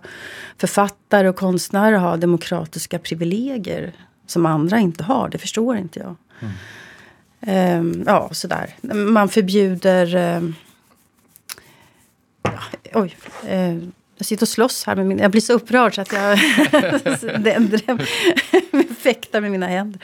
författare 0.59 1.29
och 1.29 1.37
konstnärer 1.37 1.97
ha 1.97 2.17
demokratiska 2.17 2.99
privilegier 2.99 3.93
som 4.27 4.47
andra 4.47 4.79
inte 4.79 5.05
har? 5.05 5.29
Det 5.29 5.39
förstår 5.39 5.77
inte 5.77 5.99
jag. 5.99 6.17
Ehm, 7.41 8.05
ja, 8.07 8.29
sådär. 8.33 8.75
Man 8.95 9.29
förbjuder... 9.29 10.07
ja, 12.43 12.61
oj. 12.95 13.17
eh, 13.47 13.77
jag 14.23 14.27
sitter 14.27 14.45
och 14.45 14.49
slåss 14.49 14.85
här 14.85 14.97
med 14.97 15.07
min... 15.07 15.19
Jag 15.19 15.31
blir 15.31 15.41
så 15.41 15.53
upprörd 15.53 15.95
så 15.95 16.01
att 16.01 16.13
jag 16.13 16.39
fäktar 18.99 19.41
med 19.41 19.51
mina 19.51 19.67
händer. 19.67 20.01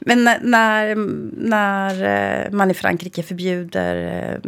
Men 0.00 0.24
när, 0.24 0.94
när, 1.36 2.44
eh, 2.44 2.50
man 2.52 2.70
i 2.70 2.74
Frankrike 2.74 3.22
förbjuder 3.22 3.96
eh, 3.96 4.38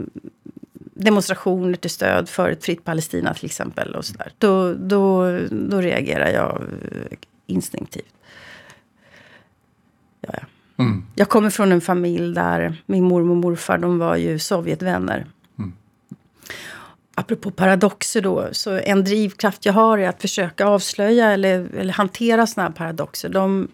demonstrationer 0.95 1.75
till 1.75 1.91
stöd 1.91 2.29
för 2.29 2.51
ett 2.51 2.65
fritt 2.65 2.85
Palestina 2.85 3.35
till 3.35 3.45
exempel. 3.45 3.95
Och 3.95 4.05
så 4.05 4.15
där, 4.15 4.33
då, 4.39 4.75
då, 4.75 5.39
då 5.51 5.81
reagerar 5.81 6.29
jag 6.29 6.63
eh, 6.63 7.17
instinktivt. 7.47 8.15
Ja, 10.21 10.31
ja. 10.33 10.41
Mm. 10.85 11.05
Jag 11.15 11.29
kommer 11.29 11.51
från 11.51 11.73
en 11.73 11.81
familj 11.81 12.35
där 12.35 12.83
min 12.87 13.05
mormor 13.05 13.31
och 13.31 13.37
morfar 13.37 13.79
de 13.79 13.99
var 13.99 14.17
ju 14.17 14.39
Sovjetvänner. 14.39 15.27
Apropå 17.15 17.51
paradoxer 17.51 18.21
då, 18.21 18.49
så 18.53 18.71
en 18.71 19.05
drivkraft 19.05 19.67
jag 19.67 19.73
har 19.73 19.99
är 19.99 20.09
att 20.09 20.21
försöka 20.21 20.67
avslöja 20.67 21.31
eller, 21.33 21.69
eller 21.77 21.93
hantera 21.93 22.47
såna 22.47 22.67
här 22.67 22.73
paradoxer. 22.73 23.29
De, 23.29 23.69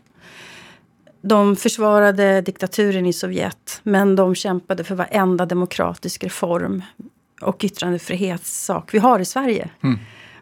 de 1.23 1.57
försvarade 1.57 2.41
diktaturen 2.41 3.07
i 3.07 3.13
Sovjet, 3.13 3.81
men 3.83 4.17
de 4.17 4.35
kämpade 4.35 4.85
för 4.85 4.95
varenda 4.95 5.47
demokratisk 5.47 6.25
reform 6.25 6.83
och 7.41 7.65
yttrandefrihetssak 7.65 8.95
vi 8.95 8.99
har 8.99 9.21
i 9.21 9.25
Sverige. 9.25 9.71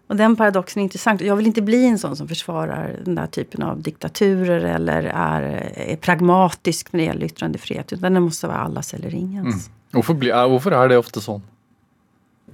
Och 0.08 0.16
den 0.16 0.36
paradoxen 0.36 0.80
är 0.80 0.84
intressant. 0.84 1.20
Jag 1.20 1.36
vill 1.36 1.46
inte 1.46 1.62
bli 1.62 1.86
en 1.86 1.98
sån 1.98 2.16
som 2.16 2.28
försvarar 2.28 2.96
den 3.04 3.14
där 3.14 3.26
typen 3.26 3.62
av 3.62 3.82
diktaturer 3.82 4.60
eller 4.60 5.02
är, 5.02 5.42
är 5.76 5.96
pragmatisk 5.96 6.92
när 6.92 7.00
det 7.00 7.06
gäller 7.06 7.26
yttrandefrihet. 7.26 7.92
Utan 7.92 8.14
det 8.14 8.20
måste 8.20 8.46
vara 8.46 8.58
allas 8.58 8.94
eller 8.94 9.14
ingens. 9.14 9.70
Hvorfor, 9.90 10.14
bli, 10.14 10.30
er, 10.30 10.48
hvorfor 10.48 10.72
er 10.72 10.88
det 10.88 10.98
ofte 10.98 11.20
sånn? 11.20 11.42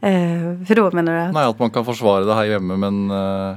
Eh, 0.03 0.13
hur 0.69 0.75
då 0.75 0.91
menar 0.91 1.13
du? 1.13 1.19
Att, 1.19 1.35
Nei, 1.35 1.45
At 1.45 1.59
man 1.59 1.71
kan 1.71 1.85
forsvare 1.85 2.25
det 2.25 2.35
her 2.35 2.45
hjemme, 2.45 2.77
men 2.77 3.11
eh, 3.11 3.57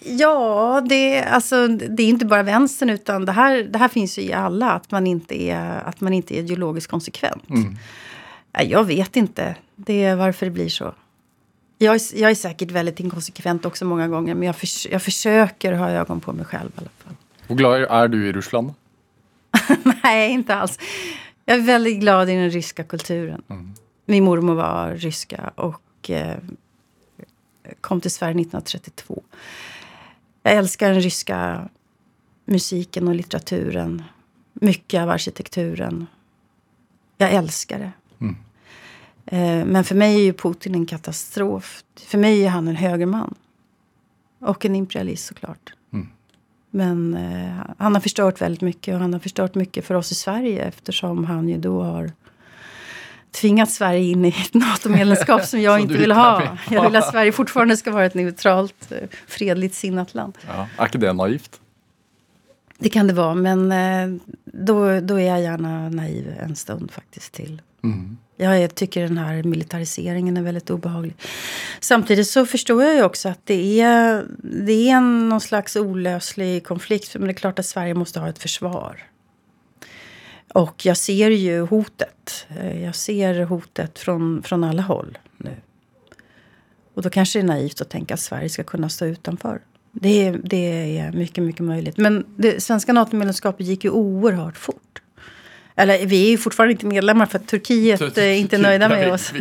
Ja, 0.00 0.82
det, 0.88 1.22
alltså, 1.24 1.68
det 1.68 2.02
är 2.02 2.08
inte 2.08 2.26
bara 2.26 2.42
vänstern 2.42 2.90
utan 2.90 3.24
det 3.24 3.32
här, 3.32 3.62
det 3.62 3.78
här 3.78 3.88
finns 3.88 4.18
ju 4.18 4.22
i 4.22 4.32
alla. 4.32 4.70
Att 4.70 4.90
man 4.90 5.06
inte 5.06 5.42
är, 5.42 5.82
att 5.84 6.00
man 6.00 6.12
inte 6.12 6.36
är 6.36 6.38
ideologiskt 6.38 6.90
konsekvent. 6.90 7.44
Nej, 7.48 8.70
Jag 8.70 8.84
vet 8.84 9.16
inte 9.16 9.56
det 9.76 10.04
är 10.04 10.16
varför 10.16 10.46
det 10.46 10.52
blir 10.52 10.68
så. 10.68 10.94
Jag 11.78 11.94
är, 11.94 12.20
jag 12.20 12.30
är 12.30 12.34
säkert 12.34 12.70
väldigt 12.70 13.00
inkonsekvent 13.00 13.66
också 13.66 13.84
många 13.84 14.08
gånger. 14.08 14.34
Men 14.34 14.46
jag, 14.46 14.56
förs 14.56 14.86
jag 14.86 15.02
försöker 15.02 15.72
ha 15.72 15.90
ögon 15.90 16.20
på 16.20 16.32
mig 16.32 16.44
själv 16.44 16.70
i 16.76 16.78
alla 16.78 16.90
fall. 17.04 17.14
hvor 17.46 17.56
glad 17.56 17.80
er 17.80 18.08
du 18.08 18.26
i 18.28 18.32
Russland? 18.32 18.74
Nej, 20.02 20.30
inte 20.30 20.54
alls. 20.54 20.78
Jag 21.44 21.56
är 21.56 21.62
väldigt 21.62 22.00
glad 22.00 22.30
i 22.30 22.34
den 22.34 22.50
ryska 22.50 22.84
kulturen. 22.84 23.42
Min 24.10 24.24
mormor 24.24 24.54
var 24.54 24.94
ryska 24.94 25.52
och 25.54 26.10
eh, 26.10 26.36
kom 27.80 28.00
till 28.00 28.10
Sverige 28.10 28.40
1932. 28.40 29.22
Jag 30.42 30.54
älskar 30.54 30.90
den 30.90 31.00
ryska 31.00 31.68
musiken 32.44 33.08
och 33.08 33.14
litteraturen. 33.14 34.02
Mycket 34.52 35.00
av 35.02 35.10
arkitekturen. 35.10 36.06
Jag 37.16 37.32
älskar 37.32 37.78
det. 37.78 37.92
Eh, 39.26 39.64
men 39.64 39.84
för 39.84 39.94
mig 39.94 40.14
är 40.14 40.24
ju 40.24 40.32
Putin 40.32 40.74
en 40.74 40.86
katastrof. 40.86 41.84
För 41.96 42.18
mig 42.18 42.44
är 42.44 42.48
han 42.48 42.68
en 42.68 42.76
högerman. 42.76 43.34
Och 44.38 44.64
en 44.64 44.74
imperialist 44.74 45.26
såklart. 45.26 45.72
Men 46.70 47.14
eh, 47.14 47.64
han 47.78 47.94
har 47.94 48.00
förstört 48.00 48.40
väldigt 48.40 48.60
mycket 48.60 48.94
och 48.94 49.00
han 49.00 49.12
har 49.12 49.20
förstört 49.20 49.54
mycket 49.54 49.84
för 49.84 49.94
oss 49.94 50.12
i 50.12 50.14
Sverige 50.14 50.64
eftersom 50.64 51.24
han 51.24 51.48
ju 51.48 51.58
då 51.58 51.82
har 51.82 52.12
tvingat 53.32 53.70
Sverige 53.70 54.02
in 54.02 54.24
i 54.24 54.28
ett 54.28 54.54
NATO-medlemskap 54.54 55.44
som 55.44 55.60
jag 55.60 55.74
Som 55.74 55.82
inte 55.82 55.94
vill 55.94 56.10
inte 56.10 56.14
ha. 56.14 56.58
Jag 56.70 56.82
vill 56.82 56.96
att 57.00 57.10
Sverige 57.10 57.32
fortfarande 57.32 57.76
ska 57.76 57.90
vara 57.90 58.06
ett 58.06 58.14
neutralt, 58.14 58.92
eh, 58.92 59.08
fredligt 59.26 59.74
sinnat 59.74 60.14
land. 60.14 60.38
Ja. 60.46 60.68
Er 60.78 60.86
ikke 60.86 60.98
det 60.98 61.12
naivt? 61.12 61.60
Det 62.78 62.88
kan 62.88 63.06
det 63.06 63.14
vara, 63.14 63.34
men 63.34 63.72
eh, 63.72 64.20
då, 64.44 65.00
då 65.00 65.14
är 65.20 65.28
jag 65.28 65.42
gärna 65.42 65.88
naiv 65.88 66.34
en 66.40 66.56
stund 66.56 66.90
faktiskt 66.90 67.32
till. 67.32 67.62
Jag 68.36 68.58
är, 68.58 68.68
tycker 68.68 69.02
den 69.02 69.18
här 69.18 69.42
militariseringen 69.42 70.36
är 70.36 70.42
väldigt 70.42 70.70
obehaglig. 70.70 71.14
Samtidigt 71.80 72.28
så 72.28 72.46
förstår 72.46 72.84
jag 72.84 72.94
ju 72.94 73.02
också 73.02 73.28
att 73.28 73.40
det 73.44 73.80
är, 73.80 74.24
det 74.66 74.90
är 74.90 75.00
någon 75.00 75.40
slags 75.40 75.76
olöslig 75.76 76.66
konflikt. 76.66 77.14
Men 77.14 77.24
det 77.24 77.30
är 77.30 77.34
klart 77.34 77.58
att 77.58 77.66
Sverige 77.66 77.94
måste 77.94 78.20
ha 78.20 78.28
ett 78.28 78.38
försvar. 78.38 79.02
Och 80.54 80.86
jag 80.86 80.96
ser 80.96 81.30
ju 81.30 81.60
hotet. 81.60 82.46
Eh, 82.48 82.84
jag 82.84 82.94
ser 82.94 83.44
hotet 83.44 83.98
från, 83.98 84.42
från 84.42 84.64
alla 84.64 84.82
håll 84.82 85.18
nu. 85.36 85.56
Och 86.94 87.02
då 87.02 87.10
kanske 87.10 87.38
det 87.38 87.42
är 87.42 87.46
naivt 87.46 87.80
att 87.80 87.90
tänka 87.90 88.14
att 88.14 88.20
Sverige 88.20 88.48
ska 88.48 88.64
kunna 88.64 88.88
stå 88.88 89.04
utanför. 89.04 89.60
Det 89.92 90.26
är, 90.26 90.40
det 90.44 90.98
är 90.98 91.12
mycket, 91.12 91.44
mycket 91.44 91.64
möjligt. 91.64 91.96
Men 91.96 92.24
det 92.36 92.62
svenska 92.62 92.92
NATO-medlemskapet 92.92 93.66
gick 93.66 93.84
ju 93.84 93.90
oerhört 93.90 94.56
fort. 94.56 95.02
Eller 95.78 96.06
vi 96.06 96.26
är 96.26 96.30
ju 96.30 96.38
fortfarande 96.38 96.72
inte 96.72 96.86
medlemmar 96.86 97.26
för 97.26 97.38
att 97.38 97.46
Turkiet 97.46 98.18
är 98.18 98.32
inte 98.32 98.58
nöjda 98.58 98.88
med 98.88 99.12
oss. 99.12 99.32
Vi, 99.32 99.38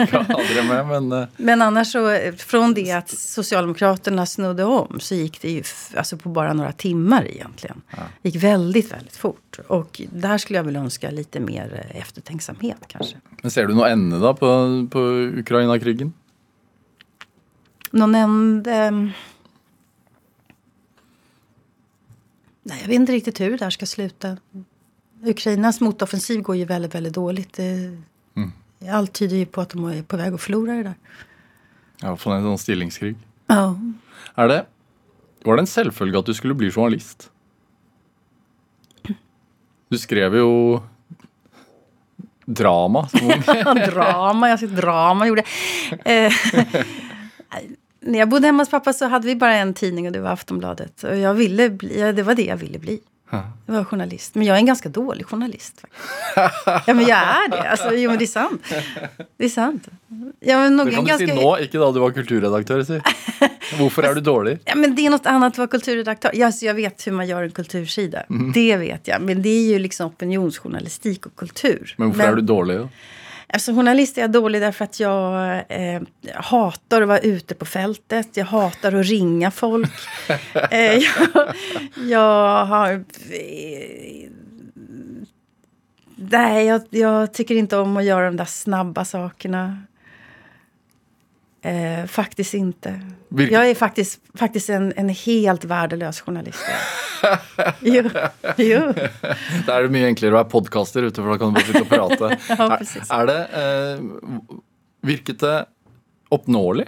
vi 0.55 0.67
med, 0.67 0.87
men 0.87 1.11
eh, 1.11 1.27
Men 1.37 1.61
annars 1.61 1.91
så, 1.91 2.09
eh, 2.09 2.33
från 2.35 2.73
det 2.73 2.91
att 2.91 3.09
Socialdemokraterna 3.09 4.25
snodde 4.25 4.63
om 4.63 4.99
så 4.99 5.15
gick 5.15 5.41
det 5.41 5.51
ju 5.51 5.63
alltså 5.95 6.17
på 6.17 6.29
bara 6.29 6.53
några 6.53 6.71
timmar 6.71 7.27
egentligen. 7.27 7.81
Det 8.21 8.29
gick 8.29 8.43
väldigt, 8.43 8.91
väldigt 8.93 9.15
fort. 9.15 9.59
Och 9.67 10.01
där 10.13 10.37
skulle 10.37 10.59
jag 10.59 10.63
väl 10.63 10.75
önska 10.75 11.11
lite 11.11 11.39
mer 11.39 11.85
eh, 11.89 12.01
eftertänksamhet 12.01 12.77
kanske. 12.87 13.17
men 13.41 13.51
ser 13.51 13.65
du 13.65 13.75
noe 13.75 13.89
ende 13.89 14.19
da 14.19 14.33
på, 14.33 14.87
på 14.91 14.99
Ukraina-krigen? 15.39 16.13
Någon 17.91 18.15
ände... 18.15 18.91
Nej, 22.63 22.77
jag 22.81 22.87
vet 22.87 22.95
inte 22.95 23.11
riktigt 23.11 23.39
hur 23.39 23.51
det 23.51 23.57
där 23.57 23.69
ska 23.69 23.85
sluta. 23.85 24.37
Ukrainas 25.23 25.81
motoffensiv 25.81 26.41
går 26.41 26.55
ju 26.55 26.65
väldigt, 26.65 26.95
väldigt 26.95 27.13
dåligt. 27.13 27.53
Det, 27.53 27.97
Allt 28.91 29.13
tyder 29.13 29.37
ju 29.37 29.45
på 29.45 29.61
att 29.61 29.69
de 29.69 29.85
är 29.85 30.03
på 30.03 30.17
väg 30.17 30.33
att 30.33 30.41
förlora 30.41 30.73
det 30.73 30.83
där. 30.83 30.95
Ja, 32.01 32.17
for 32.17 32.33
en 32.35 32.43
sånn 32.43 32.57
stillingskrig. 32.57 33.15
Ja. 33.47 33.79
Er 34.35 34.47
det 34.47 34.65
Var 35.43 35.55
det 35.55 35.61
en 35.61 35.67
selvfølge 35.67 36.19
at 36.19 36.25
du 36.25 36.33
skulle 36.33 36.53
bli 36.53 36.71
journalist? 36.71 37.29
Du 39.89 39.97
skrev 39.97 40.35
jo 40.35 40.81
drama 42.45 43.07
drama, 43.91 44.49
jag 44.49 44.59
ska 44.59 44.67
drama 44.67 45.27
gjorde. 45.27 45.43
Eh, 46.05 46.33
när 47.99 48.19
jag 48.19 48.29
bodde 48.29 48.47
hemma 48.47 48.61
hos 48.61 48.69
pappa 48.69 48.93
så 48.93 49.07
hade 49.07 49.27
vi 49.27 49.35
bara 49.35 49.55
en 49.55 49.73
tidning 49.73 50.07
och 50.07 50.11
det 50.11 50.19
var 50.19 50.29
Aftonbladet. 50.29 51.03
Och 51.03 51.17
jag 51.17 51.33
ville 51.33 51.69
bli, 51.69 51.99
ja, 51.99 52.13
det 52.13 52.23
var 52.23 52.35
det 52.35 52.45
jag 52.45 52.57
ville 52.57 52.79
bli. 52.79 52.99
Jag 53.65 53.73
var 53.73 53.83
journalist. 53.83 54.35
Men 54.35 54.47
jag 54.47 54.55
är 54.55 54.59
en 54.59 54.65
ganska 54.65 54.89
dålig 54.89 55.25
journalist. 55.25 55.81
Faktiskt. 56.35 56.87
Ja 56.87 56.93
men 56.93 57.05
jag 57.05 57.17
är 57.19 57.49
det. 57.49 57.69
Alltså, 57.69 57.93
jo 57.95 58.09
men 58.09 58.19
det 58.19 58.25
är 58.25 58.27
sant. 58.27 58.61
Det 59.37 59.45
är 59.45 59.49
sant. 59.49 59.87
Jag 60.39 60.65
är 60.65 60.69
nog 60.69 60.87
Det 60.87 60.91
kan 60.91 61.03
du 61.03 61.07
ganska... 61.09 61.27
si 61.27 61.33
nå, 61.35 61.57
ikke 61.59 61.77
da 61.79 61.91
du 61.91 61.99
var 61.99 62.11
kulturredaktør. 62.11 62.83
Si. 62.83 63.01
Hvorfor 63.77 64.05
er 64.05 64.15
du 64.15 64.21
dårlig? 64.21 64.59
Ja, 64.65 64.75
men 64.75 64.95
det 64.95 65.05
är 65.05 65.09
något 65.09 65.25
annat 65.25 65.53
att 65.53 65.57
vara 65.57 65.67
kulturredaktör. 65.67 66.31
Ja, 66.33 66.45
alltså, 66.45 66.65
jag 66.65 66.73
vet 66.73 67.07
hur 67.07 67.11
man 67.11 67.27
gör 67.27 67.43
en 67.43 67.51
kultursida. 67.51 68.23
Mhm. 68.29 68.51
Det 68.51 68.77
vet 68.77 69.07
jag. 69.07 69.21
Men 69.21 69.41
det 69.41 69.49
är 69.49 69.67
ju 69.71 69.79
liksom 69.79 70.07
opinionsjournalistik 70.07 71.25
och 71.25 71.35
kultur. 71.35 71.93
Men 71.97 72.07
hvorfor 72.11 72.31
er 72.31 72.35
du 72.35 72.41
dårlig? 72.41 72.79
da? 72.79 72.89
Alltså, 73.53 73.73
journalist 73.73 74.17
är 74.17 74.21
jag 74.21 74.31
dålig 74.31 74.61
därför 74.61 74.85
att 74.85 74.99
jag 74.99 75.55
eh, 75.69 76.01
hatar 76.33 77.01
att 77.01 77.07
vara 77.07 77.19
ute 77.19 77.55
på 77.55 77.65
fältet. 77.65 78.37
Jag 78.37 78.45
hatar 78.45 78.93
att 78.93 79.05
ringa 79.05 79.51
folk. 79.51 79.91
eh, 80.71 80.93
jag, 80.93 81.53
jag 82.07 82.65
har... 82.65 82.91
Eh, 82.91 84.29
nej, 86.15 86.65
jag, 86.65 86.81
jag 86.89 87.33
tycker 87.33 87.55
inte 87.55 87.77
om 87.77 87.97
att 87.97 88.03
göra 88.03 88.25
de 88.25 88.37
där 88.37 88.45
snabba 88.45 89.05
sakerna. 89.05 89.83
Eh, 91.61 92.05
faktiskt 92.05 92.53
inte. 92.53 93.01
Virke- 93.29 93.53
Jag 93.53 93.69
är 93.69 93.75
faktiskt, 93.75 94.19
faktiskt 94.33 94.69
en, 94.69 94.93
en 94.95 95.09
helt 95.09 95.65
värdelös 95.65 96.21
journalist. 96.21 96.59
jo, 97.81 98.03
jo. 98.57 98.81
Det 99.65 99.89
mye 99.89 100.05
enklere 100.11 100.35
å 100.35 100.37
være 100.37 100.49
podkaster 100.51 101.07
ute, 101.09 101.17
for 101.21 101.33
da 101.33 101.39
kan 101.41 101.49
du 101.53 101.57
bare 101.57 101.65
sitte 101.65 101.81
og 101.81 101.89
prate. 101.89 102.37
Ja, 102.59 102.69
precis. 102.77 103.09
er 103.11 103.25
det 103.25 103.39
eh, 103.57 104.05
Virket 105.07 105.39
det 105.39 105.57
oppnåelig 106.29 106.85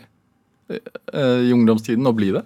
eh, 0.69 1.39
i 1.49 1.51
ungdomstiden 1.55 2.07
å 2.07 2.13
bli 2.13 2.31
det? 2.35 2.45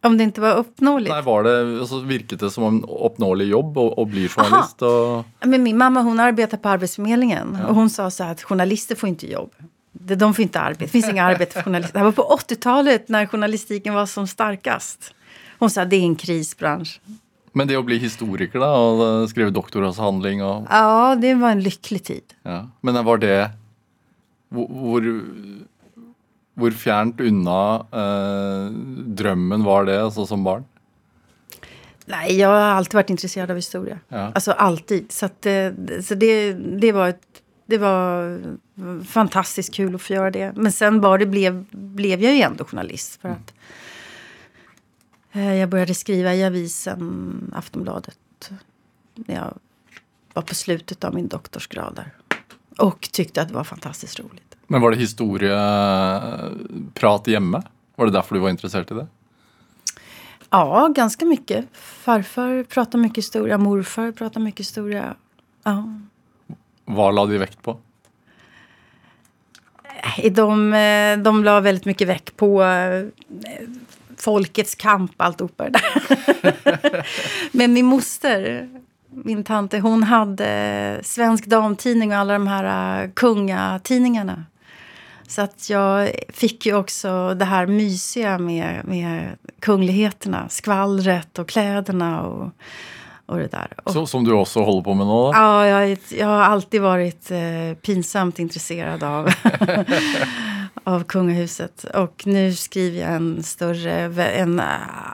Om 0.00 0.16
det 0.18 0.24
inte 0.24 0.40
var 0.40 0.56
uppnåeligt. 0.56 1.10
Nei, 1.10 1.22
var 1.26 1.42
det, 1.42 1.56
altså, 1.80 2.00
Virket 2.06 2.40
det 2.40 2.50
som 2.54 2.64
en 2.68 2.78
oppnåelig 2.84 3.48
jobb 3.50 3.78
å, 3.78 3.86
å 3.98 4.04
bli 4.06 4.28
journalist? 4.28 4.82
Og, 4.86 5.24
Men 5.46 5.62
min 5.62 5.78
mamma 5.78 6.02
hon 6.06 6.20
arbetar 6.20 6.58
på 6.62 6.68
Arbetsförmedlingen. 6.68 7.56
Och 7.68 7.74
hon 7.74 7.90
sa 7.90 8.10
så 8.10 8.24
här 8.24 8.32
att 8.32 8.42
journalister 8.42 8.94
får 8.94 9.08
inte 9.08 9.26
jobb. 9.26 9.50
De- 9.92 10.34
får 10.34 10.42
inte 10.42 10.60
arbete. 10.60 10.84
Det 10.84 10.88
finns 10.88 11.08
inga 11.08 11.24
arbete 11.24 11.52
för 11.52 11.62
journalister. 11.62 11.92
Det 11.92 11.98
här 11.98 12.04
var 12.04 12.12
på 12.12 12.36
80-talet 12.48 13.08
när 13.08 13.26
journalistiken 13.26 13.94
var 13.94 14.06
som 14.06 14.26
starkast. 14.26 15.14
Hon 15.58 15.70
sa 15.70 15.82
att 15.82 15.90
det 15.90 15.96
är 15.96 16.02
en 16.02 16.16
krisbransch. 16.16 17.00
men 17.52 17.68
det 17.68 17.76
å 17.76 17.82
bli 17.82 17.96
historiker 17.98 18.60
da, 18.60 18.68
og 18.76 19.00
eh, 19.02 19.26
skrive 19.26 19.50
doktoravhandling 19.50 20.42
og 20.44 20.66
Ja, 20.70 21.16
det 21.18 21.34
var 21.34 21.50
en 21.50 21.62
lycklig 21.62 22.04
tid. 22.04 22.34
ja. 22.42 22.68
Men 22.80 23.04
var 23.04 23.18
det 23.18 23.50
hvor, 24.48 25.02
hvor 26.54 26.70
fjernt 26.70 27.20
unna 27.20 27.86
eh, 27.92 28.70
drømmen 29.18 29.64
var 29.64 29.84
det 29.84 29.96
altså, 30.02 30.26
som 30.26 30.44
barn? 30.44 30.64
Nej, 32.06 32.38
jag 32.38 32.48
har 32.48 32.56
alltid 32.56 32.94
varit 32.94 33.10
intresserad 33.10 33.50
av 33.50 33.56
historia. 33.56 33.98
Ja. 34.08 34.32
Alltså 34.34 34.52
alltid. 34.52 35.12
Så, 35.12 35.26
att, 35.26 35.46
eh, 35.46 35.70
så 36.04 36.14
det, 36.14 36.52
det, 36.52 36.92
var 36.92 37.08
ett, 37.08 37.42
det 37.68 37.78
var 37.78 38.40
fantastiskt 39.04 39.74
kul 39.74 39.94
att 39.94 40.02
få 40.02 40.12
göra 40.12 40.30
det. 40.30 40.52
Men 40.56 40.72
sen 40.72 41.00
bara 41.00 41.18
det 41.18 41.26
blev, 41.26 41.64
blev 41.70 42.22
jag 42.22 42.34
ju 42.34 42.40
ändå 42.40 42.64
journalist. 42.64 43.20
För 43.20 43.28
att 43.28 43.54
eh, 45.32 45.54
jag 45.54 45.68
började 45.68 45.94
skriva 45.94 46.34
i 46.34 46.44
avisen 46.44 47.52
Aftonbladet. 47.56 48.50
När 49.14 49.34
jag 49.34 49.54
var 50.32 50.42
på 50.42 50.54
slutet 50.54 51.04
av 51.04 51.14
min 51.14 51.28
doktorsgrad 51.28 51.94
där. 51.94 52.12
Och 52.78 53.08
tyckte 53.12 53.42
att 53.42 53.48
det 53.48 53.54
var 53.54 53.64
fantastiskt 53.64 54.20
roligt. 54.20 54.56
Men 54.66 54.80
var 54.80 54.90
det 54.90 54.96
historieprat 54.96 57.26
hjemme? 57.26 57.62
Var 57.96 58.06
det 58.06 58.12
derfor 58.12 58.34
du 58.34 58.40
var 58.40 58.50
interessert 58.50 58.90
i 58.90 58.94
det? 58.94 59.06
Ja, 60.50 60.92
ganska 60.96 61.24
mycket. 61.24 61.66
Farfar 61.72 62.64
pratar 62.64 62.98
mycket 62.98 63.18
historia, 63.18 63.58
morfar 63.58 64.12
pratar 64.12 64.40
mycket 64.40 64.60
historia. 64.60 65.14
Ja. 65.62 65.84
Vad 66.88 67.14
la 67.14 67.22
eh, 67.22 67.28
de 67.28 67.38
vekt 67.38 67.62
på? 67.62 67.76
De, 70.32 70.70
de 71.24 71.44
la 71.44 71.60
väldigt 71.60 71.84
mycket 71.84 72.08
väck 72.08 72.36
på 72.36 72.62
eh, 72.62 73.04
folkets 74.16 74.74
kamp, 74.74 75.12
alltihopa 75.16 75.64
det 75.64 75.70
där. 75.70 77.06
Men 77.56 77.72
min 77.72 77.86
moster, 77.86 78.68
min 79.10 79.44
tante, 79.44 79.78
hon 79.78 80.02
hade 80.02 81.00
Svensk 81.02 81.46
Damtidning 81.46 82.10
och 82.10 82.16
alla 82.16 82.32
de 82.32 82.46
här 82.46 83.10
kungatidningarna. 83.14 84.44
Så 85.28 85.42
att 85.42 85.70
jag 85.70 86.10
fick 86.28 86.66
ju 86.66 86.74
också 86.74 87.34
det 87.34 87.44
här 87.44 87.66
mysiga 87.66 88.38
med, 88.38 88.84
med 88.84 89.36
kungligheterna. 89.60 90.48
Skvallret 90.48 91.38
och 91.38 91.48
kläderna 91.48 92.22
och, 92.22 92.50
och 93.28 93.36
det 93.38 93.46
där. 93.52 93.72
Och, 93.84 93.92
Så, 93.92 94.06
som 94.06 94.24
du 94.24 94.32
også 94.32 94.62
holder 94.64 94.82
på 94.82 94.94
med 94.94 95.06
da? 95.06 95.30
Ja, 95.34 95.66
jag, 95.66 95.98
jag 96.18 96.26
har 96.26 96.40
alltid 96.42 96.80
varit 96.82 97.30
eh, 97.30 97.74
pinsamt 97.82 98.38
intresserad 98.38 99.02
av, 99.02 99.28
av 100.84 101.04
kungahuset. 101.04 101.84
Och 101.84 102.22
nu 102.26 102.52
skriver 102.54 103.00
jag 103.00 103.10
en 103.16 103.42
större, 103.42 103.92
en 104.32 104.58
eh, 104.60 104.64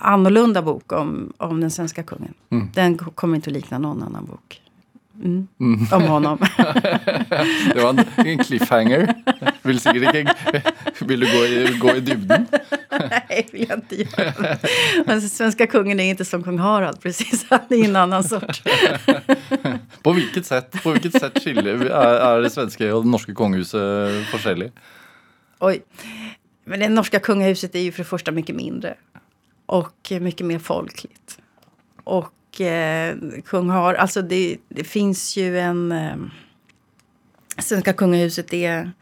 annorlunda 0.00 0.62
bok 0.62 0.92
om, 0.92 1.32
om 1.36 1.60
den 1.60 1.70
svenska 1.70 2.02
kungen. 2.02 2.34
Den 2.74 2.98
ko- 2.98 3.10
kommer 3.14 3.36
inte 3.36 3.50
att 3.50 3.54
likna 3.54 3.78
någon 3.78 4.02
annan 4.02 4.24
bok. 4.24 4.60
Mm. 5.24 5.48
Om 5.92 6.02
honom. 6.02 6.38
Det 7.74 7.82
var 7.82 7.90
en, 7.90 8.26
en 8.26 8.38
cliffhanger. 8.44 9.14
Vil 9.64 9.80
sikkert 9.80 10.14
ikke 10.14 10.62
Vil 11.08 11.24
du 11.24 11.26
gå 11.26 11.44
i, 11.44 11.78
gå 11.78 11.94
i 11.96 12.00
dybden? 12.00 12.46
Nej, 12.90 13.48
vill 13.52 13.66
jag 13.68 13.78
inte 13.78 13.96
göra. 13.96 14.58
Men 15.06 15.22
svenska 15.22 15.66
kungen 15.66 16.00
är 16.00 16.04
inte 16.04 16.24
som 16.24 16.42
kung 16.42 16.58
Harald 16.58 17.00
precis. 17.00 17.46
Han 17.50 17.60
är 17.70 17.84
en 17.84 17.96
annan 17.96 18.24
sort. 18.24 18.62
På 20.02 20.12
vilket 20.12 20.46
sätt, 20.46 20.82
på 20.82 20.90
vilket 20.90 21.20
sätt 21.20 21.42
skiljer, 21.42 21.86
är, 21.86 22.36
är 22.36 22.40
det 22.40 22.50
svenska 22.50 22.94
och 22.94 23.04
det 23.04 23.10
norska 23.10 23.34
kungahuset 23.34 24.26
forskjellig? 24.26 24.72
Oj. 25.58 25.82
Men 26.64 26.80
det 26.80 26.88
norska 26.88 27.20
kungahuset 27.20 27.74
är 27.74 27.80
ju 27.80 27.92
för 27.92 27.98
det 27.98 28.08
första 28.08 28.32
mycket 28.32 28.56
mindre. 28.56 28.94
Och 29.66 30.12
mycket 30.20 30.46
mer 30.46 30.58
folkligt. 30.58 31.38
Och 32.04 32.60
eh, 32.60 33.16
kung 33.44 33.70
har, 33.70 33.94
alltså 33.94 34.22
det, 34.22 34.56
det 34.68 34.84
finns 34.84 35.36
ju 35.36 35.58
en... 35.58 35.92
Eh, 35.92 36.16
svenska 37.58 37.92
kungahuset 37.92 38.52
är 38.52 38.92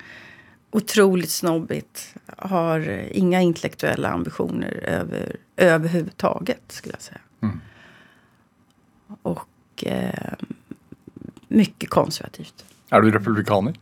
otroligt 0.72 1.30
snobbigt. 1.30 2.14
Har 2.36 2.80
inga 3.10 3.40
intellektuella 3.40 4.08
ambitioner 4.08 4.80
över, 4.82 5.36
överhuvudtaget, 5.56 6.62
skulle 6.68 6.94
jag 6.94 7.02
säga. 7.02 7.20
Mm. 7.42 7.60
Och 9.22 9.84
eh, 9.86 10.32
mycket 11.48 11.90
konservativt. 11.90 12.64
Är 12.90 13.00
du 13.00 13.10
republikaner? 13.10 13.74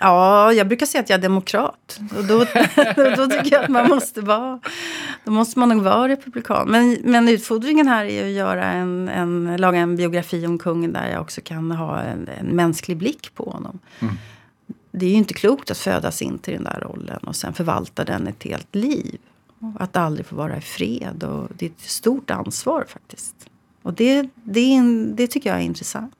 Ja, 0.00 0.52
jag 0.52 0.68
brukar 0.68 0.86
säga 0.86 1.02
att 1.02 1.10
jag 1.10 1.18
är 1.18 1.22
demokrat. 1.22 2.00
Och 2.16 2.24
då, 2.24 2.38
då 3.16 3.26
tycker 3.26 3.52
jag 3.52 3.64
att 3.64 3.68
man 3.68 3.88
måste 3.88 4.20
vara... 4.20 4.60
Då 5.24 5.30
måste 5.30 5.58
man 5.58 5.68
nog 5.68 5.82
vara 5.82 6.08
republikan. 6.08 6.68
Men, 6.70 6.98
men 7.04 7.28
utfordringen 7.28 7.88
här 7.88 8.04
är 8.04 8.24
att 8.24 8.30
göra 8.30 8.64
en, 8.64 9.08
en, 9.08 9.56
laga 9.56 9.78
en 9.78 9.96
biografi 9.96 10.46
om 10.46 10.58
kungen 10.58 10.92
där 10.92 11.10
jag 11.10 11.20
också 11.20 11.40
kan 11.44 11.70
ha 11.70 12.00
en, 12.00 12.28
en 12.40 12.46
mänsklig 12.46 12.96
blick 12.96 13.34
på 13.34 13.50
honom. 13.50 13.78
Mm. 14.00 14.14
Det 14.90 15.06
är 15.06 15.10
ju 15.10 15.16
inte 15.16 15.34
klokt 15.34 15.70
att 15.70 15.78
födas 15.78 16.22
in 16.22 16.38
till 16.38 16.54
den 16.54 16.64
där 16.64 16.80
rollen 16.80 17.18
och 17.22 17.36
sen 17.36 17.52
förvalta 17.52 18.04
den 18.04 18.26
ett 18.26 18.42
helt 18.42 18.74
liv. 18.74 19.18
Att 19.78 19.96
aldrig 19.96 20.26
få 20.26 20.36
vara 20.36 20.56
i 20.56 20.60
fred. 20.60 21.24
Och 21.24 21.48
det 21.56 21.66
är 21.66 21.70
ett 21.70 21.80
stort 21.80 22.30
ansvar 22.30 22.84
faktiskt. 22.88 23.50
Och 23.82 23.94
det, 23.94 24.28
det, 24.34 24.74
en, 24.74 25.16
det 25.16 25.26
tycker 25.26 25.50
jag 25.50 25.58
är 25.58 25.64
intressant. 25.64 26.14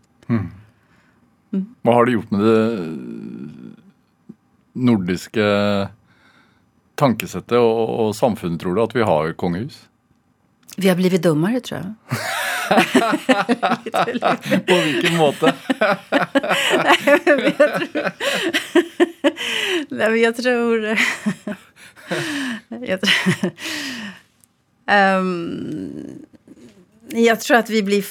Vad 1.82 1.94
har 1.94 2.04
det 2.04 2.12
gjort 2.12 2.30
med 2.30 2.40
det 2.40 2.96
nordiska 4.72 5.88
tankesättet 6.94 7.52
och, 7.52 8.06
och 8.06 8.16
samfunnet, 8.16 8.60
tror 8.60 8.74
du, 8.74 8.82
att 8.82 8.96
vi 8.96 9.02
har 9.02 9.32
kungahus? 9.32 9.89
Vi 10.76 10.88
har 10.88 10.96
blivit 10.96 11.22
dummare 11.22 11.60
tror 11.60 11.80
jag. 11.80 11.94
På 14.66 14.74
vilken 14.84 15.16
måte? 15.16 15.54
Nej, 19.88 20.10
men 20.10 20.20
jag 20.20 20.36
tror... 20.36 20.98
jag, 22.68 23.00
tror 23.00 23.52
Ehm, 24.90 26.24
jag 27.08 27.40
tror 27.40 27.56
att 27.56 27.70
vi 27.70 27.82
blir... 27.82 28.04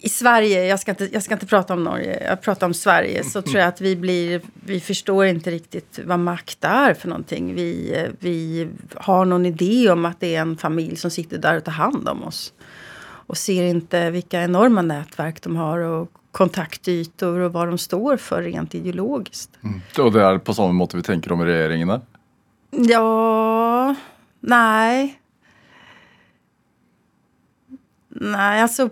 I 0.00 0.08
Sverige, 0.08 0.66
jag 0.66 0.80
ska, 0.80 0.90
inte, 0.90 1.08
jag 1.12 1.22
ska 1.22 1.34
inte 1.34 1.46
prata 1.46 1.74
om 1.74 1.84
Norge, 1.84 2.24
jag 2.28 2.40
pratar 2.40 2.66
om 2.66 2.74
Sverige, 2.74 3.24
så 3.24 3.42
tror 3.42 3.58
jag 3.58 3.68
att 3.68 3.80
vi 3.80 3.96
blir... 3.96 4.42
Vi 4.64 4.80
förstår 4.80 5.26
inte 5.26 5.50
riktigt 5.50 6.00
vad 6.04 6.18
makt 6.18 6.64
är 6.64 6.94
för 6.94 7.08
någonting. 7.08 7.54
Vi, 7.54 8.06
vi 8.18 8.68
har 8.94 9.24
någon 9.24 9.46
idé 9.46 9.90
om 9.90 10.04
att 10.04 10.20
det 10.20 10.34
är 10.34 10.40
en 10.40 10.56
familj 10.56 10.96
som 10.96 11.10
sitter 11.10 11.38
där 11.38 11.56
och 11.56 11.64
tar 11.64 11.72
hand 11.72 12.08
om 12.08 12.24
oss. 12.24 12.52
Och 13.28 13.36
ser 13.36 13.64
inte 13.64 14.10
vilka 14.10 14.42
enorma 14.42 14.82
nätverk 14.82 15.42
de 15.42 15.56
har 15.56 15.78
och 15.78 16.10
kontaktytor 16.32 17.38
och 17.38 17.52
vad 17.52 17.68
de 17.68 17.78
står 17.78 18.16
för 18.16 18.42
rent 18.42 18.74
ideologiskt. 18.74 19.50
Och 19.98 20.12
det 20.12 20.22
är 20.22 20.38
på 20.38 20.54
samma 20.54 20.72
måte 20.72 20.96
vi 20.96 21.02
tänker 21.02 21.32
om 21.32 21.44
regeringarna? 21.44 22.00
Ja, 22.70 23.94
nej. 24.40 25.20
Nej, 28.20 28.62
alltså 28.62 28.88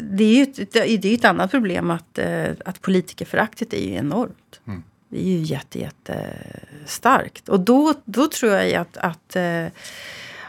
det 0.00 0.24
är 0.24 0.34
ju 0.34 0.42
ett, 0.42 0.72
det 0.72 1.04
är 1.04 1.14
ett 1.14 1.24
annat 1.24 1.50
problem 1.50 1.90
att, 1.90 2.18
eh, 2.18 2.50
att 2.64 2.82
politikerföraktet 2.82 3.72
är 3.72 3.88
ju 3.88 3.94
enormt. 3.94 4.60
Det 5.08 5.20
är 5.20 5.30
ju 5.30 5.38
jätte, 5.38 5.78
jätte 5.78 6.36
starkt. 6.86 7.48
Och 7.48 7.60
då, 7.60 7.94
då 8.04 8.28
tror 8.28 8.52
jag 8.52 8.74
att, 8.74 8.96
att, 8.96 9.36
eh, 9.36 9.66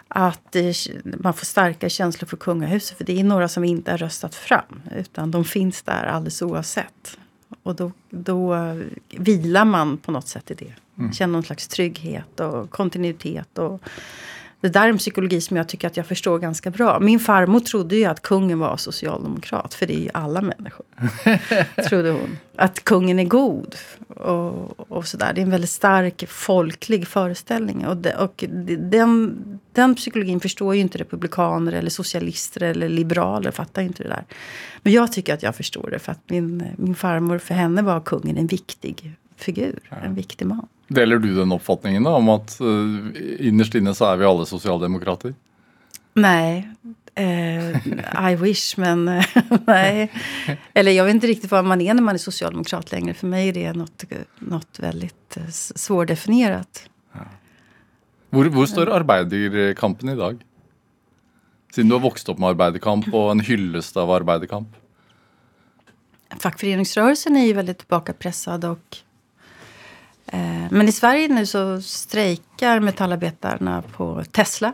att 0.07 0.55
eh, 0.55 0.71
man 1.03 1.33
får 1.33 1.45
starka 1.45 1.89
känslor 1.89 2.27
för 2.27 2.37
kungahuset. 2.37 2.97
För 2.97 3.05
det 3.05 3.19
är 3.19 3.23
några 3.23 3.47
som 3.47 3.63
inte 3.63 3.91
har 3.91 3.97
röstat 3.97 4.35
fram. 4.35 4.81
Utan 4.95 5.31
de 5.31 5.45
finns 5.45 5.81
där 5.81 6.03
alldeles 6.03 6.41
oavsett. 6.41 7.17
Och 7.63 7.75
då, 7.75 7.91
då 8.09 8.55
vilar 9.09 9.65
man 9.65 9.97
på 9.97 10.11
något 10.11 10.27
sätt 10.27 10.51
i 10.51 10.53
det. 10.53 10.73
Känner 11.13 11.33
någon 11.33 11.43
slags 11.43 11.67
trygghet 11.67 12.39
och 12.39 12.69
kontinuitet. 12.69 13.57
Och 13.57 13.81
det 14.63 14.69
där 14.69 14.85
är 14.85 14.89
en 14.89 14.97
psykologi 14.97 15.41
som 15.41 15.57
jag 15.57 15.67
tycker 15.67 15.87
att 15.87 15.97
jag 15.97 16.05
förstår 16.05 16.39
ganska 16.39 16.69
bra. 16.69 16.99
Min 16.99 17.19
farmor 17.19 17.59
trodde 17.59 17.95
ju 17.95 18.05
att 18.05 18.21
kungen 18.21 18.59
var 18.59 18.77
socialdemokrat. 18.77 19.73
För 19.73 19.85
det 19.85 19.95
är 19.95 19.99
ju 19.99 20.09
alla 20.13 20.41
människor. 20.41 20.85
trodde 21.89 22.11
hon. 22.11 22.37
Att 22.55 22.83
kungen 22.83 23.19
är 23.19 23.23
god. 23.23 23.75
Och, 24.07 24.91
och 24.91 25.07
sådär. 25.07 25.31
Det 25.33 25.41
är 25.41 25.43
en 25.43 25.49
väldigt 25.49 25.69
stark 25.69 26.29
folklig 26.29 27.07
föreställning. 27.07 27.87
Och, 27.87 27.97
det, 27.97 28.15
och 28.15 28.43
den, 28.79 29.43
den 29.71 29.95
psykologin 29.95 30.39
förstår 30.39 30.75
ju 30.75 30.81
inte 30.81 30.97
republikaner 30.97 31.71
eller 31.71 31.89
socialister 31.89 32.63
eller 32.63 32.89
liberaler. 32.89 33.51
Fattar 33.51 33.81
inte 33.81 34.03
det 34.03 34.09
där. 34.09 34.25
Men 34.81 34.93
jag 34.93 35.11
tycker 35.11 35.33
att 35.33 35.43
jag 35.43 35.55
förstår 35.55 35.89
det. 35.91 35.99
För 35.99 36.11
att 36.11 36.29
min, 36.29 36.63
min 36.77 36.95
farmor, 36.95 37.37
för 37.37 37.53
henne 37.53 37.81
var 37.81 38.01
kungen 38.01 38.37
en 38.37 38.47
viktig 38.47 39.15
figur. 39.43 39.79
En 40.03 40.15
viktig 40.15 40.47
man. 40.47 40.67
Deler 40.87 41.17
du 41.17 41.35
den 41.35 41.51
uppfattningen 41.51 42.03
då, 42.03 42.09
om 42.09 42.29
att 42.29 42.57
uh, 42.61 43.09
innerst 43.39 43.75
inne 43.75 43.95
så 43.95 44.05
är 44.05 44.17
vi 44.17 44.25
alla 44.25 44.45
socialdemokrater? 44.45 45.33
Nej, 46.13 46.69
eh, 47.15 48.31
I 48.31 48.35
wish, 48.35 48.77
men 48.77 49.05
nej. 49.65 50.11
Eller 50.73 50.91
jag 50.91 51.05
vet 51.05 51.13
inte 51.13 51.27
riktigt 51.27 51.51
vad 51.51 51.65
man 51.65 51.81
är 51.81 51.93
när 51.93 52.01
man 52.01 52.15
är 52.15 52.19
socialdemokrat 52.19 52.91
längre. 52.91 53.13
För 53.13 53.27
mig 53.27 53.49
är 53.49 53.53
det 53.53 53.73
något, 53.73 54.03
något 54.39 54.79
väldigt 54.79 55.37
eh, 55.37 55.47
svårdefinierat. 55.49 56.89
Hvor, 58.29 58.45
hvor 58.45 58.65
står 58.65 58.89
arbeiderkampen 58.89 60.09
i 60.09 60.15
dag? 60.15 60.43
Siden 61.75 61.89
du 61.89 61.95
har 61.95 61.99
vokst 61.99 62.29
opp 62.29 62.39
med 62.39 62.49
arbeiderkamp 62.49 63.13
og 63.13 63.31
en 63.31 63.39
hyllest 63.39 63.97
av 63.97 64.11
arbeiderkamp. 64.11 64.67
Fackföreningsrörelsen 66.39 67.37
är 67.37 67.45
ju 67.45 67.53
väldigt 67.53 67.77
tillbakapressad. 67.77 68.65
Och, 68.65 68.97
men 70.69 70.87
i 70.87 70.91
Sverige 70.91 71.27
nu 71.27 71.45
så 71.45 71.81
strejkar 71.81 72.79
metallarbetarna 72.79 73.81
på 73.81 74.23
Tesla. 74.31 74.73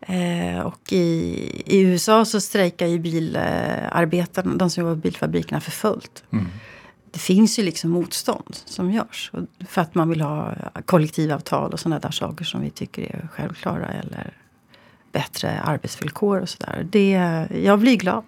Eh, 0.00 0.60
och 0.60 0.92
i, 0.92 1.62
i 1.66 1.80
USA 1.80 2.24
så 2.24 2.40
strejkar 2.40 2.86
ju 2.86 2.98
bilarbetarna, 2.98 4.56
de 4.56 4.70
som 4.70 4.80
jobbar 4.80 4.94
på 4.94 5.00
bilfabrikerna, 5.00 5.60
för 5.60 5.70
fullt. 5.70 6.24
Det 7.10 7.18
finns 7.18 7.58
ju 7.58 7.62
liksom 7.62 7.90
motstånd 7.90 8.56
som 8.64 8.90
görs. 8.90 9.32
För 9.68 9.82
att 9.82 9.94
man 9.94 10.08
vill 10.08 10.20
ha 10.20 10.54
kollektivavtal 10.84 11.72
och 11.72 11.80
sådana 11.80 11.98
där 11.98 12.10
saker 12.10 12.44
som 12.44 12.60
vi 12.60 12.70
tycker 12.70 13.02
är 13.02 13.28
självklara. 13.32 13.88
Eller 13.88 14.32
bättre 15.12 15.60
arbetsvillkor 15.60 16.40
och 16.40 16.48
sådär. 16.48 16.86
Jag 17.54 17.78
blir 17.78 17.96
glad 17.96 18.24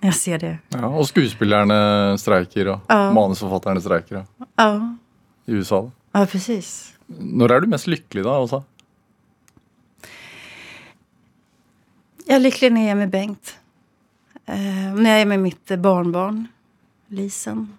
jag 0.00 0.14
ser 0.14 0.38
det. 0.38 0.58
Ja, 0.68 0.86
og 0.88 1.06
skuespillerne 1.08 2.18
streiker, 2.18 2.68
og 2.72 2.80
Ja. 2.88 3.12
manusforfatterne 3.12 3.80
streiker 3.80 4.24
ja, 4.56 4.96
i 5.46 5.52
USA. 5.52 5.90
ja 6.14 6.26
precis. 6.26 6.94
Når 7.08 7.50
er 7.52 7.60
du 7.60 7.66
mest 7.66 7.86
lykkelig 7.86 8.24
da, 8.24 8.38
Åsa? 8.38 8.62
Jag 12.26 12.36
är 12.36 12.40
lycklig 12.40 12.72
när 12.72 12.80
jag 12.80 12.90
är 12.90 12.94
med 12.94 13.10
Bengt. 13.10 13.58
Eh, 14.46 14.94
när 14.94 15.10
jag 15.10 15.20
är 15.20 15.26
med 15.26 15.40
mitt 15.40 15.68
barnbarn, 15.78 16.48
Lisen. 17.06 17.72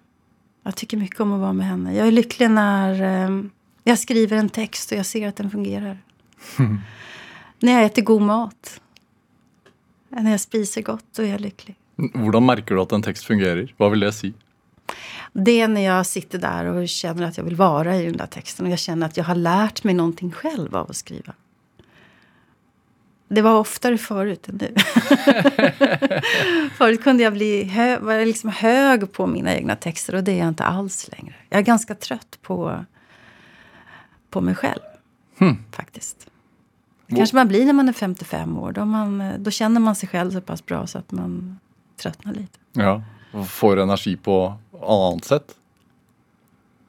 Jag 0.62 0.76
tycker 0.76 0.96
mycket 0.96 1.20
om 1.20 1.32
att 1.32 1.40
vara 1.40 1.52
med 1.52 1.66
henne. 1.66 1.94
Jag 1.94 2.06
är 2.06 2.12
lycklig 2.12 2.50
när 2.50 3.02
eh, 3.02 3.42
jag 3.84 3.98
skriver 3.98 4.36
en 4.36 4.48
text 4.48 4.92
och 4.92 4.98
jag 4.98 5.06
ser 5.06 5.28
att 5.28 5.36
den 5.36 5.50
fungerar. 5.50 5.98
när 7.58 7.72
jag 7.72 7.84
äter 7.84 8.02
god 8.02 8.22
mat. 8.22 8.80
När 10.08 10.30
jag 10.30 10.40
spiser 10.40 10.82
gott, 10.82 11.04
då 11.16 11.22
är 11.22 11.26
jag 11.26 11.40
lycklig. 11.40 11.76
Hvordan 12.14 12.46
merker 12.46 12.74
du 12.74 12.82
at 12.82 12.92
en 12.92 13.04
tekst 13.04 13.26
fungerer? 13.28 13.74
Hva 13.78 13.90
vil 13.92 14.06
det 14.06 14.12
si? 14.16 14.32
Det 15.32 15.60
är 15.60 15.68
när 15.68 15.80
jag 15.80 16.06
sitter 16.06 16.38
där 16.38 16.64
och 16.64 16.88
känner 16.88 17.22
att 17.22 17.36
jag 17.36 17.44
vill 17.44 17.56
vara 17.56 17.96
i 17.96 18.04
den 18.04 18.16
där 18.16 18.26
texten. 18.26 18.66
Och 18.66 18.72
jag 18.72 18.78
känner 18.78 19.06
att 19.06 19.16
jag 19.16 19.24
har 19.24 19.34
lärt 19.34 19.84
mig 19.84 19.94
någonting 19.94 20.32
själv 20.32 20.76
av 20.76 20.90
att 20.90 20.96
skriva. 20.96 21.34
Det 23.28 23.42
var 23.42 23.58
oftare 23.58 23.98
förut 23.98 24.48
än 24.48 24.56
nu. 24.56 24.74
förut 26.78 27.02
kunde 27.02 27.22
jag 27.22 27.32
bli 27.32 27.64
hö 27.64 27.98
var 27.98 28.24
liksom 28.24 28.50
hög 28.50 29.12
på 29.12 29.26
mina 29.26 29.54
egna 29.54 29.76
texter 29.76 30.14
och 30.14 30.24
det 30.24 30.32
är 30.32 30.38
jag 30.38 30.48
inte 30.48 30.64
alls 30.64 31.10
längre. 31.12 31.34
Jag 31.48 31.58
är 31.58 31.64
ganska 31.64 31.94
trött 31.94 32.38
på, 32.42 32.84
på 34.30 34.40
mig 34.40 34.54
själv. 34.54 34.80
Faktiskt. 35.70 36.26
Det 37.06 37.16
kanske 37.16 37.36
man 37.36 37.48
blir 37.48 37.66
när 37.66 37.72
man 37.72 37.88
är 37.88 37.92
55 37.92 38.58
år. 38.58 38.72
Då, 38.72 38.84
man, 38.84 39.32
då 39.38 39.50
känner 39.50 39.80
man 39.80 39.96
sig 39.96 40.08
själv 40.08 40.30
så 40.30 40.40
pass 40.40 40.66
bra 40.66 40.86
så 40.86 40.98
att 40.98 41.12
man 41.12 41.58
tröttnar 42.00 42.34
lite. 42.34 42.58
Ja, 42.72 43.02
Får 43.48 43.76
energi 43.76 44.16
på 44.16 44.54
annet 44.86 45.24
sett? 45.24 45.54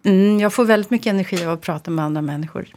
Mm, 0.04 0.40
jag 0.40 0.54
får 0.54 0.66
väldigt 0.66 0.90
mycket 0.92 1.08
energi 1.08 1.46
av 1.46 1.52
att 1.54 1.62
prata 1.62 1.92
med 1.92 2.06
andra 2.06 2.22
människor. 2.22 2.68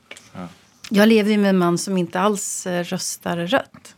Jag 0.90 1.08
lever 1.08 1.30
ju 1.30 1.38
med 1.38 1.50
en 1.50 1.58
man 1.58 1.78
som 1.78 1.98
inte 1.98 2.20
alls 2.20 2.66
eh, 2.66 2.84
röstar 2.84 3.36
rött. 3.36 3.94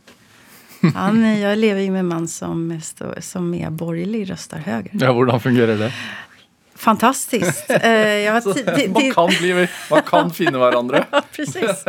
Han, 0.95 1.39
jag 1.39 1.57
lever 1.57 1.81
ju 1.81 1.91
med 1.91 1.99
en 1.99 2.07
man 2.07 2.27
som, 2.27 2.81
som 3.19 3.53
är 3.53 3.69
borgerlig, 3.69 4.29
röstar 4.29 4.57
höger. 4.57 4.91
Ja, 4.93 5.11
Hvordan 5.11 5.39
fungerer 5.39 5.77
det? 5.77 5.93
Fantastiskt. 6.77 7.69
Eh, 7.69 7.99
jag 7.99 8.43
Så, 8.43 8.49
man, 8.49 9.11
kan 9.13 9.27
bli, 9.27 9.67
man 9.89 10.01
kan 10.01 10.31
finne 10.31 10.57
hverandre. 10.57 11.05
Ja, 11.11 11.21
precis. 11.31 11.85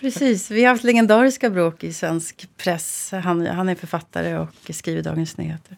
precis. 0.00 0.50
Vi 0.50 0.64
har 0.64 0.72
haft 0.72 0.84
legendariska 0.84 1.50
bråk 1.50 1.84
i 1.84 1.92
svensk 1.92 2.48
press. 2.56 3.10
Han, 3.24 3.46
han 3.46 3.68
är 3.68 3.74
författare 3.74 4.38
och 4.38 4.48
skriver 4.70 5.02
Dagens 5.02 5.36
Nyheter. 5.36 5.76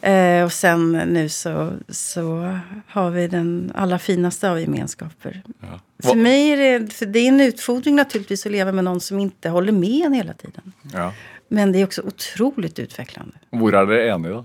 Eh, 0.00 0.44
och 0.44 0.52
sen 0.52 0.92
nu 0.92 1.28
så, 1.28 1.72
så 1.88 2.58
har 2.86 3.10
vi 3.10 3.28
den 3.28 3.72
allra 3.74 3.98
finaste 3.98 4.50
av 4.50 4.60
gemenskaper. 4.60 5.42
Ja. 5.60 5.80
För 6.10 6.14
mig 6.14 6.50
är 6.50 6.56
det, 6.56 6.92
för 6.92 7.06
det 7.06 7.18
är 7.18 7.28
en 7.28 7.40
utfordring 7.40 7.96
naturligtvis 7.96 8.46
att 8.46 8.52
leva 8.52 8.72
med 8.72 8.84
någon 8.84 9.00
som 9.00 9.18
inte 9.18 9.48
håller 9.48 9.72
med 9.72 10.06
en 10.06 10.12
hela 10.12 10.32
tiden. 10.32 10.72
Ja. 10.92 11.12
Men 11.48 11.72
det 11.72 11.80
är 11.80 11.84
också 11.84 12.02
otroligt 12.02 12.78
utvecklande. 12.78 13.36
Hvor 13.50 13.74
er 13.74 13.86
dere 13.86 14.08
enige, 14.08 14.32
da? 14.32 14.44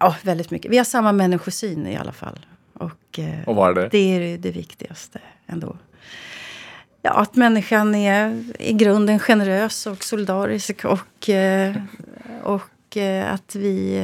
Ja, 0.00 0.16
väldigt 0.22 0.50
mycket. 0.50 0.70
Vi 0.70 0.76
har 0.78 0.84
samma 0.84 1.12
människosyn 1.12 1.86
i 1.86 1.96
alla 1.96 2.12
fall. 2.12 2.46
Och, 2.72 3.18
eh, 3.18 3.42
Och 3.48 3.56
vad 3.56 3.70
är 3.70 3.74
det? 3.82 3.88
det 3.88 3.98
är 4.34 4.38
det- 4.38 4.50
viktigaste 4.50 5.18
ändå. 5.46 5.76
Ja, 7.02 7.10
att 7.10 7.36
människan 7.36 7.94
är 7.94 8.44
i 8.58 8.72
grunden 8.72 9.18
generös 9.18 9.86
och 9.86 10.04
solidarisk 10.04 10.84
och, 10.84 11.30
eh, 11.30 11.74
och 12.42 12.96
eh, 12.96 13.32
att 13.34 13.54
vi 13.54 13.98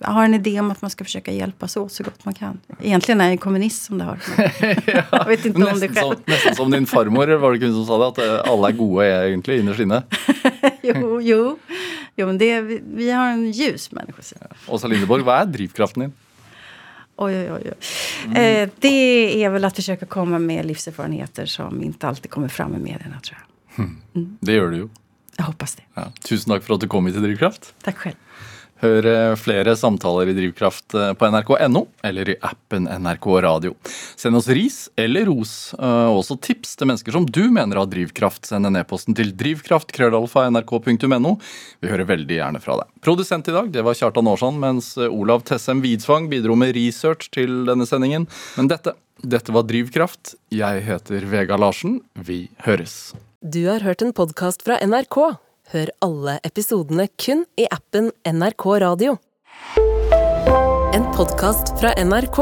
har 0.00 0.24
en 0.24 0.34
idé 0.34 0.60
om 0.60 0.70
att 0.70 0.82
man 0.82 0.90
ska 0.90 1.04
försöka 1.04 1.32
hjälpas 1.32 1.76
åt 1.76 1.92
så 1.92 2.02
gott 2.04 2.24
man 2.24 2.34
kan. 2.34 2.60
Egentligen 2.82 3.20
är 3.20 3.28
jag 3.30 3.40
kommunist 3.40 3.84
som 3.84 3.98
det 3.98 4.04
har. 4.04 4.18
Jag 5.12 5.24
vet 5.26 5.44
inte 5.44 5.58
om 5.72 5.80
det 5.80 5.88
själv. 5.88 5.94
som, 5.94 6.14
nesten 6.26 6.54
som 6.54 6.70
din 6.70 6.86
farmor, 6.86 7.26
var 7.26 7.52
det 7.54 7.72
som 7.72 7.86
sa 7.86 7.98
det? 7.98 8.06
At 8.06 8.18
eh, 8.46 8.52
alle 8.52 8.68
er 8.68 8.72
gode 8.72 9.06
egentlig 9.06 9.58
innerst 9.60 9.80
inne. 9.80 10.02
Jo, 10.82 11.20
jo. 11.20 11.58
Jo 12.16 12.26
men 12.26 12.38
det, 12.38 12.60
vi, 12.60 12.80
vi 12.84 13.10
har 13.10 13.32
en 13.32 13.50
ljus 13.52 13.92
människosyn. 13.92 14.38
Åsa 14.66 14.90
Lindeborg, 14.90 15.24
hva 15.26 15.40
er 15.42 15.50
drivkraften 15.50 16.06
din? 16.06 16.12
Oj, 17.16 17.34
oj, 17.36 17.50
oj. 17.52 17.72
oj. 17.72 18.38
Eh, 18.38 18.68
det 18.78 19.44
är 19.44 19.50
väl 19.50 19.64
att 19.64 19.76
försöka 19.76 20.06
komma 20.06 20.38
med 20.38 20.66
livserfarenheter 20.66 21.46
som 21.46 21.82
inte 21.82 22.08
alltid 22.08 22.30
kommer 22.30 22.48
fram 22.48 22.74
i 22.74 22.78
medierna, 22.78 23.20
tror 23.20 23.38
jag. 23.38 23.90
Det 24.40 24.52
gjør 24.52 24.70
du 24.70 24.76
jo. 24.76 24.90
Jag 25.36 25.44
hoppas 25.44 25.74
det. 25.74 25.82
Ja. 25.94 26.10
Tusen 26.22 26.52
takk 26.52 26.62
for 26.66 26.76
at 26.76 26.82
du 26.82 26.88
kom 26.90 27.06
hit 27.06 27.16
til 27.16 27.24
Drivkraft. 27.26 27.72
Tack 27.82 27.98
själv. 27.98 28.16
Hør 28.82 29.06
eh, 29.06 29.34
flere 29.38 29.76
samtaler 29.78 30.28
i 30.32 30.34
Drivkraft 30.34 30.94
eh, 30.98 31.12
på 31.14 31.28
nrk.no 31.30 31.84
eller 32.04 32.28
i 32.32 32.36
appen 32.42 32.88
NRK 32.90 33.26
Radio. 33.44 33.74
Send 34.18 34.36
oss 34.36 34.48
ris 34.50 34.90
eller 34.98 35.28
ros, 35.30 35.74
eh, 35.78 36.06
og 36.10 36.18
også 36.24 36.36
tips 36.42 36.74
til 36.80 36.90
mennesker 36.90 37.12
som 37.14 37.26
du 37.26 37.44
mener 37.54 37.78
har 37.78 37.86
drivkraft. 37.90 38.46
Send 38.50 38.66
en 38.66 38.80
e-posten 38.80 39.14
til 39.16 39.30
drivkraft.krøllalfa.nrk.no. 39.38 41.32
Vi 41.84 41.92
hører 41.92 42.10
veldig 42.10 42.36
gjerne 42.40 42.60
fra 42.64 42.74
deg. 42.82 42.90
Produsent 43.04 43.48
i 43.48 43.56
dag 43.56 43.70
det 43.74 43.82
var 43.86 43.94
Kjartan 43.98 44.28
Aarsand, 44.32 44.58
mens 44.62 44.86
Olav 45.06 45.46
Tessem 45.46 45.78
Widsvang 45.84 46.28
bidro 46.32 46.54
med 46.58 46.74
research 46.76 47.30
til 47.34 47.50
denne 47.70 47.86
sendingen. 47.88 48.26
Men 48.58 48.68
dette, 48.72 48.96
dette 49.22 49.54
var 49.54 49.64
Drivkraft. 49.70 50.34
Jeg 50.54 50.82
heter 50.88 51.30
Vega 51.30 51.56
Larsen. 51.60 52.00
Vi 52.18 52.48
høres. 52.66 53.14
Du 53.44 53.66
har 53.68 53.84
hørt 53.86 54.02
en 54.02 54.14
podkast 54.16 54.64
fra 54.66 54.80
NRK. 54.82 55.36
Hør 55.72 55.88
alle 56.04 56.34
episodene 56.44 57.06
kun 57.16 57.46
i 57.56 57.64
appen 57.72 58.10
NRK 58.28 58.64
Radio. 58.82 59.14
En 60.92 61.06
podkast 61.16 61.72
fra 61.80 61.94
NRK. 62.04 62.40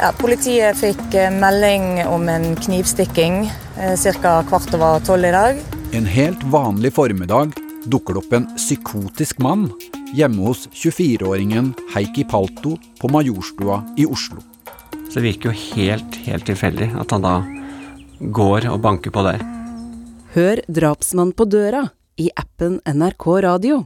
Ja, 0.00 0.10
politiet 0.18 0.80
fikk 0.80 1.14
eh, 1.14 1.30
melding 1.30 2.02
om 2.10 2.26
en 2.28 2.56
knivstikking 2.58 3.44
ca. 3.78 4.34
kvart 4.50 4.74
over 4.74 5.06
tolv 5.06 5.30
i 5.30 5.32
dag. 5.36 5.62
En 5.94 6.10
helt 6.10 6.42
vanlig 6.50 6.90
formiddag 6.98 7.54
dukker 7.86 8.18
det 8.18 8.24
opp 8.24 8.36
en 8.40 8.50
psykotisk 8.58 9.38
mann 9.46 9.68
hjemme 10.18 10.42
hos 10.50 10.66
24-åringen 10.74 11.70
Heikki 11.94 12.26
Palto 12.26 12.74
på 12.98 13.14
Majorstua 13.14 13.84
i 13.94 14.10
Oslo. 14.10 14.42
Så 15.06 15.20
det 15.20 15.28
virker 15.30 15.52
jo 15.52 15.74
helt, 15.78 16.22
helt 16.26 16.50
tilfeldig 16.50 16.96
at 16.98 17.14
han 17.14 17.22
da 17.22 17.38
går 18.34 18.72
og 18.74 18.82
banker 18.82 19.14
på 19.14 19.22
der. 19.30 19.38
Hør 20.34 20.58
Drapsmann 20.66 21.30
på 21.30 21.44
døra 21.46 21.84
i 22.18 22.24
appen 22.34 22.80
NRK 22.90 23.26
Radio. 23.44 23.84